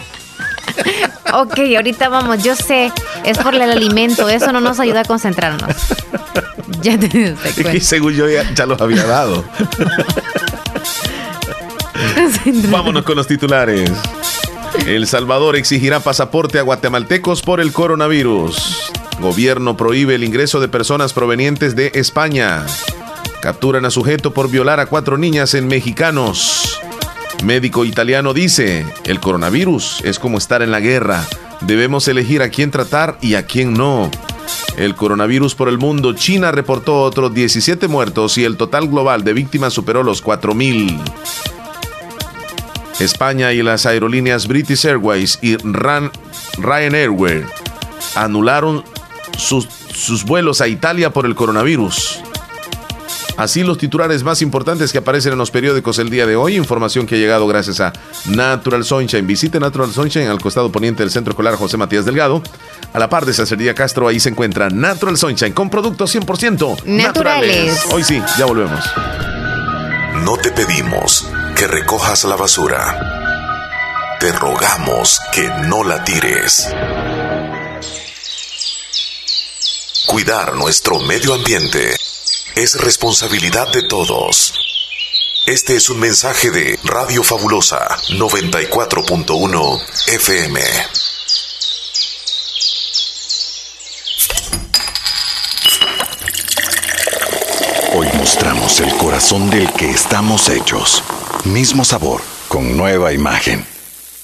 [1.35, 2.93] Ok, ahorita vamos, yo sé,
[3.25, 5.75] es por el alimento, eso no nos ayuda a concentrarnos.
[6.83, 7.85] Ya te, te Es que cuento.
[7.85, 9.45] según yo ya, ya los había dado.
[12.71, 13.91] Vámonos con los titulares.
[14.87, 18.93] El Salvador exigirá pasaporte a guatemaltecos por el coronavirus.
[19.21, 22.65] Gobierno prohíbe el ingreso de personas provenientes de España.
[23.43, 26.81] Capturan a sujeto por violar a cuatro niñas en Mexicanos.
[27.45, 31.27] Médico italiano dice, el coronavirus es como estar en la guerra.
[31.63, 34.11] Debemos elegir a quién tratar y a quién no.
[34.77, 39.33] El coronavirus por el mundo, China reportó otros 17 muertos y el total global de
[39.33, 41.01] víctimas superó los 4.000.
[43.01, 45.57] España y las aerolíneas British Airways y
[46.59, 47.47] Ryanair
[48.15, 48.85] anularon
[49.39, 52.23] sus vuelos a Italia por el coronavirus.
[53.41, 57.07] Así los titulares más importantes que aparecen en los periódicos el día de hoy, información
[57.07, 57.91] que ha llegado gracias a
[58.27, 59.27] Natural Sunshine.
[59.27, 62.43] Visite Natural Sunshine al costado poniente del Centro Escolar José Matías Delgado.
[62.93, 67.81] A la par de Sacería Castro, ahí se encuentra Natural Sunshine con productos 100% Naturales.
[67.91, 68.85] Hoy sí, ya volvemos.
[70.23, 71.27] No te pedimos
[71.57, 74.19] que recojas la basura.
[74.21, 76.69] Te rogamos que no la tires.
[80.09, 81.95] Cuidar nuestro medio ambiente
[82.57, 84.55] es responsabilidad de todos.
[85.47, 90.61] Este es un mensaje de Radio Fabulosa 94.1 FM.
[97.95, 101.03] Hoy mostramos el corazón del que estamos hechos.
[101.45, 103.65] Mismo sabor, con nueva imagen.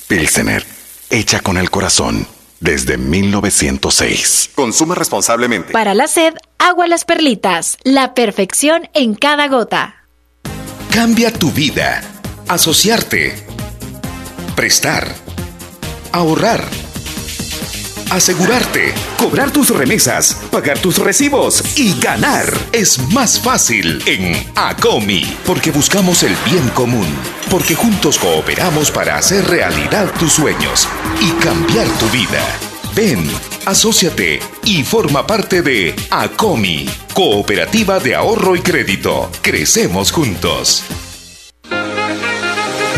[0.06, 0.64] Pilsener,
[1.10, 2.26] hecha con el corazón,
[2.60, 4.50] desde 1906.
[4.54, 5.72] Consume responsablemente.
[5.72, 7.78] Para la sed, agua las perlitas.
[7.84, 10.06] La perfección en cada gota.
[10.90, 12.02] Cambia tu vida.
[12.48, 13.34] Asociarte.
[14.54, 15.14] Prestar.
[16.12, 16.64] Ahorrar.
[18.10, 25.72] Asegurarte, cobrar tus remesas, pagar tus recibos y ganar es más fácil en ACOMI, porque
[25.72, 27.06] buscamos el bien común,
[27.50, 30.88] porque juntos cooperamos para hacer realidad tus sueños
[31.20, 32.65] y cambiar tu vida.
[32.96, 33.22] Ven,
[33.66, 39.30] asóciate y forma parte de ACOMI, Cooperativa de Ahorro y Crédito.
[39.42, 40.82] Crecemos juntos.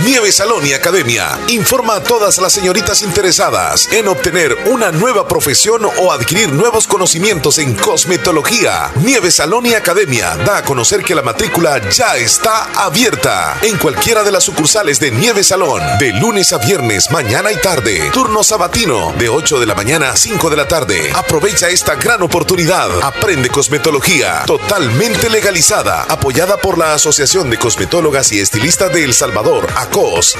[0.08, 5.82] Nieve Salón y Academia informa a todas las señoritas interesadas en obtener una nueva profesión
[5.84, 8.90] o adquirir nuevos conocimientos en cosmetología.
[9.02, 14.24] Nieve Salón y Academia da a conocer que la matrícula ya está abierta en cualquiera
[14.24, 18.08] de las sucursales de Nieve Salón, de lunes a viernes, mañana y tarde.
[18.10, 21.12] Turno sabatino, de 8 de la mañana a 5 de la tarde.
[21.14, 22.88] Aprovecha esta gran oportunidad.
[23.02, 29.68] Aprende cosmetología totalmente legalizada, apoyada por la Asociación de Cosmetólogas y Estilistas de El Salvador,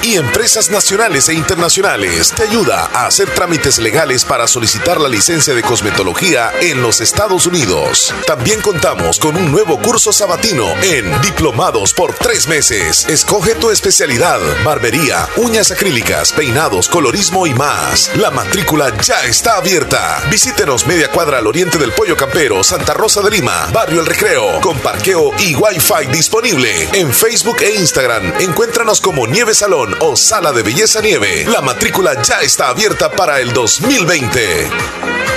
[0.03, 2.33] Y empresas nacionales e internacionales.
[2.37, 7.45] Te ayuda a hacer trámites legales para solicitar la licencia de cosmetología en los Estados
[7.45, 8.15] Unidos.
[8.25, 13.05] También contamos con un nuevo curso sabatino en Diplomados por tres meses.
[13.09, 18.13] Escoge tu especialidad, barbería, uñas acrílicas, peinados, colorismo y más.
[18.15, 20.23] La matrícula ya está abierta.
[20.31, 24.61] Visítenos media cuadra al oriente del Pollo Campero, Santa Rosa de Lima, Barrio El Recreo,
[24.61, 26.89] con parqueo y Wi-Fi disponible.
[26.93, 31.45] En Facebook e Instagram, encuéntranos como Nieve Salón o Sala de Belleza Nieve.
[31.47, 35.28] La matrícula ya está abierta para el 2020.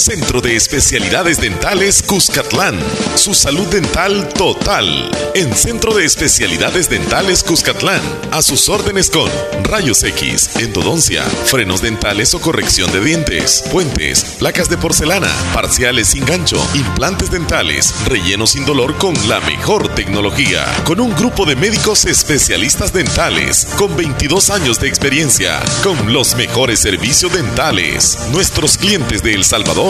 [0.00, 2.80] Centro de Especialidades Dentales Cuscatlán.
[3.16, 5.10] Su salud dental total.
[5.34, 8.00] En Centro de Especialidades Dentales Cuscatlán.
[8.30, 9.30] A sus órdenes con
[9.62, 16.24] rayos X, endodoncia, frenos dentales o corrección de dientes, puentes, placas de porcelana, parciales sin
[16.24, 20.64] gancho, implantes dentales, relleno sin dolor con la mejor tecnología.
[20.84, 25.60] Con un grupo de médicos especialistas dentales con 22 años de experiencia.
[25.82, 28.18] Con los mejores servicios dentales.
[28.32, 29.89] Nuestros clientes de El Salvador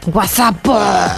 [0.08, 0.56] WhatsApp.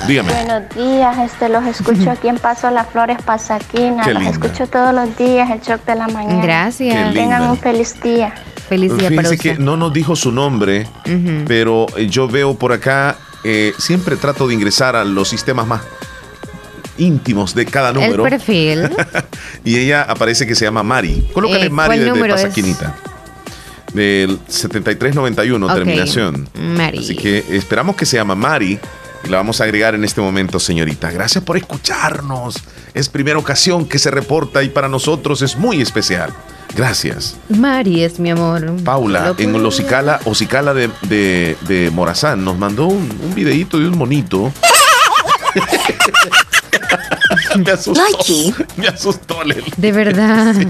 [0.07, 0.31] Dígame.
[0.31, 4.03] Buenos días, este los escucho aquí en Paso Las Flores, Pasaquina.
[4.03, 4.45] Qué Los linda.
[4.45, 6.41] escucho todos los días, el shock de la mañana.
[6.41, 7.10] Gracias.
[7.10, 7.52] Qué Tengan linda.
[7.52, 8.34] un feliz día.
[8.69, 9.57] Feliz día para Fíjese usted.
[9.57, 10.88] que no nos dijo su nombre,
[11.48, 15.81] pero eh, yo veo por acá, eh, siempre trato de ingresar a los sistemas más
[16.98, 18.23] íntimos de cada El número.
[18.23, 18.89] perfil.
[19.64, 21.30] y ella aparece que se llama Mari.
[21.34, 22.53] Colócale Eh, Mari ¿cuál desde es?
[23.93, 25.73] Del 7391, Ok.
[25.73, 26.49] terminación.
[26.55, 26.99] Mari.
[26.99, 28.80] Así que esperamos que se llama Mari
[29.23, 31.09] y la vamos a agregar en este momento, señorita.
[31.11, 32.55] Gracias por escucharnos.
[32.93, 36.31] Es primera ocasión que se reporta y para nosotros es muy especial.
[36.76, 37.38] Gracias.
[37.49, 38.76] Mari es mi amor.
[38.84, 43.80] Paula, Lo en puedo- Ocicala, Ocicala de, de, de Morazán, nos mandó un, un videíto
[43.80, 44.51] de un monito.
[47.65, 48.03] me asustó.
[48.77, 49.71] Me asustó, Leli.
[49.77, 50.55] De verdad.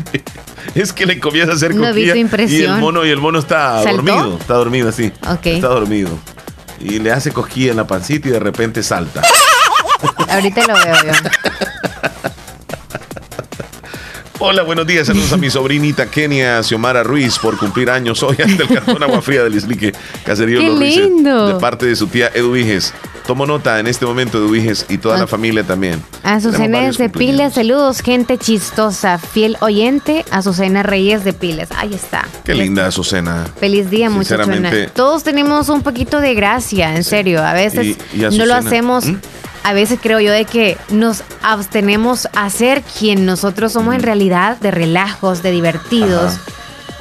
[0.75, 3.81] Es que le comienza a hacer No vi y el mono y el mono está
[3.83, 4.01] ¿Saltó?
[4.03, 5.11] dormido, está dormido así.
[5.27, 5.45] Ok.
[5.45, 6.09] Está dormido.
[6.81, 9.21] Y le hace cosquilla en la pancita y de repente salta.
[10.29, 11.11] Ahorita lo veo yo.
[14.39, 15.07] Hola, buenos días.
[15.07, 19.21] Saludos a mi sobrinita Kenia Xiomara Ruiz por cumplir años hoy ante el cantón Agua
[19.21, 19.93] Fría del Islique,
[20.23, 21.47] Caserío ¡Qué Los Ruices, lindo!
[21.47, 22.93] De parte de su tía Eduviges.
[23.27, 25.19] Tomo nota en este momento, Eduviges, y toda Ah.
[25.19, 26.01] la familia también.
[26.23, 27.09] Azucena de.
[27.09, 31.67] Pilas, saludos, gente chistosa, fiel oyente, Azucena Reyes de Pilas.
[31.75, 32.25] Ahí está.
[32.45, 33.45] Qué linda Azucena.
[33.59, 34.71] Feliz día, muchachona.
[34.95, 37.43] Todos tenemos un poquito de gracia, en serio.
[37.43, 39.05] A veces Y- y no lo hacemos.
[39.05, 39.17] ¿Mm?
[39.63, 44.57] A veces creo yo de que nos abstenemos a ser quien nosotros somos en realidad,
[44.61, 46.41] de relajos, de divertidos Ajá.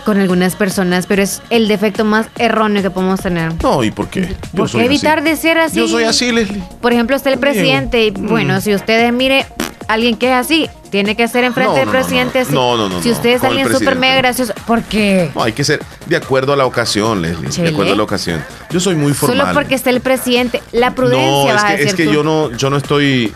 [0.06, 3.52] Con algunas personas, pero es el defecto más erróneo que podemos tener.
[3.62, 4.22] No, ¿y por qué?
[4.54, 5.28] Yo ¿Por qué evitar así.
[5.28, 5.76] de ser así?
[5.76, 6.62] Yo soy así, Leslie.
[6.80, 8.06] Por ejemplo, está el presidente.
[8.06, 8.60] y, Bueno, Mm.
[8.62, 9.44] si ustedes mire
[9.88, 12.44] alguien que es así, tiene que ser enfrente No, del no, presidente no.
[12.44, 12.52] así.
[12.54, 13.14] No, no, no, Si no.
[13.16, 15.30] usted es Con el alguien súper mega gracioso, ¿por qué?
[15.34, 17.50] No, hay que ser de acuerdo a la ocasión, Leslie.
[17.50, 17.68] Chele.
[17.68, 18.42] De acuerdo a la ocasión.
[18.70, 19.40] Yo soy muy formal.
[19.40, 22.04] Solo porque está el presidente, la prudencia No, es vas a que, decir es que
[22.06, 22.12] tú.
[22.12, 23.32] yo no, yo no estoy.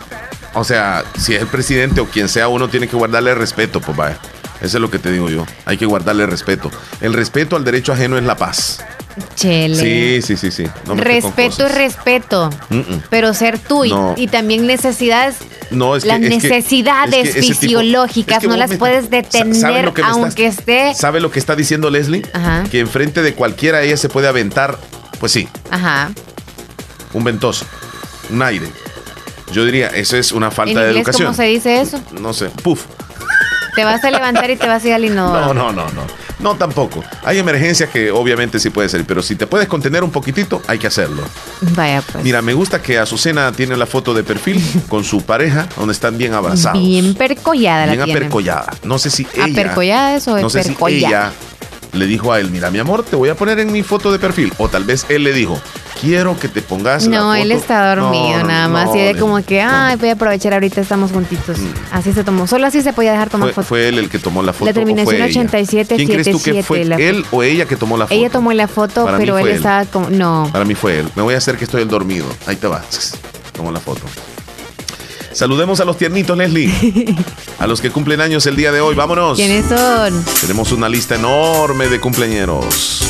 [0.53, 3.95] O sea, si es el presidente o quien sea, uno tiene que guardarle respeto, pues
[3.97, 4.17] vaya.
[4.61, 5.45] Eso es lo que te digo yo.
[5.65, 6.69] Hay que guardarle respeto.
[7.01, 8.83] El respeto al derecho ajeno es la paz.
[9.35, 10.21] Chele.
[10.21, 10.69] Sí, sí, sí, sí.
[10.85, 13.03] No respeto es respeto, Mm, mm.
[13.09, 14.13] pero ser tú y- No.
[14.15, 15.35] y, también necesidades,
[15.69, 18.77] No, es que- las es que- necesidades es que ese tipo- fisiológicas no las me-
[18.77, 19.21] puedes Sa- ¿sabe
[19.51, 20.93] detener lo que me estás- aunque esté...
[20.95, 22.21] ¿Sabe lo que está diciendo Leslie?
[22.33, 22.63] Ajá.
[22.71, 24.77] Que enfrente de cualquiera ella se puede aventar,
[25.19, 26.11] pues sí, Ajá.
[27.13, 27.65] un ventoso,
[28.29, 28.67] un aire.
[29.51, 31.25] Yo diría, eso es una falta ¿En de educación.
[31.27, 31.99] cómo se dice eso?
[32.17, 32.85] No sé, puf.
[33.75, 35.53] Te vas a levantar y te vas a ir al inodoro.
[35.53, 36.05] No, no, no, no.
[36.39, 37.03] No, tampoco.
[37.23, 40.79] Hay emergencias que obviamente sí puede ser, pero si te puedes contener un poquitito, hay
[40.79, 41.23] que hacerlo.
[41.75, 42.23] Vaya pues.
[42.23, 46.17] Mira, me gusta que Azucena tiene la foto de perfil con su pareja, donde están
[46.17, 46.81] bien abrazados.
[46.81, 48.73] Bien percollada la bien apercollada.
[48.83, 49.45] No sé si ella.
[49.45, 51.31] ¿Apercollada eso No sé si ella
[51.93, 54.19] le dijo a él, mira, mi amor, te voy a poner en mi foto de
[54.19, 54.53] perfil.
[54.57, 55.59] O tal vez él le dijo,
[55.99, 57.59] quiero que te pongas la No, él foto".
[57.59, 58.85] está dormido No, no, nada más.
[58.87, 61.57] no, y de le- como que, ay, voy a aprovechar ahorita estamos juntitos.
[61.91, 62.47] Así se tomó.
[62.47, 63.67] Solo así se podía dejar tomar fue, foto.
[63.67, 64.65] fue él el que tomó la foto.
[64.65, 65.25] La terminación ella?
[65.25, 68.15] 87, ¿Quién crees tú que 77, fue la él o ella que tomó la foto?
[68.15, 69.55] Ella tomó la foto, Para pero él él.
[69.57, 70.09] estaba como.
[70.09, 70.49] No.
[70.51, 71.09] Para mí fue él.
[71.15, 72.25] Me voy a hacer que estoy el dormido.
[72.47, 72.81] Ahí te va.
[73.51, 74.01] Tomo la foto.
[75.33, 77.15] Saludemos a los tiernitos, Leslie.
[77.59, 78.95] A los que cumplen años el día de hoy.
[78.95, 79.37] Vámonos.
[79.37, 80.25] ¿Quiénes son?
[80.41, 83.01] Tenemos una lista enorme de cumpleañeros.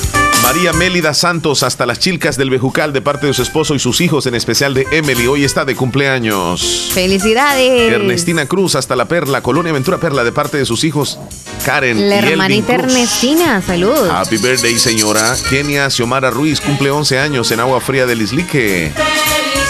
[0.42, 4.00] María Mélida Santos, hasta las chilcas del Bejucal, de parte de su esposo y sus
[4.00, 5.26] hijos, en especial de Emily.
[5.26, 6.90] Hoy está de cumpleaños.
[6.92, 7.92] ¡Felicidades!
[7.92, 11.18] Ernestina Cruz, hasta la Perla, Colonia Ventura Perla, de parte de sus hijos
[11.64, 12.92] Karen La y hermanita Cruz.
[12.92, 14.08] Ernestina, salud.
[14.10, 15.36] Happy birthday, señora.
[15.50, 18.90] Kenia Xiomara Ruiz cumple 11 años en Agua Fría del Islique.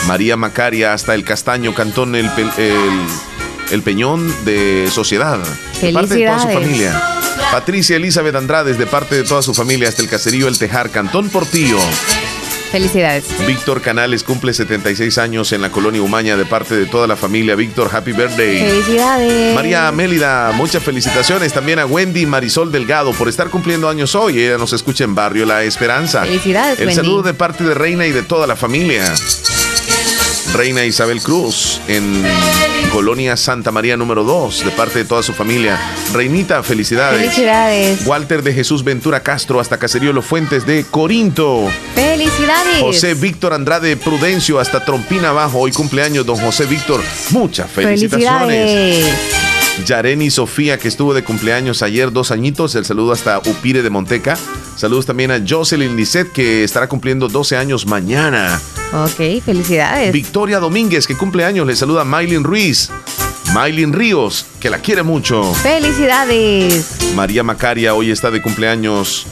[0.06, 3.00] María Macaria hasta el Castaño, Cantón El, Pe- el,
[3.72, 5.38] el Peñón de Sociedad.
[5.82, 7.02] De parte de toda su familia.
[7.50, 11.28] Patricia Elizabeth Andrades, de parte de toda su familia, hasta el caserío El Tejar, Cantón
[11.30, 11.78] Portillo.
[12.70, 13.24] Felicidades.
[13.44, 17.56] Víctor Canales cumple 76 años en la colonia Umaña, de parte de toda la familia.
[17.56, 18.60] Víctor, happy birthday.
[18.60, 19.54] Felicidades.
[19.56, 24.40] María Mélida, muchas felicitaciones también a Wendy Marisol Delgado por estar cumpliendo años hoy.
[24.40, 26.22] Ella nos escucha en Barrio La Esperanza.
[26.22, 26.94] Felicidades, El Wendy.
[27.02, 29.12] saludo de parte de Reina y de toda la familia.
[30.54, 32.24] Reina Isabel Cruz en
[32.92, 35.78] Colonia Santa María número 2, de parte de toda su familia.
[36.12, 37.20] Reinita, felicidades.
[37.20, 38.06] Felicidades.
[38.06, 41.70] Walter de Jesús Ventura Castro hasta Caserío Los Fuentes de Corinto.
[41.94, 42.80] Felicidades.
[42.80, 45.60] José Víctor Andrade Prudencio hasta Trompina Abajo.
[45.60, 47.00] Hoy cumpleaños, don José Víctor.
[47.30, 49.04] Muchas felicitaciones.
[49.04, 49.86] Felicidades.
[49.86, 52.74] Yareni Sofía, que estuvo de cumpleaños ayer, dos añitos.
[52.74, 54.36] El saludo hasta Upire de Monteca.
[54.76, 58.60] Saludos también a Jocelyn Lisset, que estará cumpliendo 12 años mañana.
[58.92, 60.12] Ok, felicidades.
[60.12, 62.90] Victoria Domínguez, que cumple años, le saluda Maylin Ruiz.
[63.52, 65.54] Maylin Ríos, que la quiere mucho.
[65.54, 66.96] Felicidades.
[67.14, 69.26] María Macaria hoy está de cumpleaños.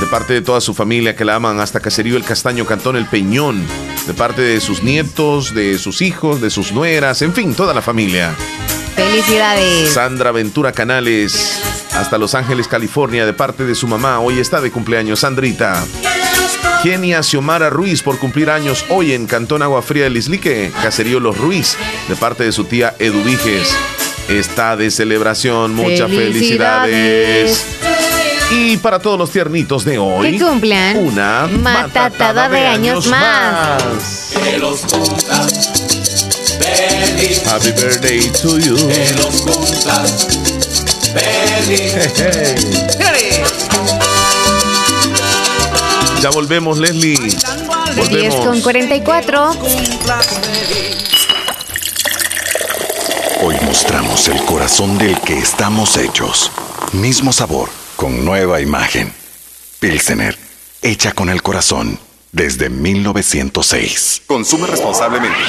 [0.00, 3.06] De parte de toda su familia que la aman, hasta Caserío El Castaño, Cantón El
[3.06, 3.64] Peñón.
[4.06, 7.82] De parte de sus nietos, de sus hijos, de sus nueras, en fin, toda la
[7.82, 8.34] familia.
[8.96, 9.92] Felicidades.
[9.92, 11.60] Sandra Ventura Canales,
[11.94, 14.18] hasta Los Ángeles, California, de parte de su mamá.
[14.20, 15.84] Hoy está de cumpleaños, Sandrita.
[16.82, 21.38] Kenia Xiomara Ruiz por cumplir años hoy en Cantón Agua Fría del Islique, Caserío Los
[21.38, 21.76] Ruiz,
[22.08, 23.68] de parte de su tía Edu Viges.
[24.28, 27.60] Está de celebración, muchas Felicidades.
[27.60, 27.66] felicidades.
[28.52, 33.82] Y para todos los tiernitos de hoy, Que cumplan una matatada de años más.
[34.44, 35.70] Que los cumplas
[36.58, 37.42] feliz.
[37.46, 38.76] Happy birthday to you.
[38.76, 40.26] Que los cumplas
[41.14, 41.92] feliz.
[46.22, 47.18] Ya volvemos, Leslie.
[47.18, 47.36] 10
[47.96, 48.46] Volvemos.
[48.46, 49.50] con 44.
[53.42, 56.52] Hoy mostramos el corazón del que estamos hechos.
[56.92, 59.12] Mismo sabor, con nueva imagen.
[59.80, 60.38] Pilsener,
[60.80, 61.98] hecha con el corazón,
[62.30, 64.22] desde 1906.
[64.28, 65.40] Consume responsablemente.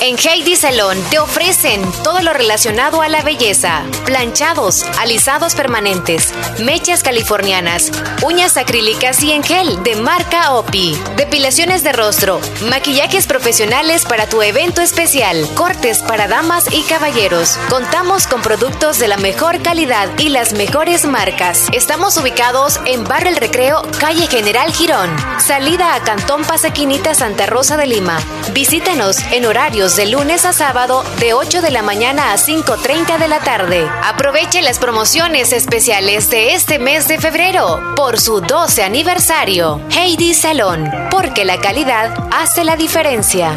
[0.00, 7.02] En Heidi Salón te ofrecen todo lo relacionado a la belleza: planchados, alisados permanentes, mechas
[7.02, 7.90] californianas,
[8.22, 14.42] uñas acrílicas y en gel de marca OPI, depilaciones de rostro, maquillajes profesionales para tu
[14.42, 17.56] evento especial, cortes para damas y caballeros.
[17.70, 21.68] Contamos con productos de la mejor calidad y las mejores marcas.
[21.72, 25.10] Estamos ubicados en Barrio El Recreo, calle General Girón,
[25.40, 28.20] salida a Cantón Pasaquinita Santa Rosa de Lima.
[28.52, 33.28] Visítanos en horarios de lunes a sábado de 8 de la mañana a 5.30 de
[33.28, 33.88] la tarde.
[34.02, 39.80] Aproveche las promociones especiales de este mes de febrero por su 12 aniversario.
[39.96, 43.56] Heidi Salón, porque la calidad hace la diferencia.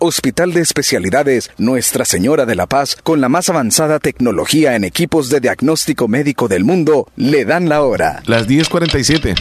[0.00, 5.30] Hospital de Especialidades Nuestra Señora de la Paz, con la más avanzada tecnología en equipos
[5.30, 8.22] de diagnóstico médico del mundo, le dan la hora.
[8.26, 9.34] Las 10:47.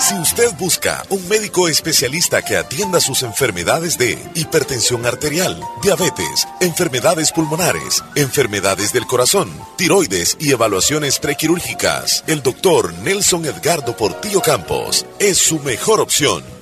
[0.00, 7.30] Si usted busca un médico especialista que atienda sus enfermedades de hipertensión arterial, diabetes, enfermedades
[7.32, 15.36] pulmonares, enfermedades del corazón, tiroides y evaluaciones prequirúrgicas, el doctor Nelson Edgardo Portillo Campos es
[15.36, 16.42] su mejor opción.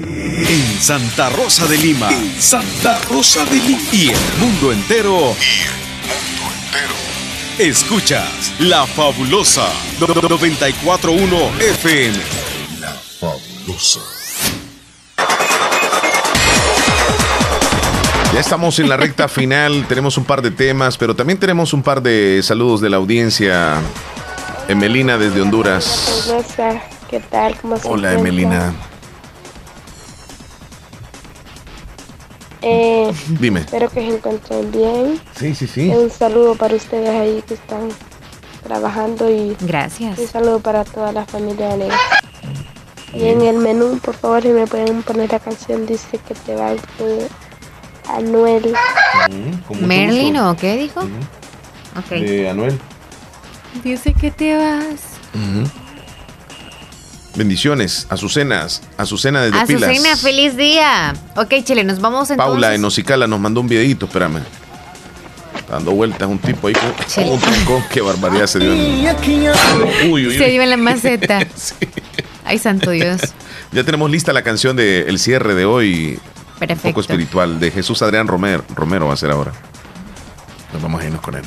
[0.00, 2.08] En Santa Rosa de Lima.
[2.38, 3.80] Santa Rosa de Lima.
[3.92, 5.36] Y el mundo entero.
[7.58, 9.68] Escuchas La Fabulosa
[10.00, 12.16] 941 FM.
[12.80, 14.00] La Fabulosa.
[18.32, 21.82] Ya estamos en la recta final, tenemos un par de temas, pero también tenemos un
[21.82, 23.74] par de saludos de la audiencia.
[24.68, 26.32] Emelina desde Honduras.
[27.10, 27.60] ¿qué tal?
[27.60, 28.30] ¿Cómo se Hola encuentra?
[28.30, 28.91] Emelina.
[32.62, 33.60] Eh, Dime.
[33.60, 35.20] Espero que se encuentren bien.
[35.36, 35.88] Sí, sí, sí.
[35.88, 37.88] Un saludo para ustedes ahí que están
[38.62, 40.18] trabajando y Gracias.
[40.18, 41.96] un saludo para toda la familia Alegre.
[43.14, 46.54] Y en el menú, por favor, si me pueden poner la canción, dice que te
[46.54, 47.28] va de
[48.08, 48.74] Anuel.
[49.80, 51.02] ¿Merlin o qué dijo?
[52.10, 52.78] De Anuel.
[53.84, 55.00] Dice que te vas.
[57.34, 59.90] Bendiciones, Azucenas, Azucena desde Pilas.
[59.90, 61.14] Azucena, feliz día.
[61.36, 62.36] Ok, Chile, nos vamos entonces.
[62.36, 64.40] Paula en Ocicala nos mandó un videito, espérame.
[65.70, 67.24] Dando vueltas un tipo ahí con, Chile.
[67.26, 68.72] con un troncón, qué barbaridad se dio.
[68.72, 70.50] en- Uy, uy, Se uy.
[70.50, 71.40] dio en la maceta.
[72.44, 73.20] Ay, santo Dios.
[73.72, 76.18] Ya tenemos lista la canción de el cierre de hoy.
[76.52, 76.88] Un Perfecto.
[76.90, 79.52] poco espiritual, de Jesús Adrián Romero, Romero va a ser ahora.
[80.74, 81.42] Nos vamos a irnos con él.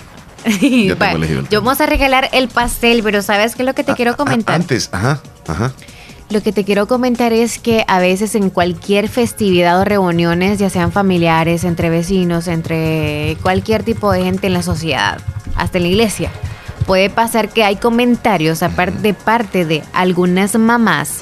[0.60, 3.94] Tengo el Yo vamos a regalar el pastel, pero ¿sabes qué es lo que te
[3.96, 4.56] quiero comentar?
[4.56, 5.74] Antes, ajá, ajá.
[6.30, 10.70] Lo que te quiero comentar es que a veces en cualquier festividad o reuniones, ya
[10.72, 15.20] sean familiares, entre vecinos, entre cualquier tipo de gente en la sociedad,
[15.56, 16.32] hasta en la iglesia,
[16.88, 18.60] puede pasar que hay comentarios
[19.02, 21.22] de parte de algunas mamás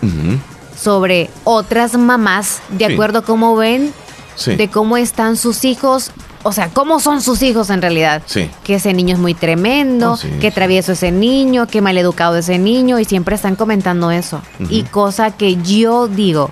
[0.81, 2.93] sobre otras mamás, de Sí.
[2.93, 3.91] acuerdo a cómo ven,
[4.35, 4.55] Sí.
[4.55, 6.11] de cómo están sus hijos,
[6.43, 8.21] o sea, cómo son sus hijos en realidad.
[8.25, 8.49] Sí.
[8.63, 10.29] Que ese niño es muy tremendo, Oh, sí.
[10.41, 14.41] que travieso ese niño, que maleducado ese niño, y siempre están comentando eso.
[14.69, 16.51] Y cosa que yo digo,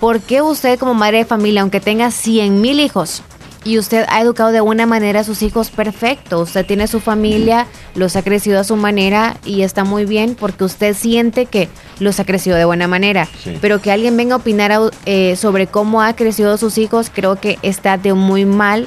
[0.00, 3.22] ¿por qué usted como madre de familia, aunque tenga 100 mil hijos,
[3.64, 7.66] y usted ha educado de una manera a sus hijos perfecto, usted tiene su familia,
[7.96, 12.18] los ha crecido a su manera y está muy bien porque usted siente que los
[12.20, 13.26] ha crecido de buena manera.
[13.42, 13.58] Sí.
[13.60, 17.40] Pero que alguien venga a opinar a- eh, sobre cómo ha crecido sus hijos, creo
[17.40, 18.86] que está de muy mal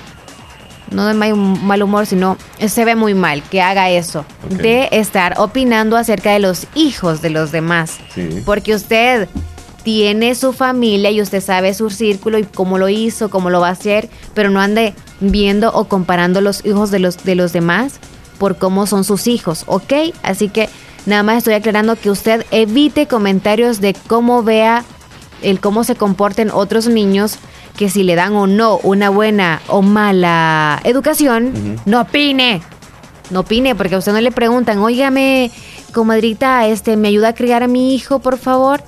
[0.92, 5.36] no de mal, mal humor, sino se ve muy mal que haga eso, de estar
[5.38, 7.98] opinando acerca de los hijos de los demás.
[8.14, 8.44] Sí.
[8.46, 9.28] Porque usted
[9.84, 13.70] tiene su familia y usted sabe su círculo y cómo lo hizo, cómo lo va
[13.70, 18.00] a hacer, pero no ande viendo o comparando los hijos de los, de los demás
[18.38, 19.94] por cómo son sus hijos, ¿ok?
[20.24, 20.70] Así que
[21.06, 24.84] nada más estoy aclarando que usted evite comentarios de cómo vea
[25.42, 27.38] el cómo se comporten otros niños,
[27.76, 32.62] que si le dan o no una buena o mala educación, no opine.
[33.30, 35.52] No opine, porque a usted no le preguntan, óigame,
[35.94, 38.84] comadrita, este, ¿me ayuda a criar a mi hijo, por favor?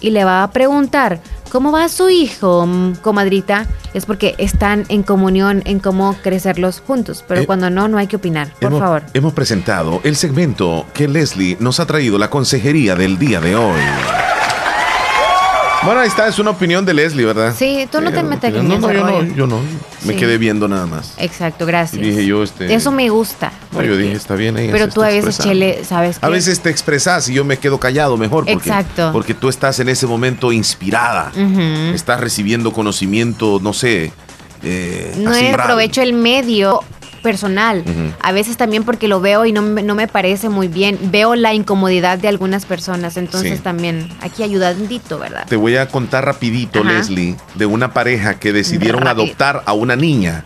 [0.00, 3.66] Y le va a preguntar, ¿cómo va su hijo, mm, comadrita?
[3.92, 7.22] Es porque están en comunión en cómo crecerlos juntos.
[7.28, 9.02] Pero Eh, cuando no, no hay que opinar, por hemos, favor.
[9.12, 13.80] hemos presentado el segmento que Leslie nos ha traído la consejería del día de hoy.
[15.84, 17.54] Bueno, ahí está, es una opinión de Leslie, ¿verdad?
[17.58, 19.60] Sí, tú no Sí, te metes no, no, yo no, yo no.
[20.04, 21.14] Me quedé viendo nada más.
[21.18, 22.00] Exacto, Y gracias.
[22.00, 22.72] dije yo, este.
[22.72, 23.52] Eso me gusta.
[23.72, 24.56] No, yo dije, está bien.
[24.58, 25.38] ella Pero tú a veces.
[25.38, 26.26] Chele, ¿sabes qué?
[26.26, 28.44] A veces te expresas y yo me quedo callado mejor.
[28.44, 29.10] Porque, Exacto.
[29.12, 31.32] Porque tú estás en ese momento inspirada.
[31.92, 34.12] Estás recibiendo conocimiento, no sé.
[34.62, 35.62] eh, No raro.
[35.64, 36.80] aprovecho el medio
[37.22, 37.84] personal.
[38.20, 40.98] A veces también porque lo veo y no, me- no me parece muy bien.
[41.10, 43.16] Veo la incomodidad de algunas personas.
[43.16, 43.62] Entonces Sí.
[43.62, 45.46] también aquí ayudandito, ¿verdad?
[45.48, 46.92] Te voy a contar rapidito, Ajá.
[46.92, 49.24] Leslie, de una pareja que decidieron Rápido.
[49.24, 50.44] adoptar a una niña.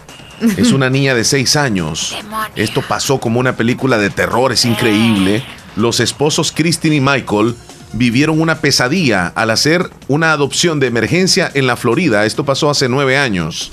[0.59, 2.15] Es una niña de seis años.
[2.57, 5.43] Esto pasó como una película de terror, es increíble.
[5.77, 7.55] Los esposos Christine y Michael
[7.97, 12.27] vivieron una pesadilla al hacer una adopción de emergencia en la Florida.
[12.27, 13.73] Esto pasó hace nueve años.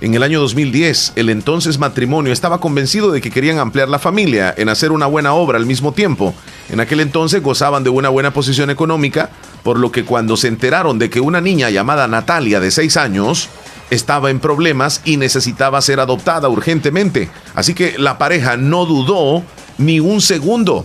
[0.00, 4.54] En el año 2010, el entonces matrimonio estaba convencido de que querían ampliar la familia
[4.56, 6.34] en hacer una buena obra al mismo tiempo.
[6.68, 9.30] En aquel entonces gozaban de una buena posición económica,
[9.62, 13.48] por lo que cuando se enteraron de que una niña llamada Natalia de 6 años
[13.90, 17.30] estaba en problemas y necesitaba ser adoptada urgentemente.
[17.54, 19.42] Así que la pareja no dudó
[19.78, 20.84] ni un segundo.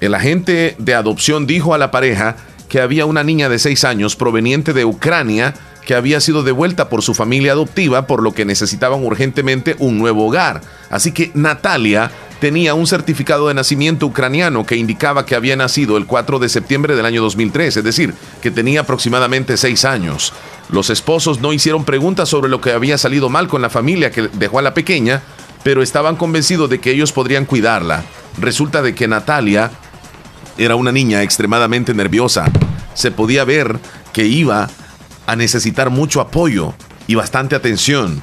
[0.00, 2.36] El agente de adopción dijo a la pareja
[2.68, 5.54] que había una niña de 6 años proveniente de Ucrania
[5.84, 10.26] que había sido devuelta por su familia adoptiva, por lo que necesitaban urgentemente un nuevo
[10.26, 10.60] hogar.
[10.88, 12.10] Así que Natalia
[12.40, 16.96] tenía un certificado de nacimiento ucraniano que indicaba que había nacido el 4 de septiembre
[16.96, 20.32] del año 2003, es decir, que tenía aproximadamente 6 años.
[20.70, 24.28] Los esposos no hicieron preguntas sobre lo que había salido mal con la familia que
[24.32, 25.22] dejó a la pequeña,
[25.62, 28.04] pero estaban convencidos de que ellos podrían cuidarla.
[28.38, 29.70] Resulta de que Natalia
[30.60, 32.44] era una niña extremadamente nerviosa.
[32.92, 33.78] Se podía ver
[34.12, 34.68] que iba
[35.26, 36.74] a necesitar mucho apoyo
[37.06, 38.22] y bastante atención.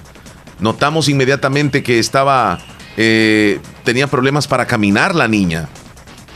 [0.60, 2.60] Notamos inmediatamente que estaba,
[2.96, 5.68] eh, tenía problemas para caminar la niña.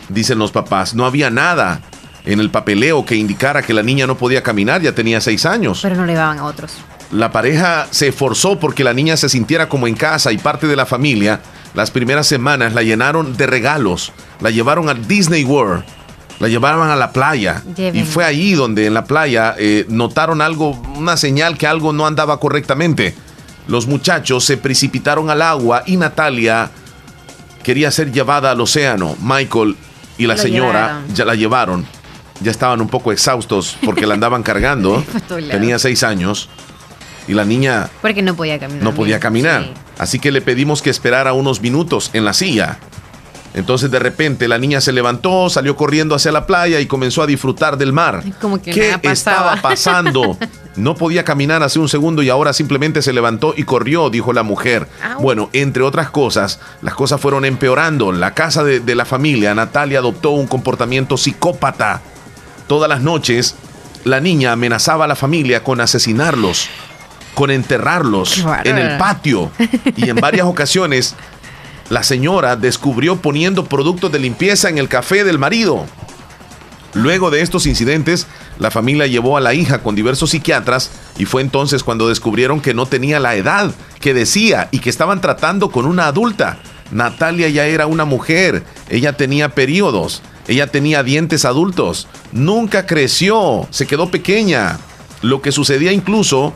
[0.10, 1.82] Dicen los papás, no había nada
[2.26, 5.80] en el papeleo que indicara que la niña no podía caminar, ya tenía seis años.
[5.84, 6.78] Pero no le daban a otros.
[7.12, 10.76] La pareja se esforzó porque la niña se sintiera como en casa y parte de
[10.76, 11.42] la familia.
[11.74, 15.84] Las primeras semanas la llenaron de regalos, la llevaron a Disney World,
[16.40, 17.64] la llevaron a la playa.
[17.76, 18.02] Lleven.
[18.02, 22.08] Y fue ahí donde en la playa eh, notaron algo, una señal que algo no
[22.08, 23.14] andaba correctamente.
[23.68, 26.72] Los muchachos se precipitaron al agua y Natalia
[27.64, 29.16] quería ser llevada al océano.
[29.22, 29.76] Michael
[30.18, 31.16] y la Lo señora llevaron.
[31.16, 31.86] ya la llevaron.
[32.42, 35.04] Ya estaban un poco exhaustos porque la andaban cargando.
[35.50, 36.50] Tenía seis años.
[37.32, 38.84] Y la niña Porque no podía caminar.
[38.84, 39.64] no podía caminar.
[39.64, 39.72] Sí.
[40.00, 42.78] Así que le pedimos que esperara unos minutos en la silla.
[43.54, 47.28] Entonces de repente la niña se levantó, salió corriendo hacia la playa y comenzó a
[47.28, 48.22] disfrutar del mar.
[48.42, 50.38] Como que ¿Qué estaba pasando?
[50.78, 54.44] No podía caminar hace un segundo y ahora simplemente se levantó y corrió, dijo la
[54.44, 54.88] mujer.
[55.04, 55.22] Au.
[55.22, 58.14] Bueno, entre otras cosas, las cosas fueron empeorando.
[58.14, 62.02] La casa de, de la familia, Natalia adoptó un comportamiento psicópata.
[62.68, 63.56] Todas las noches,
[64.06, 66.70] la niña amenazaba a la familia con asesinarlos,
[67.34, 69.52] con enterrarlos en el patio.
[69.96, 71.16] Y en varias ocasiones,
[71.90, 75.86] la señora descubrió poniendo productos de limpieza en el café del marido.
[76.94, 78.28] Luego de estos incidentes,
[78.60, 82.74] la familia llevó a la hija con diversos psiquiatras y fue entonces cuando descubrieron que
[82.74, 86.60] no tenía la edad que decía y que estaban tratando con una adulta.
[86.92, 93.88] Natalia ya era una mujer, ella tenía periodos, ella tenía dientes adultos, nunca creció, se
[93.88, 94.78] quedó pequeña.
[95.22, 96.54] Lo que sucedía incluso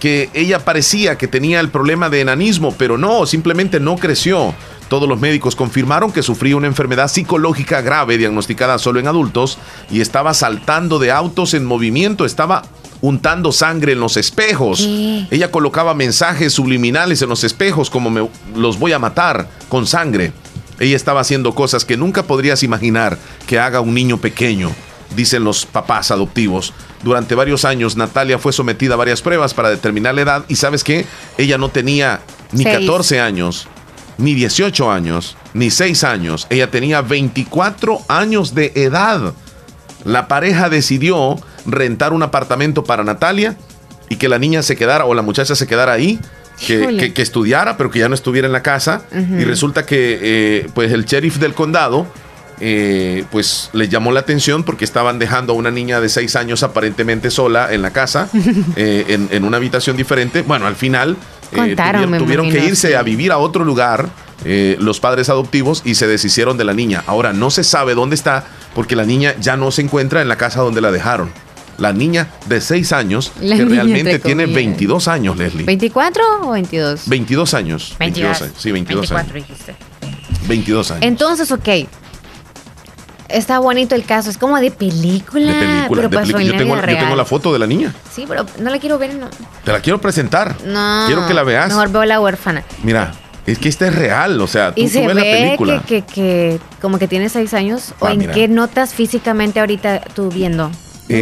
[0.00, 4.54] que ella parecía que tenía el problema de enanismo, pero no, simplemente no creció.
[4.88, 9.58] Todos los médicos confirmaron que sufría una enfermedad psicológica grave diagnosticada solo en adultos
[9.90, 12.62] y estaba saltando de autos en movimiento, estaba
[13.00, 14.80] untando sangre en los espejos.
[14.80, 15.26] ¿Qué?
[15.30, 20.32] Ella colocaba mensajes subliminales en los espejos como me los voy a matar con sangre.
[20.78, 24.70] Ella estaba haciendo cosas que nunca podrías imaginar que haga un niño pequeño,
[25.14, 26.72] dicen los papás adoptivos.
[27.02, 30.82] Durante varios años Natalia fue sometida a varias pruebas para determinar la edad y sabes
[30.82, 31.06] qué?
[31.38, 32.20] Ella no tenía
[32.52, 32.78] ni Seis.
[32.80, 33.68] 14 años,
[34.18, 36.46] ni 18 años, ni 6 años.
[36.50, 39.34] Ella tenía 24 años de edad.
[40.04, 43.56] La pareja decidió rentar un apartamento para Natalia
[44.08, 46.18] y que la niña se quedara o la muchacha se quedara ahí,
[46.64, 49.02] que, que- que estudiara, pero que ya no estuviera en la casa.
[49.12, 52.06] Y resulta que eh, pues el sheriff del condado
[52.60, 56.62] eh, pues les llamó la atención porque estaban dejando a una niña de seis años
[56.62, 58.28] aparentemente sola en la casa,
[58.76, 60.42] eh, en, en una habitación diferente.
[60.42, 61.16] Bueno, al final
[61.52, 62.94] eh, Contaron, tuvieron, que irse sí.
[62.94, 64.08] a vivir a otro lugar
[64.44, 67.04] eh, los padres adoptivos y se deshicieron de la niña.
[67.06, 70.36] Ahora no se sabe dónde está porque la niña ya no se encuentra en la
[70.36, 71.30] casa donde la dejaron.
[71.78, 74.64] La niña de 6 años, La que realmente tiene comillas.
[74.64, 75.66] 22 años, Leslie.
[75.66, 77.02] ¿24 o 22?
[77.06, 77.96] 22 años.
[77.98, 78.42] 22 22.
[78.42, 78.54] años.
[78.58, 79.48] Sí, 22 24 años.
[79.48, 79.76] dijiste.
[80.48, 81.02] 22 años.
[81.04, 81.68] Entonces, ok.
[83.28, 85.52] Está bonito el caso, es como de película.
[85.52, 85.88] de película.
[85.88, 86.42] pero de pasó película.
[86.42, 87.94] en Yo, la tengo, yo tengo la foto de la niña.
[88.12, 89.28] Sí, pero no la quiero ver, no.
[89.64, 90.54] Te la quiero presentar.
[90.64, 91.04] No.
[91.06, 91.68] Quiero que la veas.
[91.68, 92.62] Mejor veo la huérfana.
[92.82, 93.12] Mira,
[93.46, 94.40] es que esta es real.
[94.40, 95.82] O sea, tú, Y tú se ves la ve película.
[95.86, 97.94] que, que, que como que tiene seis años.
[98.00, 98.32] ¿O Ah, en mira.
[98.32, 100.70] qué notas físicamente ahorita tú viendo?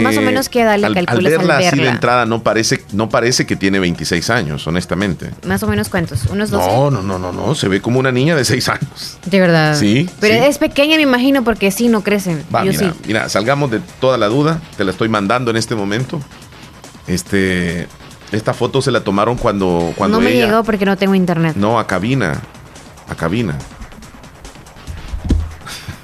[0.02, 1.90] Más o Eh, menos qué edad le al, al calculas al verla así de verla.
[1.92, 5.30] entrada no parece, no parece que tiene 26 años, honestamente.
[5.46, 6.66] Más o menos cuántos, unos 12.
[6.66, 7.54] No, no, no, no, no.
[7.54, 9.18] Se ve como una niña de 6 años.
[9.26, 9.76] De verdad.
[9.78, 10.48] Sí, Pero sí.
[10.48, 12.42] es pequeña, me imagino, porque sí, no crecen.
[12.54, 13.00] Va, Yo mira, sí.
[13.06, 14.60] mira, salgamos de toda la duda.
[14.78, 16.18] Te la estoy mandando en este momento.
[17.06, 17.86] Este,
[18.32, 20.46] esta foto se la tomaron cuando, cuando no me ella.
[20.46, 21.56] llegó porque no tengo internet.
[21.56, 22.40] No, a cabina.
[23.10, 23.58] A cabina.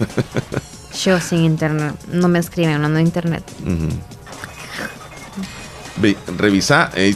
[1.05, 1.95] Yo sin internet.
[2.13, 3.45] No me escriben, no, no internet.
[5.97, 7.15] Ve, revisa, eh,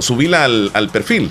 [0.00, 1.30] subila al, al perfil.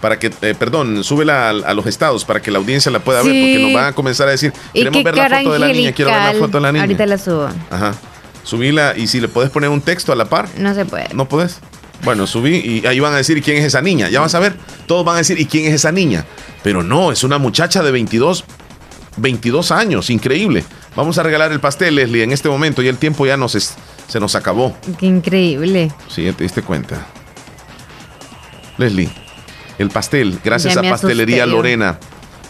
[0.00, 3.22] Para que, eh, perdón, súbela al- a, los estados para que la audiencia la pueda
[3.22, 5.92] ver, porque nos van a comenzar a decir, queremos ver la foto de la niña,
[5.92, 6.82] quiero ver la foto de la niña.
[6.84, 7.48] Ahorita la subo.
[7.70, 7.94] Ajá.
[8.42, 11.08] Subila y si le puedes poner un texto a la par, No se puede.
[11.14, 11.60] ¿no puedes?
[12.04, 14.10] Bueno, subí y ahí van a decir quién es esa niña.
[14.10, 14.56] Ya vas a ver,
[14.86, 16.26] todos van a decir, ¿y quién es esa niña?
[16.62, 18.44] Pero no, es una muchacha de 22,
[19.16, 20.64] 22 años, increíble.
[20.96, 23.74] Vamos a regalar el pastel, Leslie, en este momento y el tiempo ya nos es-
[24.08, 24.76] se nos acabó.
[24.98, 25.90] Qué increíble.
[26.08, 27.06] Sí, te diste cuenta.
[28.78, 29.10] Leslie,
[29.78, 31.56] el pastel, gracias Ya a Pastelería asusté.
[31.56, 31.98] Lorena.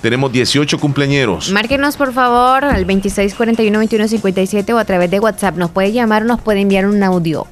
[0.02, 1.50] Tenemos 18 cumpleañeros.
[1.50, 5.56] Márquenos por favor al 2641-2157 o a través de WhatsApp.
[5.56, 7.46] Nos puede llamar o nos puede enviar un audio.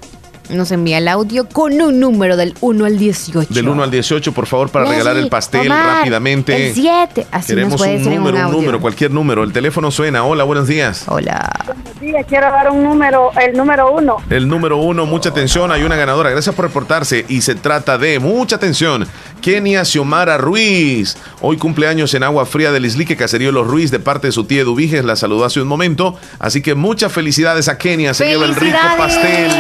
[0.52, 3.54] Nos envía el audio con un número del 1 al 18.
[3.54, 6.68] Del 1 al 18, por favor, para Leslie, regalar el pastel Omar, rápidamente.
[6.68, 7.26] El 7.
[7.30, 9.44] Así Queremos nos puede un número, un número, cualquier número.
[9.44, 10.24] El teléfono suena.
[10.24, 11.04] Hola, buenos días.
[11.08, 11.50] Hola.
[11.66, 14.16] Buenos quiero dar un número, el número uno.
[14.28, 16.30] El número uno, mucha atención, hay una ganadora.
[16.30, 17.24] Gracias por reportarse.
[17.28, 19.06] Y se trata de, mucha atención,
[19.40, 21.16] Kenia Xiomara Ruiz.
[21.40, 24.62] Hoy cumpleaños en Agua Fría del Islique, Caserío Los Ruiz, de parte de su tía
[24.62, 25.04] Eduviges.
[25.04, 26.16] La saludó hace un momento.
[26.38, 28.14] Así que muchas felicidades a Kenia.
[28.14, 29.50] Se lleva el rico pastel.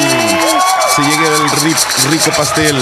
[0.94, 2.76] Se lleva el ri- rico pastel.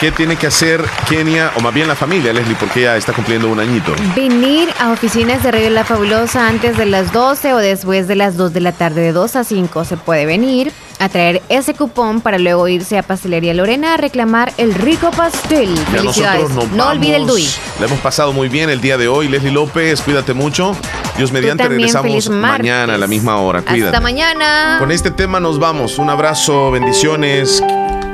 [0.00, 3.48] ¿Qué tiene que hacer Kenia, o más bien la familia, Leslie, porque ella está cumpliendo
[3.48, 3.94] un añito?
[4.14, 8.36] Venir a oficinas de Radio La Fabulosa antes de las 12 o después de las
[8.36, 12.20] 2 de la tarde, de 2 a 5 se puede venir a traer ese cupón
[12.20, 15.74] para luego irse a Pastelería Lorena a reclamar el rico pastel.
[15.74, 16.50] Ya Felicidades.
[16.72, 17.36] No olvide el vamos.
[17.36, 17.48] DUI.
[17.80, 19.28] Le hemos pasado muy bien el día de hoy.
[19.28, 20.76] Leslie López, cuídate mucho.
[21.16, 23.62] Dios mediante, también, regresamos mañana a la misma hora.
[23.62, 23.96] Cuídate.
[23.96, 24.76] Hasta mañana.
[24.78, 25.98] Con este tema nos vamos.
[25.98, 27.62] Un abrazo, bendiciones.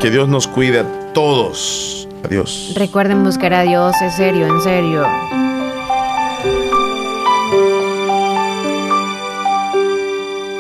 [0.00, 2.08] Que Dios nos cuide a todos.
[2.24, 2.72] Adiós.
[2.76, 5.02] Recuerden buscar a Dios, en serio, en serio.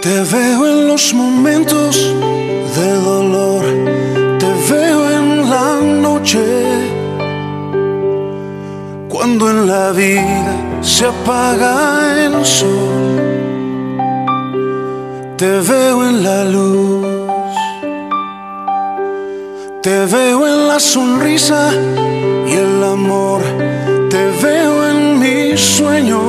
[0.02, 2.12] Te veo en los momentos
[2.76, 3.62] de dolor,
[4.40, 6.44] te veo en la noche,
[9.08, 13.20] cuando en la vida se apaga el sol.
[15.36, 17.01] Te veo en la luz,
[19.82, 21.72] te veo en la sonrisa
[22.46, 23.42] y el amor,
[24.10, 26.20] te veo en mis sueños.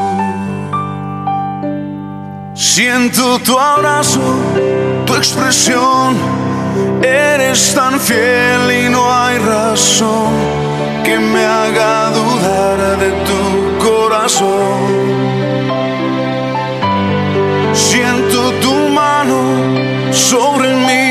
[2.55, 4.21] Siento tu abrazo,
[5.05, 6.17] tu expresión.
[7.03, 10.68] Eres tan fiel y no hay razón
[11.09, 13.43] que me haga dudar de tu
[13.87, 14.79] corazón.
[17.73, 19.39] Siento tu mano
[20.13, 21.09] sobre mí,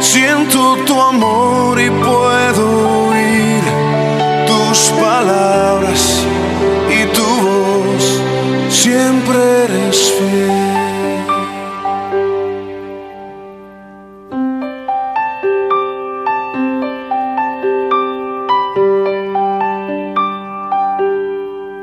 [0.00, 1.89] siento tu amor y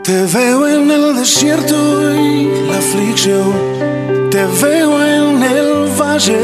[0.07, 1.75] Te veo en el desierto
[2.15, 3.51] y la aflicción,
[4.31, 6.39] te veo en el valle,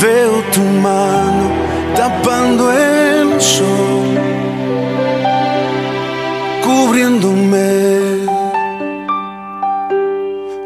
[0.00, 1.50] veo tu mano
[1.94, 4.18] tapando el sol,
[6.64, 8.26] cubriéndome.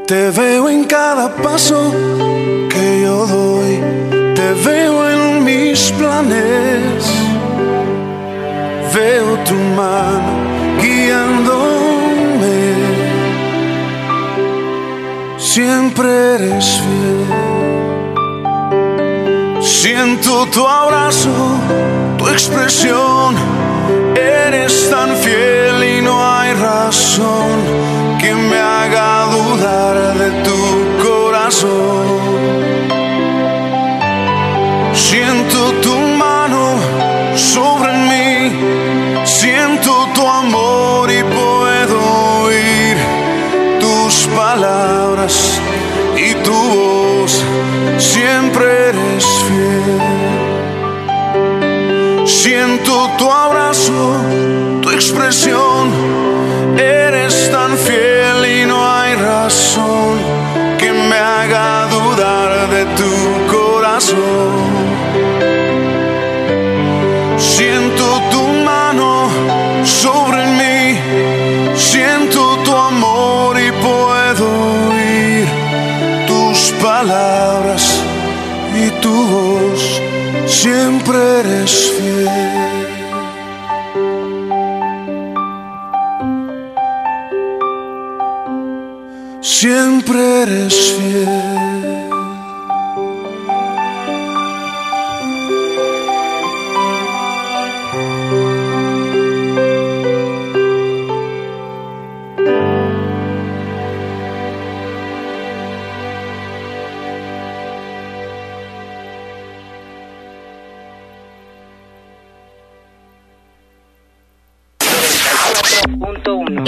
[0.06, 1.92] Te veo en cada paso
[2.70, 3.80] que yo doy,
[4.36, 7.04] te veo en mis planes,
[8.94, 10.35] veo tu mano
[15.56, 17.24] siempre eres fiel.
[19.62, 21.30] Siento tu abrazo,
[22.18, 23.34] tu expresión,
[24.14, 27.56] eres tan fiel y no hay razón
[28.20, 30.58] que me haga dudar de tu
[31.08, 32.06] corazón.
[34.92, 35.45] Siento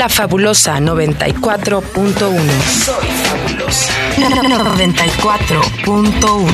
[0.09, 2.41] La fabulosa 94.1.
[2.83, 3.93] Soy fabulosa.
[4.17, 6.49] 94.1.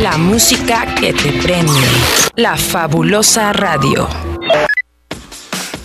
[0.00, 1.72] La música que te prende.
[2.36, 4.06] La fabulosa radio.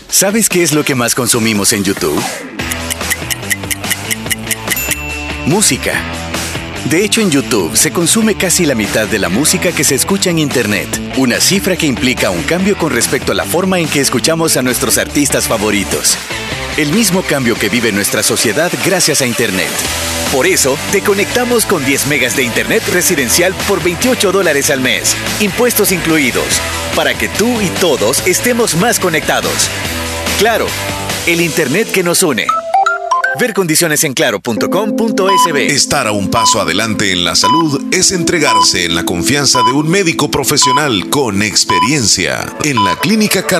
[0.09, 2.21] ¿Sabes qué es lo que más consumimos en YouTube?
[5.45, 6.03] Música.
[6.89, 10.31] De hecho, en YouTube se consume casi la mitad de la música que se escucha
[10.31, 14.01] en Internet, una cifra que implica un cambio con respecto a la forma en que
[14.01, 16.17] escuchamos a nuestros artistas favoritos.
[16.77, 19.69] El mismo cambio que vive nuestra sociedad gracias a Internet.
[20.31, 25.15] Por eso, te conectamos con 10 megas de Internet residencial por 28 dólares al mes,
[25.39, 26.61] impuestos incluidos,
[26.95, 29.69] para que tú y todos estemos más conectados.
[30.37, 30.67] Claro,
[31.27, 32.47] el Internet que nos une.
[33.39, 35.67] Ver condiciones en claro.com.sb.
[35.67, 39.87] Estar a un paso adelante en la salud es entregarse en la confianza de un
[39.87, 43.59] médico profesional con experiencia en la clínica cardio